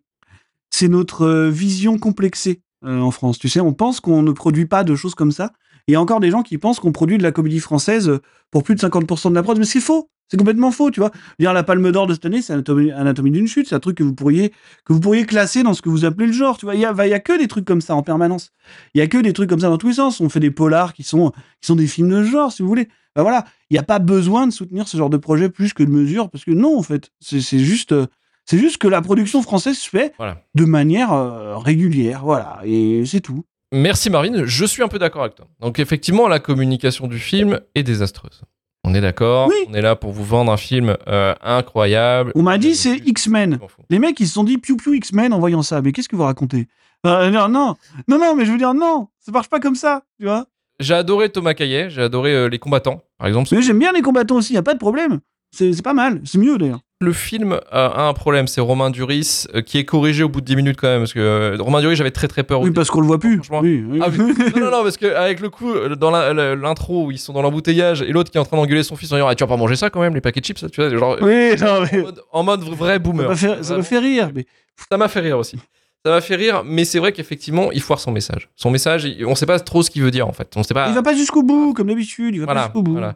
[0.89, 3.39] notre euh, vision complexée en France.
[3.39, 5.53] Tu sais, on pense qu'on ne produit pas de choses comme ça.
[5.89, 8.21] Il y a encore des gens qui pensent qu'on produit de la comédie française
[8.51, 10.09] pour plus de 50% de la prod, mais c'est faux.
[10.29, 11.11] C'est complètement faux, tu vois.
[11.39, 13.69] Dire la Palme d'Or de cette année, c'est Anatomie, Anatomie d'une chute.
[13.69, 14.51] C'est un truc que vous pourriez,
[14.85, 16.57] que vous pourriez classer dans ce que vous appelez le genre.
[16.57, 18.51] Tu vois, il y a, y a que des trucs comme ça en permanence.
[18.95, 20.21] Il y a que des trucs comme ça dans tous les sens.
[20.21, 22.89] On fait des polars qui sont, qui sont des films de genre, si vous voulez.
[23.17, 25.83] Ben voilà, il n'y a pas besoin de soutenir ce genre de projet plus que
[25.83, 28.07] de mesure, parce que non, en fait, c'est juste, euh,
[28.47, 30.39] c'est juste que la production française se fait Voilà.
[30.55, 33.45] de manière euh, régulière, voilà, et c'est tout.
[33.75, 35.47] Merci Marvin, je suis un peu d'accord avec toi.
[35.61, 38.43] Donc effectivement, la communication du film est désastreuse.
[38.85, 39.55] On est d'accord, Oui.
[39.69, 42.33] on est là pour vous vendre un film euh, incroyable.
[42.35, 43.59] On m'a dit c'est X-Men.
[43.91, 45.81] Les mecs, ils se sont dit piou piou X-Men en voyant ça.
[45.81, 46.67] Mais qu'est-ce que vous racontez?
[47.07, 47.77] Euh, Non, non,
[48.09, 50.47] non, non, mais je veux dire non, ça marche pas comme ça, tu vois.
[50.83, 53.49] J'ai adoré Thomas Caillet, j'ai adoré euh, Les Combattants, par exemple.
[53.53, 55.21] Mais j'aime bien les combattants aussi, y a pas de problème.
[55.55, 56.81] C'est c'est pas mal, c'est mieux d'ailleurs.
[57.03, 60.47] Le film a un problème, c'est Romain Duris euh, qui est corrigé au bout de
[60.47, 61.01] 10 minutes quand même.
[61.01, 62.61] Parce que euh, Romain Duris, j'avais très très peur.
[62.61, 63.37] Oui, parce qu'on le voit plus.
[63.37, 63.61] Franchement.
[63.61, 63.99] Oui, oui.
[64.03, 68.03] Ah, non, non, non, parce qu'avec le coup, dans l'intro où ils sont dans l'embouteillage
[68.03, 69.57] et l'autre qui est en train d'engueuler son fils en disant ah, Tu vas pas
[69.57, 72.03] manger ça quand même, les paquets de chips, tu vois, genre, Oui, non, mais en,
[72.05, 73.37] mode, en mode vrai ça boomer.
[73.37, 74.31] fait, ça m'a fait rire.
[74.35, 74.47] Mais...
[74.91, 75.59] Ça m'a fait rire aussi.
[76.05, 78.49] Ça m'a fait rire, mais c'est vrai qu'effectivement, il foire son message.
[78.57, 80.53] Son message, on sait pas trop ce qu'il veut dire en fait.
[80.57, 80.89] On sait pas.
[80.89, 82.35] Il va pas jusqu'au bout, comme d'habitude.
[82.35, 82.93] Il va pas jusqu'au bout.
[82.93, 83.15] voilà.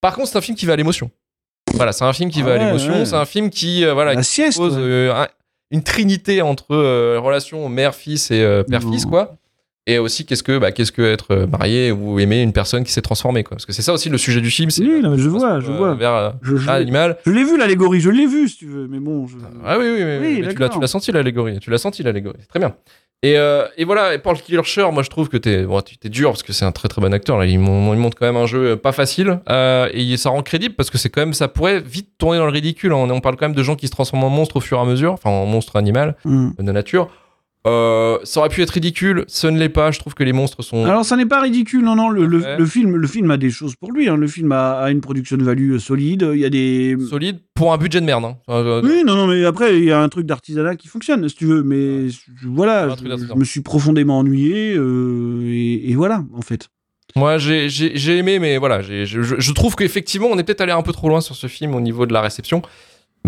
[0.00, 1.10] Par contre, c'est un film qui va à l'émotion.
[1.74, 2.92] Voilà, c'est un film qui Ah va à l'émotion.
[2.94, 3.04] ouais.
[3.04, 4.56] C'est un film qui, euh, voilà, La qui sieste.
[4.58, 5.26] pose euh, un-
[5.70, 9.10] une trinité entre euh, relation mère-fils et euh, père-fils, Non.
[9.10, 9.36] quoi.
[9.90, 12.92] Et aussi, qu'est-ce que, bah, qu'est-ce que être euh, marié ou aimer une personne qui
[12.92, 13.56] s'est transformée, quoi.
[13.56, 14.68] Parce que c'est ça aussi le sujet du film.
[14.70, 15.94] C'est Oui, non, mais je euh, vois, je vois.
[15.94, 17.16] vers euh, Je, je- l'animal.
[17.24, 19.26] je l'ai vu l'allégorie, je l'ai vu si tu veux, mais bon.
[19.26, 19.36] Je...
[19.64, 21.58] Ah oui, oui, oui, Oui, mais tu l'as, senti l'allégorie.
[21.58, 22.38] Tu l'as senti l'allégorie.
[22.48, 22.74] Très bien.
[23.24, 26.08] Et, euh, et voilà, et Paul Kircher, moi je trouve que t'es, bon, tu t'es
[26.08, 27.36] dur parce que c'est un très très bon acteur.
[27.38, 27.46] Là.
[27.46, 30.88] Il, il montre quand même un jeu pas facile euh, et ça rend crédible parce
[30.88, 32.92] que c'est quand même, ça pourrait vite tourner dans le ridicule.
[32.92, 34.80] On, on parle quand même de gens qui se transforment en monstres au fur et
[34.82, 36.50] à mesure, enfin en monstre animal Hmm.
[36.58, 37.08] de nature.
[37.68, 39.90] Euh, ça aurait pu être ridicule, ce ne l'est pas.
[39.90, 40.84] Je trouve que les monstres sont.
[40.84, 42.08] Alors ça n'est pas ridicule, non, non.
[42.10, 42.56] Le, le- Ouais.
[42.58, 44.08] le film, le film a des choses pour lui.
[44.08, 44.16] hein.
[44.16, 46.28] Le film a, a une production de value euh, solide.
[46.34, 46.96] Il y a des.
[47.08, 48.24] solides pour un budget de merde.
[48.24, 48.36] hein.
[48.48, 51.34] Euh, Oui, non, non, mais après il y a un truc d'artisanat qui fonctionne, si
[51.36, 51.62] tu veux.
[51.62, 56.68] Mais je- voilà, je, me suis profondément ennuyé euh, et, et voilà, en fait.
[57.16, 57.68] Moi, j'ai-
[58.18, 61.34] aimé, mais voilà, je trouve qu'effectivement, on est peut-être allé un peu trop loin sur
[61.34, 62.62] ce film au niveau de la réception.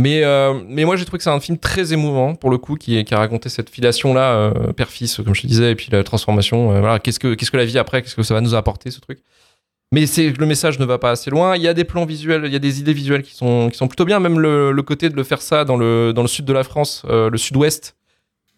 [0.01, 2.77] Mais, euh, mais moi, j'ai trouvé que c'est un film très émouvant, pour le coup,
[2.77, 6.03] qui, qui a raconté cette filiation-là, euh, père-fils, comme je te disais, et puis la
[6.05, 6.73] transformation.
[6.73, 8.91] euh, voilà, qu'est-ce que, qu'est-ce que la vie après Qu'est-ce que ça va nous apporter,
[8.91, 9.21] ce truc
[9.93, 11.57] mais c'est le message ne va pas assez loin.
[11.57, 13.77] Il y a des plans visuels, il y a des idées visuelles qui sont, qui
[13.77, 14.21] sont plutôt bien.
[14.21, 16.63] Même le, le côté de le faire ça dans le, dans le sud de la
[16.63, 17.97] France, euh, le sud-ouest,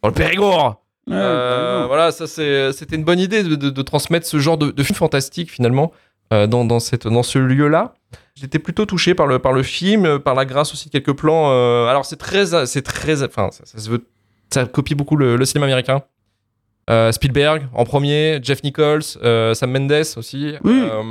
[0.03, 0.82] dans le Périgord.
[1.07, 1.86] Ouais, carrément.
[1.86, 4.82] voilà, ça c'est- c'était une bonne idée de, de- de transmettre ce genre de, de
[4.82, 5.90] film fantastique finalement
[6.30, 7.95] dans, dans, cette, dans ce lieu-là.
[8.34, 11.16] J'étais plutôt touché par le, par le film, euh, par la grâce aussi de quelques
[11.16, 11.50] plans.
[11.50, 14.04] euh, alors c'est très, c'est très, enfin ça, ça se veut,
[14.50, 16.02] ça copie beaucoup le, le cinéma américain.
[16.90, 20.54] Euh, Spielberg en premier, Jeff Nichols, euh, Sam Mendes aussi.
[20.64, 20.82] Oui.
[20.82, 21.02] Euh,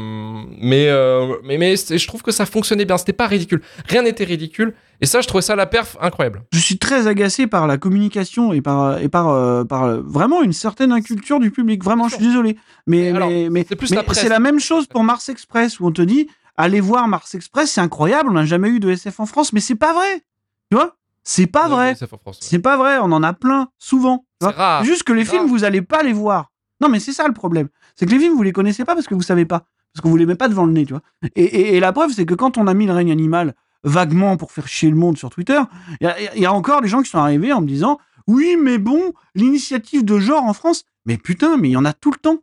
[0.60, 2.98] mais, euh, mais, mais je trouve que ça fonctionnait bien.
[2.98, 3.62] C'était pas ridicule.
[3.88, 4.74] Rien n'était ridicule.
[5.00, 6.44] Et ça, je trouvais ça la perf incroyable.
[6.52, 10.44] Je suis très agacé par la communication et par, et par, euh, par euh, vraiment
[10.44, 11.84] une certaine inculture du public.
[11.86, 12.58] Vraiment, je suis désolé.
[12.86, 16.28] Mais, Mais mais, la c'est la même chose pour Mars Express où on te dit
[16.62, 19.60] allez voir Mars Express, c'est incroyable, on n'a jamais eu de SF en France, mais
[19.60, 20.24] c'est pas vrai.
[20.70, 20.96] Tu vois?
[21.24, 21.96] C'est pas vrai.
[22.40, 22.62] C'est ouais.
[22.62, 24.26] Pas vrai, on en a plein, souvent.
[24.42, 24.84] rare.
[24.84, 25.48] Juste que les films, rare.
[25.50, 26.52] vous allez pas les voir.
[26.82, 27.68] Non, mais c'est ça le problème.
[27.96, 29.66] C'est que les films, vous les connaissez pas parce que vous savez pas.
[29.94, 31.02] Parce qu'on vous les met pas devant le nez, tu vois.
[31.36, 33.54] Et, et- et la preuve, c'est que quand on a mis le règne animal
[33.84, 35.60] vaguement pour faire chier le monde sur Twitter,
[36.00, 38.78] il y y a encore des gens qui sont arrivés en me disant Oui, mais
[38.78, 42.18] bon, l'initiative de genre en France, mais putain, mais il y en a tout le
[42.18, 42.38] temps,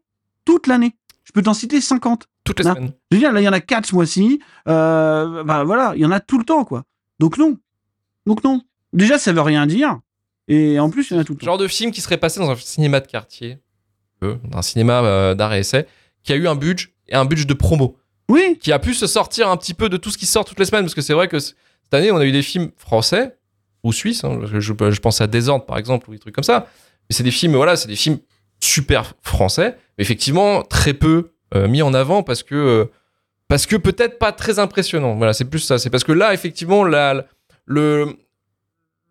[0.45, 0.95] toute l'année.
[1.25, 2.29] Je peux t'en citer 50.
[2.49, 2.75] Toutes les Non.
[2.75, 2.93] semaines.
[3.11, 4.41] Je veux dire, là, il y en a 4 ce mois-ci.
[4.69, 6.85] Euh, bah voilà, il y en a tout le temps, quoi.
[7.19, 7.57] Donc non.
[8.27, 8.63] Donc non.
[8.93, 9.99] Déjà, ça veut rien dire.
[10.49, 11.45] Et en plus, il y en a tout le temps.
[11.47, 13.59] Genre de film qui serait passé dans un cinéma de quartier,
[14.25, 15.87] euh, un cinéma euh, d'art et essai,
[16.23, 17.99] qui a eu un budget et un budget de promo.
[18.31, 20.59] Oui, qui a pu se sortir un petit peu de tout ce qui sort toutes
[20.59, 20.85] les semaines.
[20.85, 21.55] Parce que c'est vrai que cette
[21.93, 23.37] année, on a eu des films français
[23.85, 24.25] ou suisses.
[24.25, 26.67] hein, je, pense à Desordre, par exemple, ou des trucs comme ça.
[27.09, 28.19] Mais c'est des films, voilà, c'est des films
[28.61, 32.85] super français, mais effectivement très peu mis en avant parce que, euh,
[33.49, 35.15] parce que peut-être pas très impressionnant.
[35.17, 35.79] Voilà, c'est plus ça.
[35.79, 37.25] C'est parce que là, effectivement, la-
[37.65, 38.17] le,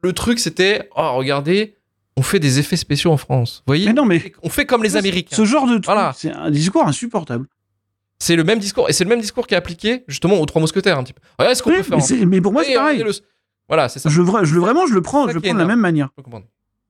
[0.02, 1.76] le truc, c'était oh, regardez,
[2.16, 3.58] on fait des effets spéciaux en France.
[3.66, 4.32] Vous voyez mais non, mais.
[4.44, 5.36] On fait comme les Américains.
[5.36, 6.14] Ce genre de truc, Voilà.
[6.16, 7.48] c'est un discours insupportable.
[8.20, 8.90] C'est le même discours.
[8.90, 11.22] Et c'est le même discours qui est appliqué justement aux Trois Mousquetaires un petit peu.
[11.38, 11.98] Regarde ce qu'on Oui, peut faire.
[11.98, 12.98] mais, c'est- mais pour moi, c'est pareil.
[13.02, 13.26] regardez-le.
[13.68, 14.10] Voilà, c'est ça.
[14.10, 14.22] Je, je
[14.56, 16.08] le vraiment, je le prends, je le prends de la même manière.
[16.12, 16.46] Je peux comprendre.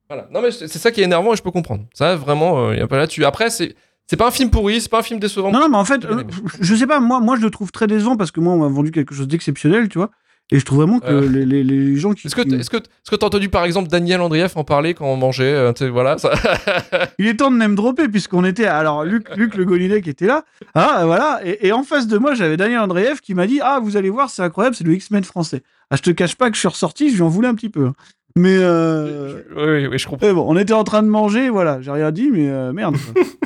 [0.09, 0.27] Voilà.
[0.31, 1.83] Non mais c'est ça qui est énervant et je peux comprendre.
[1.93, 3.25] Ça vraiment, il y a pas là-dessus.
[3.25, 3.75] Après c'est
[4.07, 5.51] c'est pas un film pourri, c'est pas un film décevant.
[5.51, 6.23] Non, non, mais en fait, euh,
[6.59, 8.67] je sais pas, moi, moi, je le trouve très décevant parce que moi, on m'a
[8.67, 10.09] vendu quelque chose d'exceptionnel, tu vois.
[10.49, 11.27] Et je trouve vraiment que Euh.
[11.27, 12.25] les, les- les gens qui.
[12.27, 16.17] Est-ce que t'as entendu par exemple Daniel Andrieff en parler quand on mangeait euh, voilà
[16.17, 16.31] ça.
[17.19, 18.65] Il est temps de name dropper puisqu'on était.
[18.65, 20.45] Alors, Luc, Luc Le Golinet qui était là.
[20.73, 21.41] Ah, voilà.
[21.43, 24.09] Et, et en face de moi, j'avais Daniel Andreev qui m'a dit Ah, vous allez
[24.09, 25.63] voir, c'est incroyable, c'est le X-Men français.
[25.89, 27.69] Ah, je te cache pas que je suis ressorti, je lui en voulais un petit
[27.69, 27.91] peu.
[28.37, 28.55] Mais.
[28.57, 29.41] Euh...
[29.55, 30.27] oui, oui, je comprends.
[30.27, 32.95] mais bon, on était en train de manger, voilà, j'ai rien dit, mais euh, merde.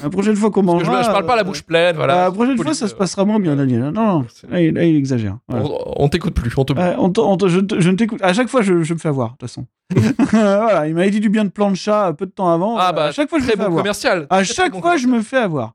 [0.02, 1.02] La prochaine fois qu'on que mangera.
[1.02, 2.26] je, je parle pas la euh, bouche pleine, voilà.
[2.26, 3.82] La prochaine fois, ça se passera moins bien, Daniel.
[3.82, 5.38] Non, non, là, il, là, il exagère.
[5.48, 5.66] Voilà.
[5.66, 6.74] On, on t'écoute plus, on te.
[6.74, 8.20] On te- on je, ne t'écoute.
[8.22, 9.66] À chaque fois, je, je me fais avoir, de toute façon.
[10.32, 12.78] voilà, il m'avait dit du bien de plan de chat euh, peu de temps avant.
[12.78, 13.78] Ah bah à chaque fois, je me fais bon avoir.
[13.82, 14.28] commercial.
[14.30, 15.74] À chaque bon fois, je me fais avoir.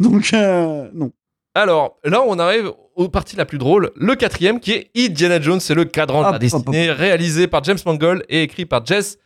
[0.00, 1.10] Donc, euh, non.
[1.54, 5.60] Alors là, on arrive aux parties la plus drôle, le quatrième qui est Indiana Jones,
[5.60, 9.18] c'est le cadran de Hop, la destinée, réalisé par James Mangold et écrit par Jess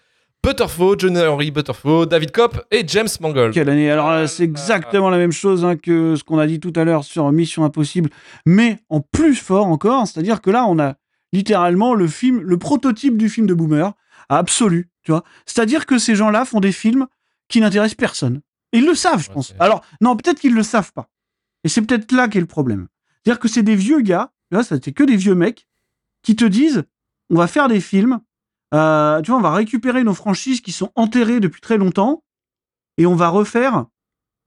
[0.45, 3.55] Butterfield, John Henry Butterfield, David Kopp et James Mangold.
[3.55, 6.61] Quelle année Alors, euh, c'est exactement la même chose hein, que ce qu'on a dit
[6.61, 8.11] tout à l'heure sur Mission Impossible,
[8.45, 10.07] mais en plus fort encore.
[10.07, 10.95] C'est-à-dire que là, on a
[11.33, 13.93] littéralement le film, le prototype du film de Boomer,
[14.29, 14.91] absolu.
[15.03, 17.07] Tu vois C'est-à-dire que ces gens-là font des films
[17.49, 18.43] qui n'intéressent personne.
[18.75, 19.55] Et ils le savent, je Ouais, pense.
[19.61, 21.09] Alors, non, peut-être qu'ils le savent pas.
[21.65, 22.89] Et c'est peut-être là qu'est le problème.
[23.25, 25.67] C'est-à-dire que c'est des vieux gars, tu vois, c'était que des vieux mecs
[26.23, 26.85] qui te disent
[27.31, 28.21] on va faire des films,
[28.75, 32.25] euh, tu vois, on va récupérer nos franchises qui sont enterrées depuis très longtemps
[32.99, 33.87] et on va refaire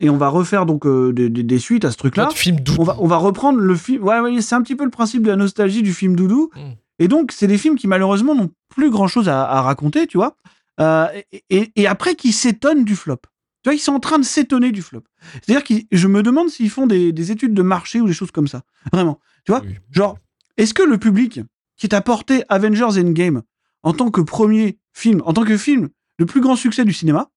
[0.01, 2.25] et on va refaire donc euh, des, des- des suites à ce truc-là.
[2.77, 4.03] On va, on va reprendre le film.
[4.03, 6.49] Ouais, ouais, c'est un petit peu le principe de la nostalgie du film Doudou.
[6.55, 6.59] Mm.
[6.99, 10.35] Et donc, c'est des films qui malheureusement n'ont plus grand-chose à, à raconter, tu vois.
[10.81, 13.17] Euh, et, et- et après, qui s'étonnent du flop.
[13.63, 15.03] Tu vois, ils sont en train de s'étonner du flop.
[15.45, 18.31] C'est-à-dire que je me demande s'ils font des, des études de marché ou des choses
[18.31, 18.63] comme ça.
[18.91, 19.19] Vraiment.
[19.45, 19.75] Tu vois, Oui.
[19.91, 20.17] genre,
[20.57, 21.39] est-ce que le public
[21.77, 23.41] qui t'a porté Avengers Endgame
[23.83, 27.29] en tant que premier film, en tant que film le plus grand succès du cinéma,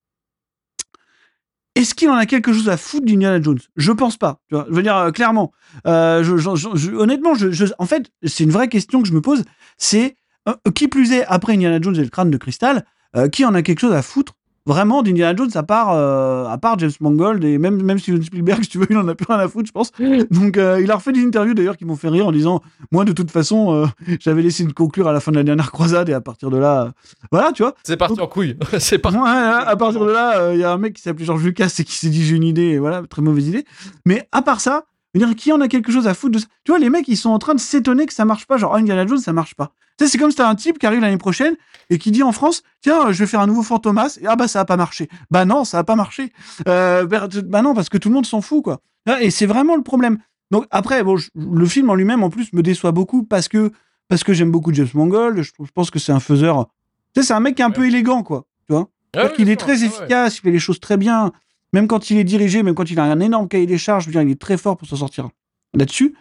[1.75, 3.61] est-ce qu'il en a quelque chose à foutre d'Indiana Jones?
[3.77, 4.41] Je pense pas.
[4.49, 5.53] Tu vois je veux dire, euh, clairement.
[5.87, 7.35] Euh, je- je- je- je- honnêtement,
[7.79, 9.45] en fait, c'est une vraie question que je me pose.
[9.77, 10.17] C'est,
[10.49, 12.85] euh, qui plus est, après Indiana Jones et le crâne de cristal,
[13.33, 14.35] qui en a quelque chose à foutre
[14.69, 18.63] vraiment d'Indiana Jones à part, euh, à part James Mangold et même, même Steven Spielberg,
[18.63, 19.91] si tu veux, il en a plus rien à foutre, je pense.
[20.31, 22.61] Donc, euh, il a refait des interviews d'ailleurs qui m'ont fait rire en disant
[22.93, 23.87] Moi, de toute façon, euh,
[24.21, 26.59] j'avais laissé une conclure à la fin de la dernière croisade et à partir de
[26.59, 26.93] là,
[27.33, 27.75] voilà, tu vois.
[27.83, 28.57] C'est parti en couille.
[28.79, 29.19] c'est parti.
[29.19, 31.85] Ouais, à partir de là, il y a un mec qui s'appelait Georges Lucas et
[31.85, 33.65] qui s'est dit j'ai une idée, et voilà, très mauvaise idée.
[34.05, 34.85] Mais à part ça,
[35.15, 37.17] dire, qui en a quelque chose à foutre de ça Tu vois, les mecs, ils
[37.17, 38.57] sont en train de s'étonner que ça marche pas.
[38.57, 39.73] Genre, ah, Indiana Jones, ça marche pas.
[39.99, 41.57] Tu sais, c'est comme si t'as un type qui arrive l'année prochaine
[41.91, 44.47] et qui dit en France, tiens, je vais faire un nouveau Fantomas, et ah bah
[44.47, 45.09] ça a pas marché.
[45.31, 46.33] Bah non, ça a pas marché.
[46.69, 48.81] Euh, bah non, parce que tout le monde s'en fout, quoi.
[49.21, 50.19] Et c'est vraiment le problème.
[50.51, 53.73] Donc après, bon, je- le film en lui-même, en plus, me déçoit beaucoup parce que,
[54.09, 55.43] parce que j'aime beaucoup James Mangold.
[55.43, 56.67] Je, pense que c'est un faiseur.
[57.15, 58.45] Tu sais, c'est un mec qui est un peu élégant, quoi.
[58.69, 58.89] Tu vois?
[59.17, 59.87] Ah oui, bien est très Ah ouais.
[59.87, 61.33] efficace, il fait les choses très bien.
[61.73, 64.09] Même quand il est dirigé, même quand il a un énorme cahier des charges, je
[64.09, 65.29] veux dire, il est très fort pour s'en sortir
[65.75, 66.15] là-dessus.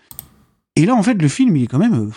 [0.76, 2.12] Et là, en fait, le film, il est quand même, euh,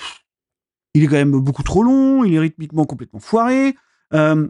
[0.94, 3.76] il est quand même beaucoup trop long, il est rythmiquement complètement foiré.
[4.12, 4.48] Euh,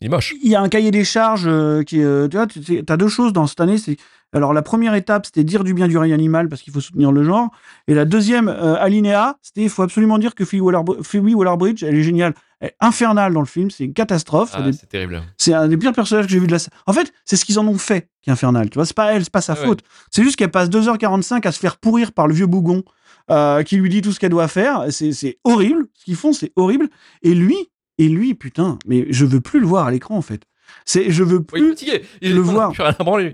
[0.00, 0.34] Il est moche.
[0.42, 3.08] il y a un cahier des charges euh, qui est, tu vois, tu as deux
[3.08, 3.78] choses dans cette année.
[3.78, 3.96] C'est
[4.34, 7.12] alors la première étape, c'était dire du bien du règne animal parce qu'il faut soutenir
[7.12, 7.50] le genre.
[7.88, 11.82] Et la deuxième euh, alinéa, c'était il faut absolument dire que Phoebe Waller- Phoebe Waller-Bridge,
[11.82, 13.70] elle est géniale, est infernale dans le film.
[13.70, 14.52] C'est une catastrophe.
[14.54, 15.22] Ah, C'est terrible.
[15.36, 16.58] C'est un des pires personnages que j'ai vu de la.
[16.86, 18.70] En fait, c'est ce qu'ils en ont fait qui est infernal.
[18.70, 19.80] Tu vois, c'est pas elle, c'est pas sa Ouais, faute.
[20.10, 22.82] C'est juste qu'elle passe 2h45 à se faire pourrir par le vieux bougon
[23.30, 24.86] euh, qui lui dit tout ce qu'elle doit faire.
[24.90, 25.86] C'est c'est horrible.
[25.94, 26.88] Ce qu'ils font, c'est horrible.
[27.22, 27.56] Et lui,
[27.98, 30.42] et lui, putain, mais je veux plus le voir à l'écran en fait.
[30.84, 31.68] C'est, je veux Oui, plus.
[31.70, 32.02] fatigué.
[32.20, 32.72] Il le a voir.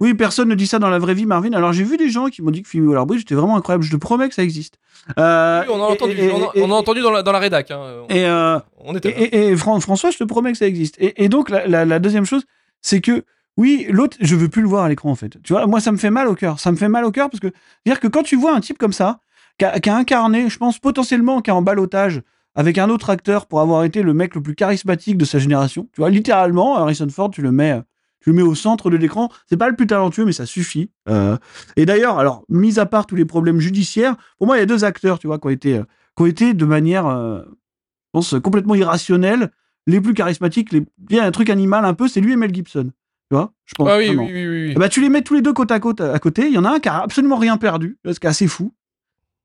[0.01, 1.53] Oui, personne ne dit ça dans la vraie vie, Marvin.
[1.53, 3.84] Alors j'ai vu des gens qui m'ont dit que Phoebe Waller-Bridge était vraiment incroyable.
[3.84, 4.78] Je te promets que ça existe.
[5.18, 7.22] Euh, Oui, on a et- entendu, et- on a, et- on a entendu dans la,
[7.22, 7.70] dans la rédac.
[7.70, 8.05] hein.
[8.11, 9.16] Et, euh, on et, était là.
[9.20, 10.97] et- et Fran- François, je te promets que ça existe.
[11.01, 12.43] Et, donc, la, la- la deuxième chose,
[12.82, 13.24] c'est que,
[13.57, 15.39] oui, l'autre, je veux plus le voir à l'écran, en fait.
[15.43, 16.61] Tu vois, moi, ça me fait mal au cœur.
[16.61, 17.49] Ça me fait mal au cœur parce que,
[17.86, 19.20] dire que quand tu vois un type comme ça,
[19.59, 22.20] qui a, qui a incarné, je pense, potentiellement, qui est en balotage
[22.59, 25.88] avec un autre acteur pour avoir été le mec le plus charismatique de sa génération,
[25.92, 27.72] tu vois, littéralement, Harrison Ford, tu le mets.
[27.72, 27.82] euh,
[28.20, 29.28] Tu le mets au centre de l'écran.
[29.46, 30.90] C'est pas le plus talentueux, mais ça suffit.
[31.09, 31.36] Euh,
[31.76, 34.66] et d'ailleurs, alors, mis à part tous les problèmes judiciaires, pour moi, il y a
[34.66, 35.84] deux acteurs, tu vois, qui ont été, euh,
[36.16, 39.50] qui ont été de manière, euh, je pense, complètement irrationnelle,
[39.86, 40.82] les plus charismatiques, les...
[41.11, 42.90] il y a un truc animal un peu, c'est lui et Mel Gibson.
[43.30, 43.88] Tu vois Je pense.
[43.88, 44.74] Ah oui, oui, oui, oui, oui.
[44.74, 46.48] Ben, tu les mets tous les deux côte à côte à côté.
[46.48, 48.72] Il y en a un qui a absolument rien perdu, ce qui est assez fou.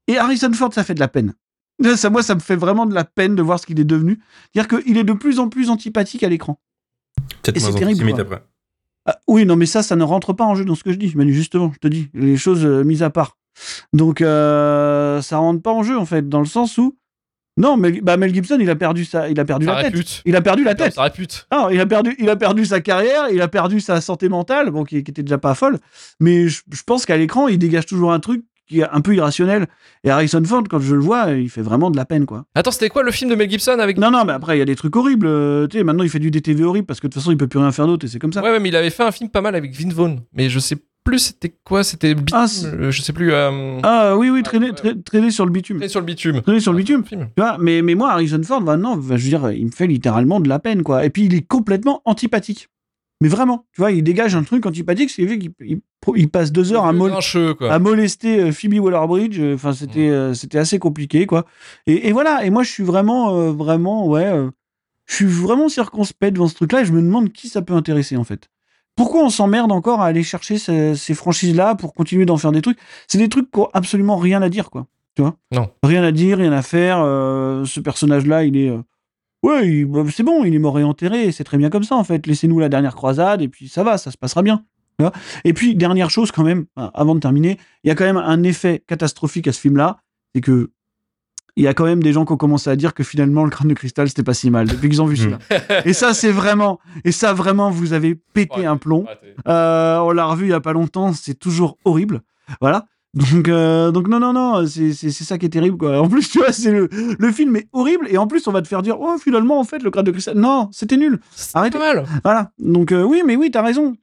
[0.07, 1.33] Et Harrison Ford, ça fait de la peine.
[1.95, 4.19] Ça, moi, ça me fait vraiment de la peine de voir ce qu'il est devenu.
[4.53, 6.59] Dire qu'il est de plus en plus antipathique à l'écran.
[7.41, 8.43] Peut-être Et c'est moins terrible, après.
[9.05, 10.97] Ah, oui, non, mais ça, ça ne rentre pas en jeu dans ce que je
[10.97, 11.13] dis.
[11.15, 13.37] Manu, justement, je te dis, les choses euh, mises à part.
[13.91, 16.97] Donc, euh, ça rentre pas en jeu, en fait, dans le sens où.
[17.57, 19.29] Non, mais bah, Mel Gibson, il a perdu, sa...
[19.29, 20.21] il a perdu Ça la tête.
[20.25, 20.93] Il a perdu la tête.
[20.93, 21.47] Ça répute.
[21.51, 24.71] Non, il a perdu, il a perdu sa carrière, il a perdu sa santé mentale,
[24.71, 25.77] bon, qui, qui était déjà pas folle.
[26.19, 29.15] Mais je, je pense qu'à l'écran, il dégage toujours un truc qui est un peu
[29.15, 29.67] irrationnel.
[30.03, 32.45] Et Harrison Ford, quand je le vois, il fait vraiment de la peine, quoi.
[32.55, 33.97] Attends, c'était quoi le film de Mel Gibson avec.
[33.97, 35.27] Non, non, mais après, il y a des trucs horribles.
[35.27, 37.37] euh, Tu sais, maintenant, il fait du DTV horrible parce que de toute façon, il
[37.37, 38.41] peut plus rien faire d'autre et c'est comme ça.
[38.41, 40.21] Ouais, ouais, mais il avait fait un film pas mal avec Vin Vaughn.
[40.33, 41.83] Mais je sais plus c'était quoi.
[41.83, 42.15] C'était.
[42.31, 43.33] Ah, euh, je sais plus.
[43.33, 43.79] Euh...
[43.83, 45.75] Ah oui, oui, Ah, traîner, tra- traîner sur le bitume.
[45.77, 46.41] Traîner sur le bitume.
[46.41, 47.03] Traîner sur le bitume.
[47.03, 49.87] Tu vois, mais, mais moi, Harrison Ford, maintenant, bah, je veux dire, il me fait
[49.87, 51.03] littéralement de la peine, quoi.
[51.03, 52.69] Et puis, il est complètement antipathique.
[53.23, 55.79] Mais vraiment, tu vois, il dégage un truc antipathique, ce qui fait qu'il il,
[56.17, 57.11] il passe deux heures à, mol-
[57.79, 59.39] molester euh, Phoebe Waller-Bridge.
[59.39, 61.45] euh, Enfin, c'était euh, c'était assez compliqué, quoi.
[61.87, 62.43] Et, et voilà.
[62.45, 64.49] Et moi, je suis vraiment, euh, vraiment, ouais, euh,
[65.05, 66.81] je suis vraiment circonspect devant ce truc-là.
[66.81, 68.49] Et je me demande qui ça peut intéresser, en fait.
[68.95, 72.61] Pourquoi on s'emmerde encore à aller chercher ces, ces franchises-là pour continuer d'en faire des
[72.61, 72.77] trucs?
[73.07, 74.85] C'est des trucs qui ont absolument rien à dire, quoi.
[75.15, 75.35] Tu vois?
[75.51, 75.69] Non.
[75.83, 76.97] Rien à dire, rien à faire.
[77.65, 78.71] ce personnage-là, il est.
[79.43, 82.03] Ouais, bah, c'est bon, il est mort et enterré, c'est très bien comme ça en
[82.03, 82.25] fait.
[82.25, 84.63] Laissez-nous la dernière croisade et puis ça va, ça se passera bien.
[85.43, 88.41] et puis, dernière chose quand même, avant de terminer, il y a quand même un
[88.43, 89.97] effet catastrophique à ce film-là,
[90.33, 90.71] c'est que
[91.55, 93.51] il y a quand même des gens qui ont commencé à dire que finalement le
[93.51, 95.37] crâne de cristal c'était pas si mal depuis qu'ils ont vu celui-là.
[95.85, 99.03] et ça c'est vraiment, et ça vraiment vous avez pété Ouais, un plomb.
[99.03, 102.21] ouais, Euh, on l'a revu il y a pas longtemps, c'est toujours horrible.
[102.59, 102.85] Voilà.
[103.13, 106.01] Donc, euh, donc non, non, non, c'est ça qui est terrible, quoi.
[106.01, 106.89] En plus, tu vois, c'est le,
[107.19, 109.63] le film est horrible, et en plus, on va te faire dire, oh, finalement, en
[109.63, 111.19] fait, le crâne de cristal, non, c'était nul.
[111.53, 112.05] Pas mal.
[112.23, 112.51] Voilà.
[112.57, 113.95] Donc, euh, oui, mais oui, t'as raison.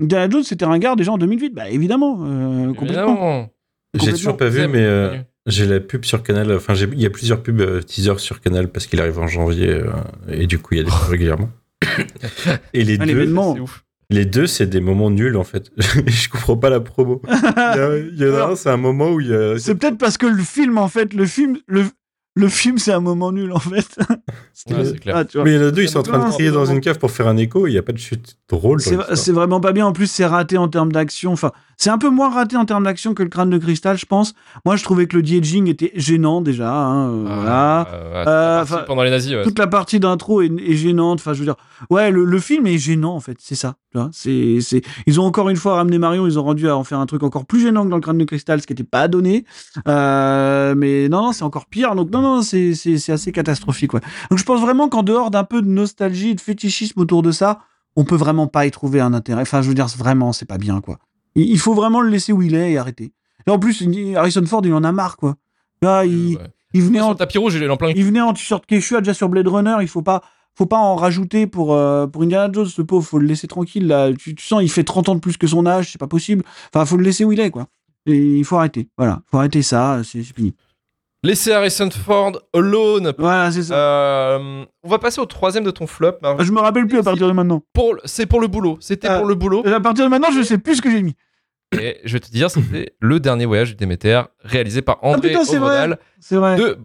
[0.00, 3.08] Indiana Jones, c'était un gars déjà en 2008, bah évidemment, euh, complètement.
[3.08, 3.50] Évidemment.
[3.94, 4.16] J'ai Complètement.
[4.18, 5.16] toujours pas vu, mais euh,
[5.46, 6.52] j'ai la pub sur Canal.
[6.52, 9.26] Enfin, j'ai- il y a plusieurs pubs euh, teasers sur Canal parce qu'il arrive en
[9.26, 9.86] janvier euh,
[10.30, 11.48] et du coup, il y a des pubs régulièrement.
[12.74, 13.84] et les Un deux, ouf.
[14.10, 15.70] Les deux, c'est des moments nuls en fait.
[16.06, 17.20] Je comprends pas la promo.
[17.28, 19.34] Il y, a- il y en a Alors, un, c'est un moment où il y
[19.34, 19.58] a.
[19.58, 21.84] C'est peut-être parce que le film, en fait, le film, le,
[22.34, 23.98] le film, c'est un moment nul, en fait.
[24.70, 25.16] Ouais, c'est clair.
[25.16, 25.44] Ah, tu vois.
[25.44, 26.98] Mais il y en a deux, ils sont en train de crier dans une cave
[26.98, 27.66] pour faire un écho.
[27.68, 28.80] Il n'y a pas de chute drôle.
[28.80, 29.86] c'est vraiment pas bien.
[29.86, 31.32] En plus, c'est raté en termes d'action.
[31.32, 34.04] Enfin, c'est un peu moins raté en termes d'action que le crâne de cristal, je
[34.04, 34.34] pense.
[34.64, 36.72] Moi, je trouvais que le de était gênant déjà.
[36.74, 37.86] hein, voilà.
[37.90, 39.44] Ouais, Euh, pendant les nazis, ouais.
[39.44, 41.20] Toute la partie d'intro est, est gênante.
[41.20, 41.54] Enfin, je veux dire,
[41.88, 43.36] ouais, le, le film est gênant en fait.
[43.40, 43.76] C'est ça.
[44.12, 44.82] C'est, c'est.
[45.06, 46.26] Ils ont encore une fois ramené Marion.
[46.26, 48.18] Ils ont rendu à en faire un truc encore plus gênant que dans le crâne
[48.18, 49.44] de cristal, ce qui n'était pas donné.
[49.86, 51.94] Euh, mais non, non, c'est encore pire.
[51.94, 53.94] Donc non, non, c'est, c'est, assez catastrophique.
[53.94, 54.00] Ouais.
[54.30, 57.60] Donc je pense vraiment qu'en dehors d'un peu de nostalgie de fétichisme autour de ça,
[57.96, 59.42] on peut vraiment pas y trouver un intérêt.
[59.42, 60.98] Enfin, je veux dire, vraiment, c'est pas bien quoi.
[61.34, 63.12] Il, faut vraiment le laisser où il est et arrêter.
[63.46, 63.82] Et en plus,
[64.16, 65.36] Harrison Ford, il en a marre quoi.
[65.82, 66.42] Là, il, Ouais.
[66.74, 67.90] il venait en tapis rouge, il est en plein.
[67.94, 70.22] il venait en t-shirt Quechua déjà sur Blade Runner, il faut pas
[70.54, 73.86] faut pas en rajouter pour euh, pour Indiana Jones, le pauvre, faut le laisser tranquille
[73.86, 74.12] là.
[74.12, 76.42] Tu, tu sens il fait 30 ans de plus que son âge, c'est pas possible.
[76.74, 77.68] Enfin, faut le laisser où il est quoi.
[78.06, 78.88] Et il faut arrêter.
[78.98, 80.54] Voilà, faut arrêter ça, c'est fini.
[81.24, 83.12] Laissez Harrison Ford alone.
[83.18, 83.74] Voilà, c'est ça.
[83.74, 86.12] Euh, on va passer au troisième de ton flop.
[86.22, 86.44] Marvin.
[86.44, 87.62] Je me rappelle plus à partir de maintenant.
[87.72, 88.78] Pour C'est pour le boulot.
[88.80, 89.66] C'était Euh, pour le boulot.
[89.66, 91.14] À partir de maintenant, je sais plus ce que j'ai mis.
[91.78, 95.40] Et je vais te dire, c'était le dernier voyage du Déméter, réalisé par André Ah,
[95.40, 95.88] putain, c'est vrai.
[96.30, 96.56] Vrai.
[96.56, 96.78] de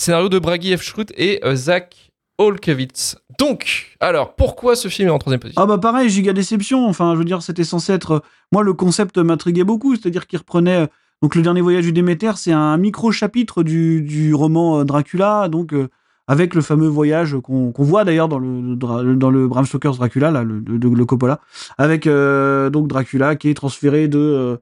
[0.00, 0.82] scénario de Bragi F.
[0.82, 3.16] Schrute et euh, Zach Olkewitz.
[3.38, 5.60] Donc, alors, pourquoi ce film est en troisième position?
[5.62, 6.86] Ah bah pareil, giga déception.
[6.88, 8.22] Enfin, je veux dire, c'était censé être.
[8.50, 10.88] Moi, le concept m'intriguait beaucoup, c'est-à-dire qu'il reprenait.
[11.24, 15.48] Donc, le dernier voyage du Déméter, c'est un micro chapitre du, du roman euh, Dracula,
[15.48, 15.88] donc euh,
[16.26, 20.44] avec le fameux voyage qu'on voit d'ailleurs dans le dans le Bram Stoker's Dracula, là,
[20.44, 21.40] le, de, de- le Coppola,
[21.78, 24.56] avec euh, donc Dracula qui est transféré de euh,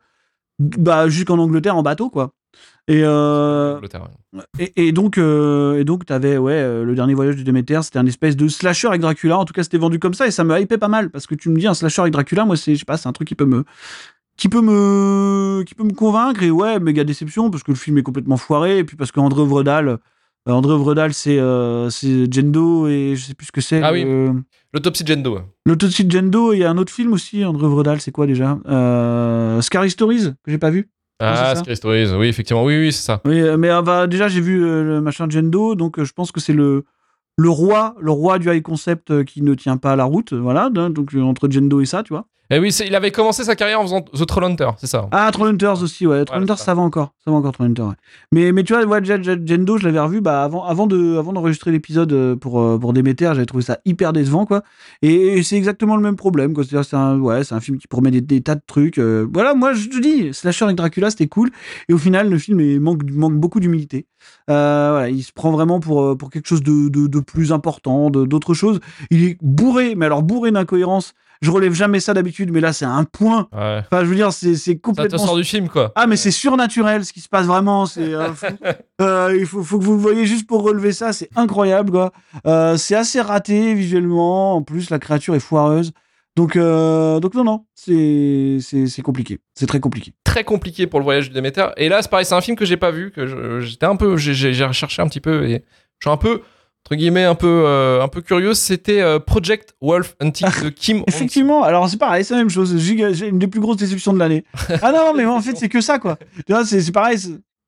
[0.61, 2.31] bah, jusqu'en Angleterre en bateau, quoi.
[2.87, 3.81] Et, euh,
[4.93, 8.37] donc, euh, et donc, t'avais ouais, euh, le dernier voyage du Déméter, c'était un espèce
[8.37, 9.37] de slasher avec Dracula.
[9.37, 11.35] En tout cas, c'était vendu comme ça et ça me hypait pas mal parce que
[11.35, 13.27] tu me dis un slasher avec Dracula, moi, c'est, je sais pas, c'est un truc
[13.27, 13.65] qui peut me,
[14.37, 17.99] qui peut me, qui peut me convaincre et ouais, méga déception parce que le film
[17.99, 19.99] est complètement foiré et puis parce qu'André Vredal, euh,
[20.47, 23.83] André Vredal, c'est, euh, c'est Jendo et je sais plus ce que c'est.
[23.83, 24.05] Ah oui.
[24.73, 25.39] L'autopsie de Jendo.
[25.67, 28.27] L'autopsie de Jendo et il y a un autre film aussi, André Vredal, c'est quoi
[28.27, 30.89] déjà euh, Scary Stories que j'ai pas vu.
[31.21, 33.21] Ah, ça Scary Stories, oui, effectivement, oui, oui, c'est ça.
[33.27, 36.33] Oui, euh, mais euh, bah, déjà j'ai vu le machin de Jendo, donc je pense
[36.33, 36.85] que c'est le
[37.39, 40.69] le roi, le roi du high concept qui ne tient pas la route, voilà.
[40.69, 42.27] donc entre Jendo et ça, tu vois.
[42.51, 45.09] Et oui, c'est- il avait commencé sa carrière en faisant The Trollhunter, c'est ça.
[45.11, 46.23] Ah, Trollhunters aussi, ouais.
[46.27, 46.73] Trollhunters, c'est ça.
[46.73, 47.87] ça va encore, ça va encore Trollhunters.
[47.87, 47.95] Ouais.
[48.31, 51.71] Mais mais tu vois, ouais, Jendo, je l'avais revu, bah avant avant de avant d'enregistrer
[51.71, 54.63] l'épisode euh, pour euh, pour Déméter, j'avais trouvé ça hyper décevant, quoi.
[55.01, 56.63] Et, et c'est exactement le même problème, quoi.
[56.63, 58.99] C'est-à-dire, c'est un ouais, c'est un film qui promet des, des tas de trucs.
[58.99, 61.49] euh, voilà, moi je te dis, slasher avec Dracula, c'était cool.
[61.89, 64.07] Et au final, le film il manque manque beaucoup d'humilité.
[64.51, 68.11] Euh, voilà, il se prend vraiment pour, pour quelque chose de, de, de plus important,
[68.11, 68.79] d'autre chose.
[69.11, 71.15] Il est bourré, mais alors bourré d'incohérences.
[71.43, 73.49] Je relève jamais ça d'habitude, mais là, c'est un point.
[73.53, 73.81] Ouais.
[73.85, 75.19] Enfin, je veux dire, c'est c'est Ça te complètement.
[75.19, 75.93] sort du film, quoi.
[75.97, 77.85] Ah, mais c'est surnaturel ce qui se passe vraiment.
[77.87, 78.29] C'est, euh.
[79.01, 81.13] Euh, il faut, faut que vous le voyez juste pour relever ça.
[81.13, 82.13] C'est incroyable, quoi.
[82.47, 84.55] Euh, c'est assez raté visuellement.
[84.55, 85.91] En plus, la créature est foireuse.
[86.37, 89.41] Donc, euh, donc non, non, c'est c'est- c'est compliqué.
[89.55, 90.15] C'est très compliqué.
[90.25, 91.67] Très compliqué pour le voyage du Déméter.
[91.77, 94.17] Et là, c'est pareil, c'est un film que j'ai pas vu, que j'étais un peu,
[94.17, 95.65] j'ai recherché un petit peu et
[95.99, 96.41] je suis un peu,
[96.85, 98.55] entre guillemets, un peu, euh, un peu curieux.
[98.55, 100.99] C'était euh, Project Wolf Hunting de Kim.
[100.99, 102.77] Hong- Effectivement, alors c'est pareil, c'est la même chose.
[102.79, 104.45] J'ai une des plus grosses déceptions de l'année.
[104.83, 106.19] Ah non, mais en fait, c'est que ça, quoi.
[106.67, 107.19] C'est pareil.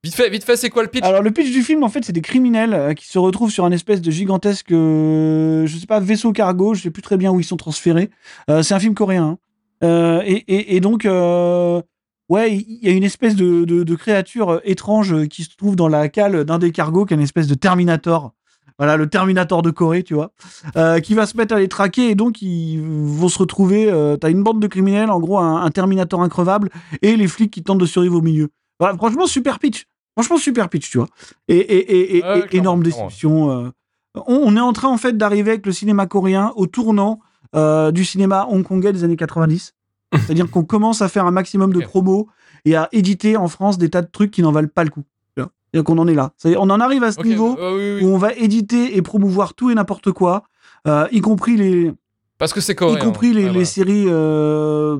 [0.02, 1.02] Vite fait, vite fait, c'est quoi le pitch?
[1.04, 3.64] Alors, le pitch du film, en fait, c'est des criminels euh, qui se retrouvent sur
[3.64, 6.74] un espèce de gigantesque, euh, je sais pas, vaisseau cargo.
[6.74, 8.10] Je sais plus très bien où ils sont transférés.
[8.62, 9.38] C'est un film coréen.
[9.82, 10.20] hein.
[10.26, 11.04] Et, et- et donc,
[12.28, 15.88] ouais, il y a une espèce de, de- de créature étrange qui se trouve dans
[15.88, 18.32] la cale d'un des cargos, qui est une espèce de Terminator.
[18.78, 20.32] Voilà, le Terminator de Corée, tu vois,
[20.76, 23.88] euh, qui va se mettre à les traquer et donc ils vont se retrouver.
[23.90, 26.70] Euh, T'as une bande de criminels, en gros, un, un Terminator increvable
[27.00, 28.48] et les flics qui tentent de survivre au milieu.
[28.80, 29.84] Voilà, franchement, super pitch.
[30.16, 31.08] Franchement, super pitch, tu vois.
[31.48, 32.22] Et,
[32.52, 33.50] énorme déception.
[33.50, 33.70] euh.
[34.26, 37.20] On, on est en train, en fait, d'arriver avec le cinéma coréen au tournant
[37.56, 39.72] euh, du cinéma hongkongais des années 90.
[40.14, 42.28] C'est-à-dire qu'on commence à faire un maximum de promos
[42.64, 45.02] et à éditer en France des tas de trucs qui n'en valent pas le coup.
[45.74, 46.30] C'est-à-dire qu'on en est là.
[46.36, 48.08] C'est-à-dire, On en arrive à ce niveau euh, oui, oui.
[48.08, 50.44] où on va éditer et promouvoir tout et n'importe quoi,
[50.86, 51.92] euh, y compris les,
[52.38, 53.64] Parce que c'est y compris les, Ouais, les voilà.
[53.64, 54.98] séries, euh,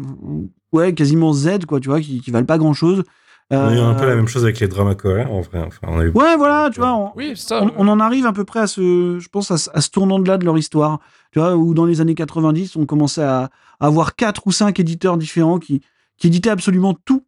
[0.73, 3.05] ouais, quasiment Z, quoi, tu vois, qui, qui valent pas grand-chose.
[3.51, 5.61] On a eu un peu Euh, la même chose avec les dramas coréens, en vrai.
[5.65, 6.09] Enfin, on a eu...
[6.11, 7.63] Ouais, voilà, tu vois, on, Oui, c'est ça.
[7.63, 9.91] on, on en arrive à peu près à ce, je pense, à, ce- à ce
[9.91, 10.99] tournant-là de leur histoire.
[11.31, 14.81] Tu vois, où dans les années 90, on commençait à, à avoir quatre ou cinq
[14.81, 15.83] éditeurs différents qui,
[16.17, 17.23] qui éditaient absolument tout,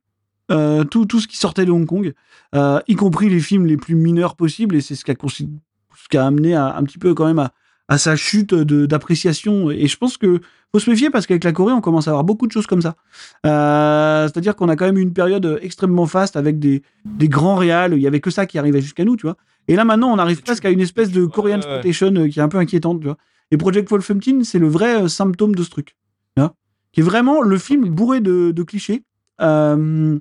[0.51, 2.13] euh, tout, tout ce qui sortait de Hong Kong,
[2.55, 4.77] euh, y compris les films les plus mineurs possibles.
[4.77, 7.39] Et c'est ce qui a, ce qui a amené à, un petit peu quand même
[7.39, 7.53] à,
[7.89, 9.71] à sa chute d'appréciation.
[9.71, 10.41] Et je pense que
[10.73, 12.83] faut se méfier parce qu'avec la Corée, on commence à avoir beaucoup de choses comme
[12.83, 12.97] ça.
[13.45, 17.57] Euh, C'est-à-dire qu'on a quand même eu une période extrêmement faste avec des, des grands
[17.57, 17.95] réals.
[17.95, 19.37] Il y avait que ça qui arrivait jusqu'à nous, tu vois.
[19.69, 21.75] Et là, maintenant, on arrive presque à une espèce de Korean Ouais, ouais.
[21.89, 23.17] exploitation euh, qui est un peu inquiétante, tu vois.
[23.51, 25.97] Et Project Wolfenstein, c'est le vrai symptôme de ce truc.
[26.37, 26.55] tu vois.
[26.93, 29.03] Qui est vraiment le film bourré de, de clichés.
[29.41, 30.19] Euh,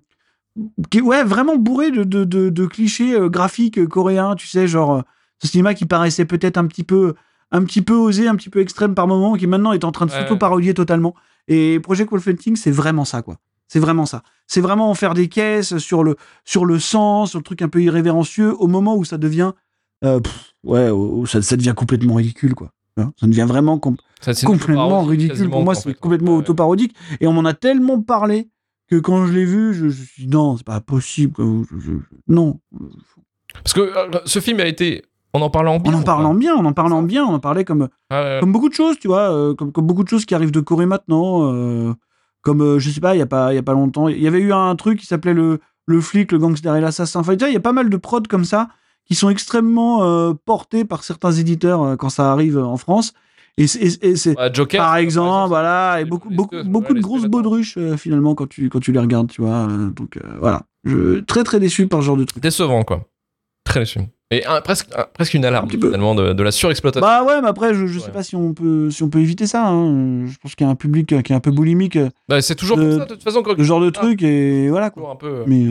[0.90, 4.48] qui est, ouais, vraiment bourré de, de, de, de clichés euh, graphiques euh, coréens, tu
[4.48, 5.02] sais, genre euh,
[5.42, 7.14] ce cinéma qui paraissait peut-être un petit peu
[7.52, 10.06] un petit peu osé, un petit peu extrême par moment, qui maintenant est en train
[10.08, 11.14] de s'auto-parodier totalement.
[11.48, 13.38] Et Project Wolfenstein, c'est vraiment ça, quoi.
[13.68, 14.24] C'est vraiment ça.
[14.48, 17.70] C'est vraiment en faire des caisses sur le, sur le sens, sur le truc un
[17.70, 19.52] peu irrévérencieux, au moment où ça devient,
[20.04, 22.72] euh, pff, ouais, où ça, ça devient complètement ridicule, quoi.
[22.98, 25.50] Ça devient vraiment com- Ça, complètement ridicule.
[25.50, 26.40] Pour moi, en c'est complètement Ouais.
[26.40, 26.96] autoparodique.
[27.20, 28.50] Et on m'en a tellement parlé
[28.90, 31.34] que quand je l'ai vu, je, me suis dit, non, c'est pas possible.
[31.34, 31.46] quoi.
[31.72, 31.92] Je- je-
[32.28, 32.60] non.
[33.64, 35.04] Parce que euh, ce film a été.
[35.34, 35.94] On en parlant bien.
[35.94, 38.70] En en parlant bien, en en parlant bien, on en parlait comme, Ah, comme beaucoup
[38.70, 41.52] de choses, tu vois, euh, comme, comme beaucoup de choses qui arrivent de Corée maintenant.
[41.54, 41.94] euh,
[42.42, 44.28] comme, euh, je sais pas, il y a pas, y a pas longtemps, il y
[44.28, 47.20] avait eu un truc qui s'appelait le, le flic, le gangster et l'assassin.
[47.22, 48.70] Enfin, il y a pas mal de prods comme ça
[49.06, 53.14] qui sont extrêmement euh, portés par certains éditeurs euh, quand ça arrive en France.
[53.58, 54.82] Et c'est- et- et c'est, Ouais, Joker.
[54.84, 58.80] par exemple, voilà, et beaucoup, beaucoup, beaucoup de grosses baudruches euh, finalement quand tu, quand
[58.82, 59.68] tu les regardes, tu vois.
[59.70, 62.42] euh, donc euh, voilà, je très très déçu par ce genre de truc.
[62.44, 63.08] Décevant, quoi.
[63.64, 64.00] Très déçu.
[64.32, 67.08] Et un- presque, un- presque une alarme Un finalement de, de la surexploitation.
[67.08, 69.48] Bah ouais, mais après, je, je sais pas si on peut, si on peut éviter
[69.48, 69.68] ça.
[69.70, 70.26] hein.
[70.26, 72.56] Je pense qu'il y a un public euh, qui est un peu boulimique, Bah, c'est
[72.56, 73.42] toujours de- comme ça de toute façon.
[73.44, 75.12] Quand ce genre de truc, et voilà quoi.
[75.12, 75.44] un peu.
[75.48, 75.64] Mais,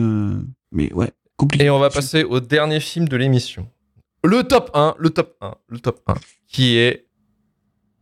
[0.71, 1.65] mais ouais, compliqué.
[1.65, 3.67] Et on va passer au dernier film de l'émission.
[4.23, 6.15] Le top 1, le top 1, le top 1,
[6.47, 7.04] qui est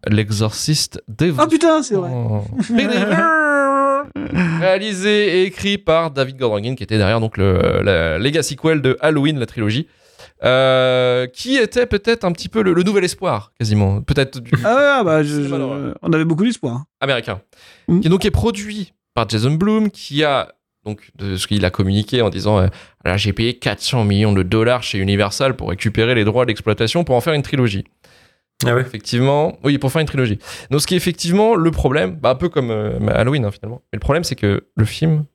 [0.07, 2.09] L'exorciste des Ah putain, c'est vrai.
[2.13, 2.41] Oh.
[4.59, 8.81] Réalisé et écrit par David Gordon Green, qui était derrière donc le la legacy sequel
[8.81, 9.87] de Halloween, la trilogie,
[10.43, 14.99] euh, qui était peut-être un petit peu le, le nouvel espoir, quasiment, peut-être du Ah
[14.99, 16.83] ouais, bah, je- je- on avait beaucoup d'espoir.
[16.99, 17.41] américain,
[17.87, 17.99] Mm.
[18.01, 20.53] qui donc est produit par Jason Blum, qui a
[20.85, 22.67] donc de ce qu'il a communiqué en disant euh,
[23.15, 27.21] j'ai payé 400 millions de dollars chez Universal pour récupérer les droits d'exploitation pour en
[27.21, 27.85] faire une trilogie.
[28.67, 28.81] Ah ouais.
[28.81, 30.39] Effectivement, oui, pour faire une trilogie.
[30.71, 33.81] Donc, ce qui est effectivement le problème, bah, un peu comme euh, Halloween hein, finalement.
[33.91, 35.25] Mais le problème, c'est que le film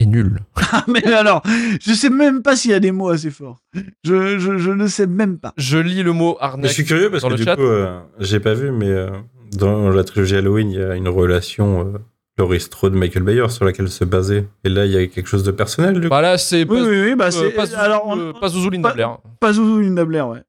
[0.00, 0.40] est nul.
[0.72, 1.42] Ah, mais alors,
[1.80, 3.58] je sais même pas s'il y a des mots assez forts.
[4.04, 5.54] Je, je, je ne sais même pas.
[5.56, 6.68] Je lis le mot arnaque.
[6.68, 7.56] je suis curieux parce que du chat.
[7.56, 9.08] coup, euh, j'ai pas vu, mais euh,
[9.56, 11.98] dans la trilogie Halloween, il y a une relation euh,
[12.38, 14.44] Laurie Strode Michael Bayer sur laquelle se baser.
[14.64, 16.08] Et là, il y a quelque chose de personnel du coup.
[16.10, 17.50] Bah là, c'est Oui, pas, oui, oui, bah euh, c'est.
[17.50, 19.18] pas Zouzou, alors, on- euh, pas Zouzou Linda pas- Blair.
[19.40, 20.42] pas Zouzou Linda Blair, ouais.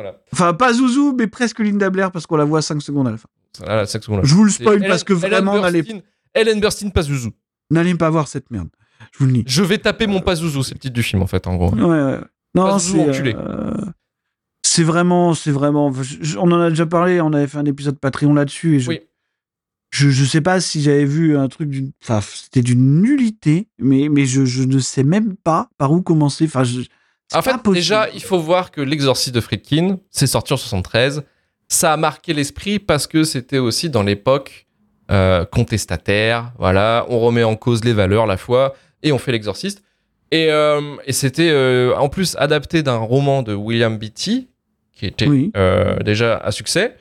[0.00, 0.16] Voilà.
[0.32, 3.16] Enfin, pas Zouzou, mais presque Linda Blair parce qu'on la voit 5 secondes à la
[3.16, 3.28] fin.
[3.66, 4.24] Là, là, cinq secondes là.
[4.24, 5.82] Je vous le spoil Ellen- parce que vraiment, n'allez
[6.34, 7.30] Ellen Burstyn, pas Zouzou.
[7.70, 8.68] n'allez pas voir cette merde.
[9.12, 9.44] Je vous le dis.
[9.48, 11.74] Je vais taper mon pas Zouzou, c'est le titre du film en fait, en gros.
[11.74, 12.18] Ouais, ouais.
[12.54, 12.96] Non, c'est.
[13.34, 13.74] euh,
[14.62, 15.92] C'est vraiment, c'est vraiment.
[15.92, 18.88] je- on en a déjà parlé, on avait fait un épisode Patreon là-dessus et je,
[18.90, 19.00] Oui.
[19.90, 21.90] je, je sais pas si j'avais vu un truc d'une.
[22.02, 26.44] Enfin, c'était d'une nullité, mais, mais je, je ne sais même pas par où commencer.
[26.44, 26.82] Enfin, je.
[27.34, 27.74] En fait, possible.
[27.74, 31.22] déjà, il faut voir que L'Exorciste de Friedkin, c'est sorti en 73.
[31.68, 34.66] Ça a marqué l'esprit parce que c'était aussi dans l'époque
[35.10, 36.52] euh, contestataire.
[36.58, 39.82] Voilà, on remet en cause les valeurs, la foi, et on fait l'Exorciste.
[40.30, 44.48] Et, euh, et c'était euh, en plus adapté d'un roman de William Beatty,
[44.92, 45.52] qui était Oui.
[46.04, 46.96] déjà à succès.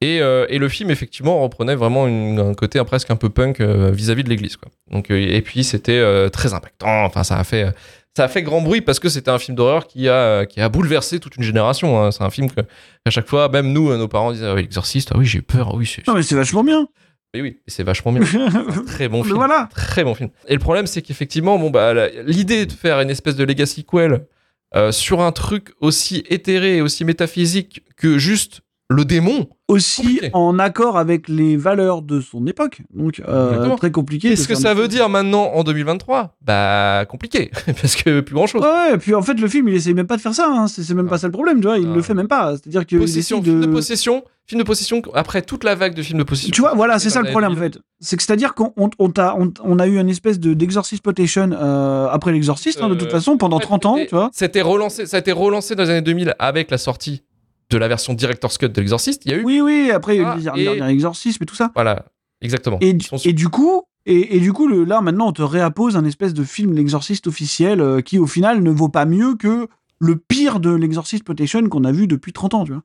[0.00, 4.24] Et, et le film, effectivement, reprenait vraiment une- un côté presque un peu punk vis-à-vis
[4.24, 4.56] de l'église.
[4.90, 7.04] Donc, et puis, c'était très impactant.
[7.04, 7.66] Enfin, ça a fait.
[8.12, 10.60] Euh, ça a fait grand bruit parce que c'était un film d'horreur qui a, qui
[10.60, 12.02] a bouleversé toute une génération.
[12.02, 12.10] hein.
[12.10, 12.60] C'est un film que,
[13.06, 15.42] à chaque fois, même nous, nos parents disaient ah oui, L'exorciste, ah oui, j'ai eu
[15.42, 16.86] peur, ah oui, c'est Non, mais c'est vachement bien.
[17.34, 18.22] oui, oui, c'est vachement bien.
[18.86, 19.36] Très bon Mais film.
[19.36, 19.68] voilà.
[19.74, 20.30] Très bon film.
[20.48, 24.26] Et le problème, c'est qu'effectivement, bon, bah, l'idée de faire une espèce de legacy sequel
[24.74, 28.60] euh, sur un truc aussi éthéré et aussi métaphysique que juste
[28.92, 30.30] le démon, Aussi Compliqué.
[30.34, 32.82] en accord avec les valeurs de son époque.
[32.94, 34.28] Donc, euh, très compliqué.
[34.30, 37.50] qu'est-ce de que ça veut dire maintenant en 2023 Bah, compliqué,
[37.80, 38.60] parce que plus grand chose.
[38.62, 40.46] Ouais, ouais, et puis en fait, le film, il essaye même pas de faire ça.
[40.48, 40.66] hein.
[40.68, 41.10] C'est même Ah.
[41.10, 41.78] pas ça le problème, tu vois.
[41.78, 41.94] Il Ah.
[41.94, 42.52] le fait même pas.
[42.56, 43.72] C'est-à-dire qu'il Possession, décide film de de.
[43.72, 46.50] possession, film de possession, après toute la vague de films de possession.
[46.52, 47.78] Tu vois, voilà, c'est ça le problème en fait.
[48.00, 51.02] C'est que c'est-à-dire qu'on on, on t'a- on- on a eu une espèce de d'exorcist
[51.02, 54.08] potation euh, après l'exorciste, hein, de Euh, toute façon, pendant En fait, 30 ans, tu
[54.14, 54.28] vois.
[54.32, 57.22] C'était relancé, ça a été relancé dans les années 2000 avec la sortie
[57.72, 59.22] de la version Director's Cut de l'Exorciste.
[59.24, 59.44] Il y a eu.
[59.44, 61.70] Oui, oui, après, il y a Ah, eu le et- dernier exorcisme et tout ça.
[61.74, 62.04] Voilà,
[62.40, 62.78] exactement.
[62.80, 65.42] Et, du- sont- et du coup, et, et du coup, le, là maintenant, on te
[65.42, 69.34] réappose un espèce de film l'exorciste officiel euh, qui, au final, ne vaut pas mieux
[69.36, 69.68] que
[70.00, 72.82] le pire de l'exorciste potation qu'on a vu depuis 30 ans, tu vois.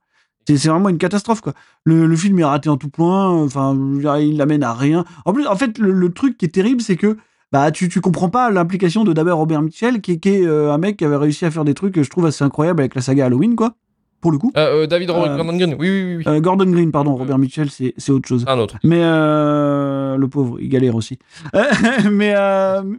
[0.48, 1.54] C'est vraiment une catastrophe, quoi.
[1.84, 3.76] Le, le film est raté en tout point, enfin,
[4.22, 5.04] il l'amène à rien.
[5.26, 7.18] En plus, en fait, le, le truc qui est terrible, c'est que
[7.52, 10.72] bah, tu, tu comprends pas l'implication de d'abord Robert Mitchell, qui, est- qui est euh,
[10.72, 12.96] un mec qui avait réussi à faire des trucs que je trouve assez incroyables avec
[12.96, 13.76] la saga Halloween, quoi,
[14.28, 14.52] pour le coup.
[14.58, 16.24] Euh, euh, David Euh, Gordon Green, oui, oui, oui.
[16.28, 16.42] oui.
[16.42, 18.44] Gordon Green, pardon, Robert Mitchell, c'est autre chose.
[18.46, 18.76] Un autre.
[18.84, 21.18] Mais le pauvre, il galère aussi.
[22.12, 22.36] Mais,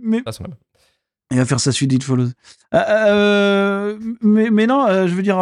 [0.03, 0.31] mais Ah,
[1.31, 2.31] il va faire sa suite d'It Follows.
[2.73, 5.37] Mais, mais non, je veux dire.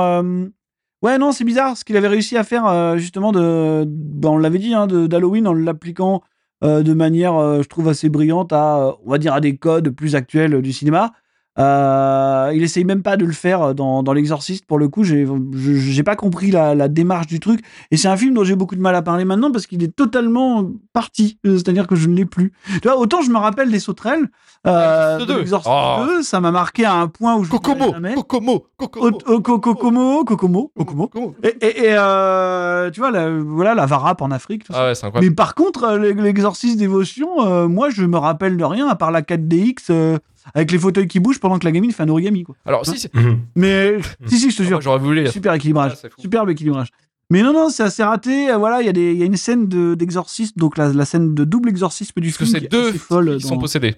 [1.02, 4.58] ouais, non, c'est bizarre ce qu'il avait réussi à faire, justement, de, bah, on l'avait
[4.58, 6.22] dit, hein, d'Halloween en l'appliquant
[6.62, 10.60] de manière, je trouve, assez brillante à, on va dire, à des codes plus actuels
[10.62, 11.12] du cinéma.
[11.58, 14.66] Euh, il essaye même pas de le faire dans, dans L'Exorciste.
[14.66, 17.60] Pour le coup, j'ai pas compris la, la démarche du truc.
[17.90, 19.94] Et c'est un film dont j'ai beaucoup de mal à parler maintenant parce qu'il est
[19.94, 21.38] totalement parti.
[21.46, 22.52] Euh, C'est-à-dire que je ne l'ai plus.
[22.82, 24.28] Tu vois, autant je me rappelle des sauterelles
[24.66, 25.38] euh, L'exorciste de 2.
[25.40, 26.04] L'Exorciste Oh.
[26.06, 28.14] 2, ça m'a marqué à un point où je Kokomo, jamais.
[28.14, 29.06] Kokomo, Kokomo.
[29.26, 31.10] Au- au- co- Kokomo, Kokomo, Kokomo.
[31.42, 34.64] Et, et- et, euh, tu vois, la, voilà, la varap en Afrique.
[34.64, 34.78] tout ça.
[34.82, 35.30] Ah ouais, c'est incroyable.
[35.30, 38.94] Mais par contre, euh, l'e- l'exorcisme dévotion, euh, moi, je me rappelle de rien à
[38.96, 40.18] part la 4DX euh,
[40.54, 42.44] avec les fauteuils qui bougent pendant que la gamine fait un origami.
[42.44, 42.54] Quoi.
[42.66, 43.08] Alors, si, si.
[43.14, 43.40] Mhm.
[43.56, 43.96] Mais
[44.26, 45.26] si, si, je te Ah, jure, J'aurais voulu.
[45.28, 46.88] super équilibrage, Ah, c'est superbe équilibrage.
[47.30, 48.50] Mais non, non, c'est assez raté.
[48.50, 50.92] euh, Voilà, il y, a des- il y a une scène de- d'exorcisme, donc la,
[50.92, 52.98] la scène de double exorcisme du Parce que film c'est qui est deux qui
[53.46, 53.96] sont dans- possédés.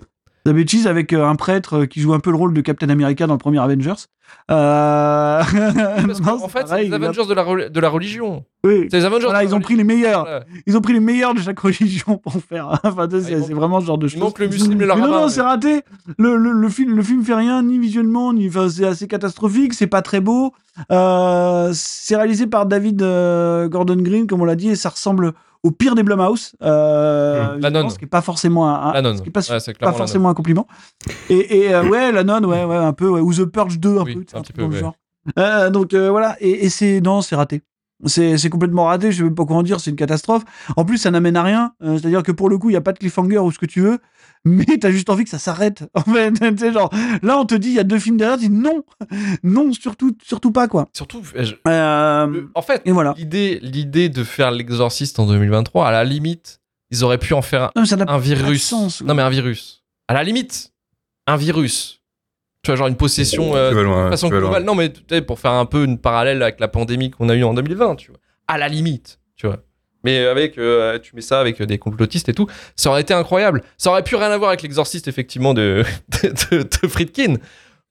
[0.52, 3.26] The avec euh, un prêtre euh, qui joue un peu le rôle de Captain America
[3.26, 3.94] dans le premier Avengers.
[4.50, 5.40] Euh...
[6.06, 8.44] Parce non, qu'en c'est fait, c'est les Avengers de la, rel- de la religion.
[8.64, 8.86] oui.
[8.90, 9.60] C'est les Avengers Voilà, de la ils ont religion.
[9.60, 10.22] pris les meilleurs.
[10.24, 10.44] Voilà.
[10.66, 12.78] Ils ont pris les meilleurs de chaque religion pour faire.
[12.84, 14.20] Enfin, tu sais, Ah, c'est vraiment ce genre de choses.
[14.20, 15.82] manque le muslim et le non, non, mais- c'est raté.
[16.18, 18.48] Le, le, le film, le film fait rien, ni visuellement, ni.
[18.48, 19.74] Enfin, c'est assez catastrophique.
[19.74, 20.52] C'est pas très beau.
[20.92, 25.32] Euh, c'est réalisé par David euh, Gordon Green, comme on l'a dit, et ça ressemble
[25.62, 26.52] au pire des Blumhouse.
[26.62, 27.60] Euh, Mmh.
[27.60, 27.90] La nonne.
[27.90, 30.34] Ce qui est pas forcément un, un- ce qui est pas, Ouais, pas forcément un
[30.34, 30.66] compliment.
[31.30, 33.98] Et, et, euh, ouais, la nonne, ouais, ouais, un peu, ouais, ou The Purge 2,
[33.98, 34.80] un Oui, peu, un un petit peu, dans le ouais.
[34.80, 34.94] genre.
[35.38, 37.62] Euh, donc euh, voilà, et, et c'est non, c'est raté.
[38.06, 40.44] C'est complètement raté, je sais même pas en dire, c'est une catastrophe.
[40.76, 42.80] En plus, ça n'amène à rien, euh, c'est-à-dire que pour le coup, il y a
[42.80, 43.98] pas de cliffhanger ou ce que tu veux,
[44.44, 45.82] mais t'as juste envie que ça s'arrête.
[45.94, 46.90] En fait, tu sais, genre,
[47.22, 48.84] là, on te dit, il y a deux films derrière, tu dis non,
[49.42, 50.88] non, surtout, surtout pas, quoi.
[50.92, 53.14] Surtout, je- Euh, le- en fait, et voilà.
[53.18, 56.60] l'idée, l'idée de faire l'exorciste en 2023, à la limite,
[56.90, 58.62] ils auraient pu en faire un, Non, ça un virus.
[58.64, 59.02] sens.
[59.02, 59.82] non, mais un virus.
[60.06, 60.72] À la limite,
[61.26, 61.97] un virus.
[62.62, 64.48] Tu vois, genre une possession euh, loin, de façon tu vas loin.
[64.50, 64.64] globale.
[64.64, 67.34] Non, mais tu sais, pour faire un peu une parallèle avec la pandémie qu'on a
[67.34, 68.18] eue en 2020, tu vois.
[68.48, 69.58] À la limite, tu vois.
[70.04, 73.62] Mais avec, euh, tu mets ça avec des complotistes et tout, ça aurait été incroyable.
[73.78, 75.84] Ça aurait pu rien avoir avec l'exorciste, effectivement, de,
[76.22, 76.28] de,
[76.58, 77.34] de, de Friedkin.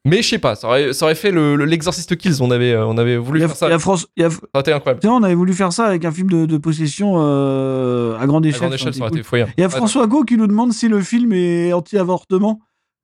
[0.06, 2.42] Mais je sais pas, ça aurait, ça aurait fait le- le- l'exorciste Kills.
[2.42, 3.68] On avait, euh, on avait voulu a, faire ça.
[3.68, 5.06] il y a France, il y a- Ça aurait été incroyable.
[5.08, 8.50] on avait voulu faire ça avec un film de, de possession euh, à grande À
[8.50, 8.62] échelle.
[8.62, 9.52] grande échelle, ça aurait été.
[9.58, 12.60] Il y a François Gau qui nous demande si le film est anti-avortement,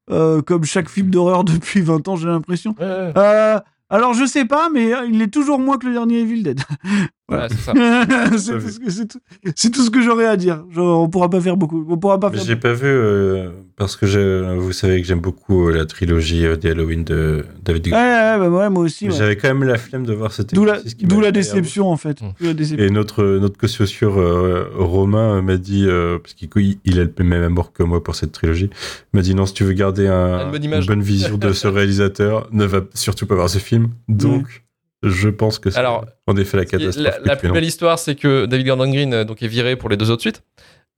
[0.09, 2.75] euh, comme chaque film d'horreur depuis 20 ans, j'ai l'impression.
[2.79, 3.13] ouais, ouais.
[3.17, 3.59] Euh,
[3.89, 6.59] alors, je sais pas, mais il est toujours moins que le dernier Evil Dead.
[7.49, 7.73] C'est ça.
[8.37, 9.19] c'est tout, ce que- tout-
[9.55, 10.63] c'est tout ce que j'aurais à dire.
[10.71, 11.85] Genre, on pourra pas faire beaucoup.
[11.89, 12.43] On pourra pas faire.
[12.43, 16.45] j'ai pas vu euh, parce que je- vous savez que j'aime beaucoup euh, la trilogie
[16.45, 18.05] euh, des Halloween de David Ouais, Gordon.
[18.43, 19.07] ouais, bah ouais, moi aussi.
[19.09, 19.15] ouais.
[19.15, 21.89] J'avais quand même la flemme de voir cet D'où la, exercice qui d'où la déception,
[21.89, 22.21] en fait.
[22.21, 22.25] Mm.
[22.39, 22.85] D'où la déception.
[22.85, 27.03] Et notre, notre co-sociure euh, Romain euh, m'a dit, euh, parce qu'il il il a
[27.03, 28.69] le même amour que moi pour cette trilogie,
[29.13, 30.87] m'a dit non, si tu veux garder un- Une bonne image.
[30.89, 33.89] vision de ce réalisateur, ne va surtout pas voir ce film.
[34.07, 34.62] Donc,
[35.03, 37.03] je pense que c'est Alors, en effet la catastrophe.
[37.05, 39.89] La, la plus belle histoire, c'est que David Gordon Green euh, donc, est viré pour
[39.89, 40.41] les deux autres suites.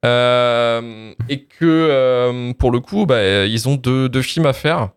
[0.05, 4.89] Euh, et que euh, pour le coup, bah, ils ont deux, deux films à faire.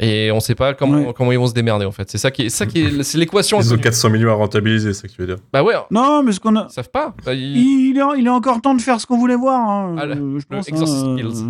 [0.00, 1.12] Et on sait pas comment, Ouais.
[1.14, 2.10] comment ils vont se démerder en fait.
[2.10, 3.58] C'est ça qui est, ça qui est, c'est l'équation.
[3.60, 3.82] Ils ont inconnue.
[3.82, 5.36] 400 millions à rentabiliser, c'est ça que tu veux dire.
[5.52, 6.66] Bah ouais, Non, mais ce qu'on a.
[6.70, 7.14] ils savent pas.
[7.26, 9.60] Bah, ils- Il est, il est encore temps de faire ce qu'on voulait voir.
[9.68, 11.44] hein, Ah, le- euh, je le pense, Exorcist hein, Kills.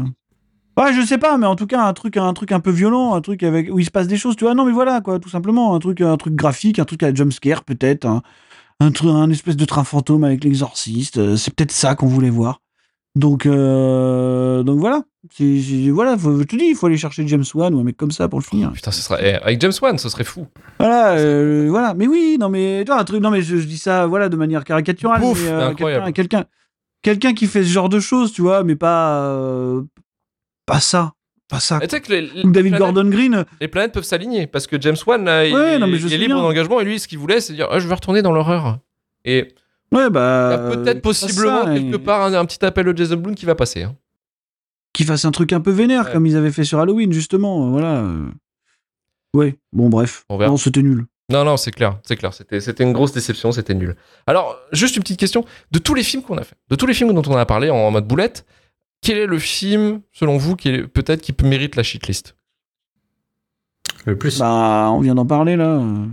[0.77, 3.15] Ouais, je sais pas, mais en tout cas, un truc, un truc un peu violent,
[3.15, 4.55] un truc avec où il se passe des choses, tu vois.
[4.55, 7.63] Non, mais voilà, quoi, tout simplement, un truc, un truc graphique, un truc à jumpscare,
[7.65, 8.23] peut-être, un,
[8.81, 11.19] un truc, un espèce de train fantôme avec l'exorciste.
[11.19, 12.61] euh, C'est peut-être ça qu'on voulait voir.
[13.15, 15.03] Donc, euh, donc voilà.
[15.31, 17.85] C'est, c'est- voilà, faut- je te dis, il faut aller chercher James Wan ou un
[17.85, 18.73] mec comme ça pour le finir.
[18.73, 19.21] Putain, ce serait.
[19.41, 20.47] eh, avec James Wan, ce serait fou.
[20.81, 21.93] Voilà, euh, voilà.
[21.95, 23.21] Mais oui, non, mais tu vois, un truc.
[23.23, 25.21] Non, mais je, je dis ça, voilà, de manière caricaturale.
[25.21, 26.13] Pouf, mais, mais euh, incroyable.
[26.13, 26.49] quelqu'un, quelqu'un,
[27.03, 29.83] quelqu'un qui fait ce genre de choses, tu vois, mais pas, euh,
[30.67, 31.13] pas ça,
[31.49, 31.79] pas ça.
[31.83, 34.81] Et tu sais que les, David planètes- Gordon Green, les planètes peuvent s'aligner parce que
[34.81, 36.99] James Wan, là, il, Ouais, est- non, mais je il est libre d'engagement et lui,
[36.99, 38.79] ce qu'il voulait, c'est dire Ah, je veux retourner dans l'horreur.
[39.25, 39.55] Et
[39.93, 42.87] ouais, il y bah, a peut-être possiblement ça, quelque et- part un, un petit appel
[42.87, 43.83] de Jason Blum qui va passer.
[43.83, 43.97] hein.
[44.95, 46.13] qui fasse un truc un peu vénère, Ouais.
[46.13, 47.67] comme ils avaient fait sur Halloween, justement.
[47.67, 48.05] euh, Voilà.
[49.35, 50.25] Ouais, bon, bref.
[50.29, 50.51] On verra.
[50.51, 51.07] Non, c'était nul.
[51.31, 52.35] Non, non, c'est clair, c'est clair.
[52.35, 53.97] C'était, c'était une grosse déception, c'était nul.
[54.27, 55.47] Alors, juste une petite question.
[55.71, 57.71] De tous les films qu'on a fait, de tous les films dont on a parlé
[57.71, 58.45] en mode boulette,
[59.03, 62.35] quel est le film, selon vous, qui est peut-être qui mérite la shitlist
[64.07, 65.67] Le plus, Bah, on vient d'en parler, là.
[65.77, 66.07] euh.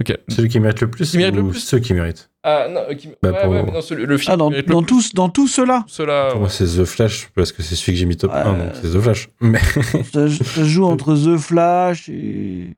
[0.00, 0.16] Ok.
[0.28, 2.30] celui qui mérite le plus, Qui mérite le ou plus ceux qui méritent.
[2.44, 4.46] Ah, non, euh, qui- Bah, ouais, pour- ouais, mais non, celui- le film Ah, dans,
[4.46, 6.40] qui mérite le dans plus, tous, dans tout cela, ceux-là, Pour ouais.
[6.42, 8.38] moi, c'est The Flash, parce que c'est celui que j'ai mis top Ouais.
[8.38, 9.28] 1, donc c'est The Flash.
[9.40, 9.58] Mais
[10.12, 10.28] ça,
[10.64, 12.76] joue entre The Flash et.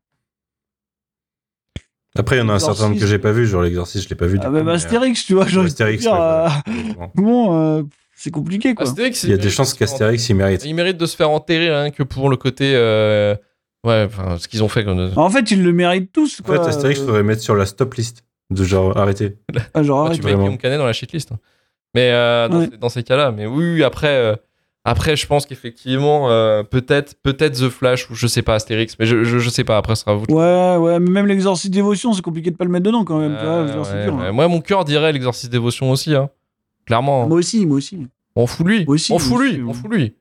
[2.16, 4.08] après, il y en a un certain nombre que j'ai pas vu, genre l'exorciste, je
[4.10, 4.38] l'ai pas vu.
[4.38, 7.06] du Ah, même mais, Astérix, tu vois, euh, j'ai envie de Astérix, dire, ouais, euh,
[7.14, 7.82] bon, euh,
[8.22, 8.86] c'est compliqué, quoi.
[8.86, 10.64] Astérix, Il y a des chances qu'Astérix, il mérite.
[10.64, 12.72] Il mérite de se faire enterrer rien que pour le côté.
[12.74, 13.34] euh,
[13.82, 14.84] Ouais, enfin, ce qu'ils ont fait.
[14.84, 15.10] Comme...
[15.16, 16.62] En fait, ils le méritent tous, En quoi.
[16.62, 18.24] fait, Astérix, Euh, faudrait mettre sur la stop list.
[18.50, 19.38] De genre, arrêtez.
[19.74, 20.20] ah, genre, Ah, arrête.
[20.20, 20.34] tu mets.
[20.34, 21.32] Guillaume Canet dans la shitlist.
[21.32, 21.38] hein.
[21.94, 22.68] Mais euh, dans, Ouais.
[22.70, 24.34] ces, dans ces cas-là, mais oui, après, euh,
[24.84, 29.06] après, je pense qu'effectivement, euh, peut-être, peut-être The Flash ou je sais pas Astérix, mais
[29.06, 29.76] je, je, je sais pas.
[29.78, 30.24] Après, ce sera à vous.
[30.28, 33.34] Ouais, ouais, mais même l'exorciste dévotion, c'est compliqué de pas le mettre dedans, quand même.
[33.40, 34.32] Euh, ouais, hein.
[34.32, 36.14] Moi, mon cœur dirait l'exorciste dévotion aussi.
[36.14, 36.28] Hein.
[36.90, 38.06] Clairement, Moi aussi, moi aussi.
[38.36, 38.84] on fout lui.
[38.84, 39.50] Moi aussi, on fout lui.
[39.52, 40.14] aussi, on fout lui.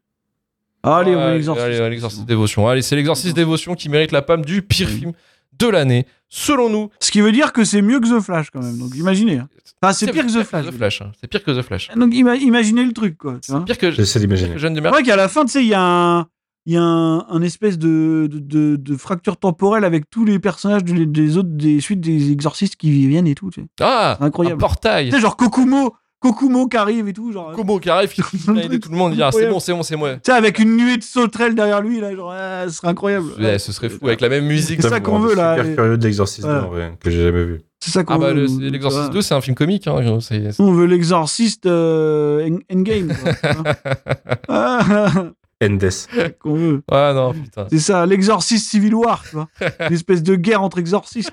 [0.83, 1.19] Allez, on.
[1.19, 2.67] Allez, l'exorciste dévotion.
[2.67, 3.35] Allez, c'est l'exorciste L'exorciste.
[3.35, 4.99] dévotion qui mérite la palme du pire Oui.
[4.99, 5.11] film
[5.59, 6.89] de l'année, selon nous.
[7.01, 8.77] Ce qui veut dire que c'est mieux que The Flash, quand même.
[8.77, 9.39] Donc imaginez.
[9.39, 9.49] hein.
[9.81, 11.01] Enfin, c'est pire que The Flash.
[11.01, 11.11] Hein.
[11.19, 11.89] C'est pire que The Flash.
[11.95, 13.39] Donc ima- imaginez le truc, quoi.
[13.41, 14.53] C'est pire que, J'essaie d'imaginer.
[14.55, 16.27] de C'est vrai qu'à la fin, tu sais, il y a un.
[16.65, 20.37] Il y a un, un espèce de, de, de- de fracture temporelle avec tous les
[20.39, 23.49] personnages de- des autres, des suites des exorcistes qui viennent et tout.
[23.49, 23.67] tu sais.
[23.81, 24.55] Ah, C'est incroyable.
[24.55, 25.09] un portail.
[25.09, 27.53] Tu sais, genre Kokumo, Kokumo qui arrive et tout, genre.
[27.53, 28.51] Komo qui arrive, qui tout
[28.91, 30.15] le monde, dire ah, c'est bon, c'est bon, c'est moi.
[30.15, 33.27] Tu sais, avec une nuée de sauterelles derrière lui, là, genre, ah, ce serait incroyable.
[33.39, 34.81] Ouais, ce serait fou avec la même musique.
[34.81, 36.65] C'est ça qu'on veut, là, Super et- curieux de l'exorcisme Voilà.
[36.65, 37.61] en vrai, que j'ai jamais vu.
[37.79, 38.45] C'est ça qu'on Ah bah veut.
[38.59, 40.19] l'exorciste tu 2 c'est un film comique hein.
[40.59, 43.13] On veut l'exorciste euh, en- Endgame.
[43.15, 43.73] quoi.
[44.49, 45.09] Ah,
[45.63, 45.89] Endes.
[46.41, 46.81] qu'on veut.
[46.91, 47.67] Ah non putain.
[47.69, 49.47] C'est ça, l'exorciste Civil War, tu vois.
[49.87, 51.31] Une espèce de guerre entre exorcistes.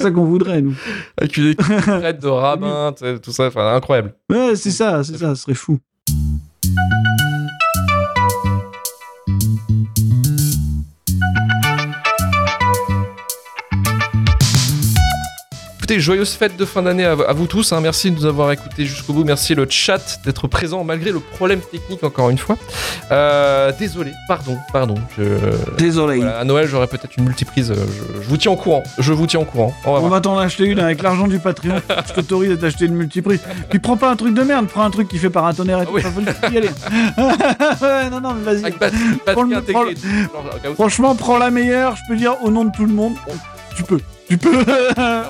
[0.00, 0.74] C'est ça qu'on voudrait, nous.
[1.18, 1.66] Avec une équipe
[2.22, 4.14] de rabbins, tout ça, enfin incroyable.
[4.30, 5.78] Ouais, c'est ça, c'est ça, ce serait fou.
[15.90, 17.72] Écoutez, joyeuse fête de fin d'année à, à vous tous.
[17.72, 17.80] hein.
[17.80, 19.24] Merci de nous avoir écoutés jusqu'au bout.
[19.24, 22.56] Merci le chat d'être présent malgré le problème technique encore une fois.
[23.10, 24.94] Euh, désolé, pardon, pardon.
[25.18, 25.24] Je,
[25.78, 26.18] Désolé.
[26.18, 27.72] voilà, à Noël, j'aurai peut-être une multiprise.
[27.72, 28.84] euh, Je, je vous tiens au courant.
[28.98, 29.74] Je vous tiens au courant.
[29.84, 31.82] On va t'en acheter une avec l'argent du Patreon.
[32.06, 33.40] Je t'autorise à t'acheter une multiprise.
[33.68, 35.98] Puis prends pas un truc de merde, prends un truc qui fait paratonnerre et tout.
[36.04, 36.24] Ah oui.
[36.52, 36.70] Y aller.
[38.12, 38.72] non, non, mais vas-y.
[40.76, 43.14] Franchement, prends la meilleure, je peux dire au nom de tout le monde.
[43.74, 43.98] Tu peux.
[44.30, 44.64] Tu peux.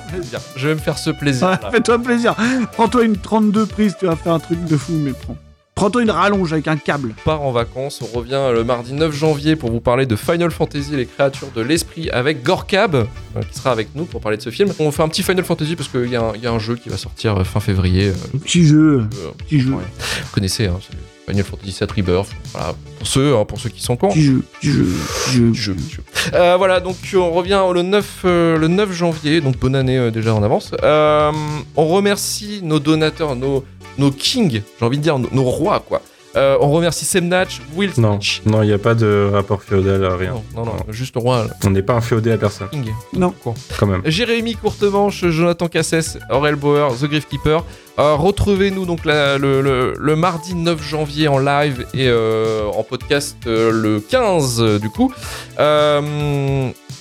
[0.09, 0.39] plaisir.
[0.55, 1.47] Je vais me faire ce plaisir.
[1.49, 2.35] Ouais, Fais-toi plaisir.
[2.73, 5.35] Prends-toi une 32 prises, tu vas faire un truc de fou, mais prends.
[5.73, 7.15] Prends-toi une rallonge avec un câble.
[7.19, 8.01] On part en vacances.
[8.03, 11.61] On revient le mardi 9 janvier pour vous parler de Final Fantasy, les créatures de
[11.61, 13.05] l'esprit, avec Gorkab, euh,
[13.49, 14.69] qui sera avec nous pour parler de ce film.
[14.79, 16.59] On fait un petit Final Fantasy parce qu'il y, a un- il y a un
[16.59, 18.09] jeu qui va sortir euh, fin février.
[18.09, 18.99] euh, Petit jeu.
[18.99, 19.71] euh, Petit jeu.
[19.71, 19.83] Ouais.
[20.23, 20.77] Vous connaissez, hein,
[21.27, 22.29] Final Fantasy VII Rebirth.
[22.53, 24.09] Voilà, pour ceux, hein, pour ceux qui sont cons.
[24.09, 24.43] Petit jeu.
[24.59, 25.73] Petit jeu.
[25.73, 26.03] Petit jeu.
[26.33, 30.11] Euh, voilà, donc on revient le 9, euh, le 9 janvier, donc bonne année euh,
[30.11, 30.71] déjà en avance.
[30.83, 31.31] Euh,
[31.75, 33.63] on remercie nos donateurs, nos,
[33.97, 36.01] nos kings, j'ai envie de dire nos, nos rois, quoi.
[36.37, 38.19] Euh, on remercie Semnatch, Will Non,
[38.63, 40.35] il n'y a pas de rapport féodal, rien.
[40.55, 42.85] Non, non, non, juste roi, là, On n'est pas inféodé à personne, king.
[43.13, 43.33] Non.
[43.43, 43.53] Quoi.
[43.77, 44.01] quand même.
[44.05, 47.65] Jérémy Courtemanche, Jonathan Cassès, Aurel Bauer, The Griff Keeper.
[47.99, 52.83] Euh, Retrouvez-nous donc la- le, le- le mardi 9 janvier en live et euh, en
[52.83, 55.11] podcast euh, le 15 euh, du coup.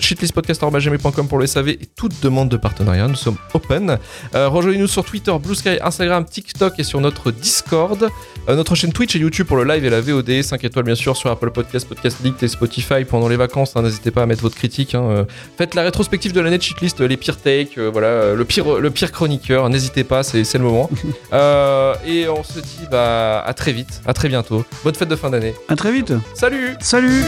[0.03, 3.99] Shitlistpodcast.gmail.com pour le SAV et toute demande de partenariat, nous sommes open.
[4.35, 8.09] Euh, Rejoignez-nous sur Twitter, Blue Sky, Instagram, TikTok et sur notre Discord.
[8.49, 10.43] Euh, notre chaîne Twitch et YouTube pour le live et la VOD.
[10.43, 13.77] 5 étoiles bien sûr sur Apple Podcast, Podcast League et Spotify pendant les vacances.
[13.77, 14.95] hein, N'hésitez pas à mettre votre critique.
[14.95, 15.25] hein, euh,
[15.59, 19.13] Faites la rétrospective de l'année de Shitlist, les pires takes, voilà, le pire, le pire
[19.13, 19.69] chroniqueur.
[19.69, 20.91] N'hésitez pas, c'est le moment.
[22.07, 24.65] Et on se dit bah, à très vite, à très bientôt.
[24.85, 25.55] Bonne fête de fin d'année.
[25.69, 26.13] À très vite.
[26.35, 27.25] Salut Salut.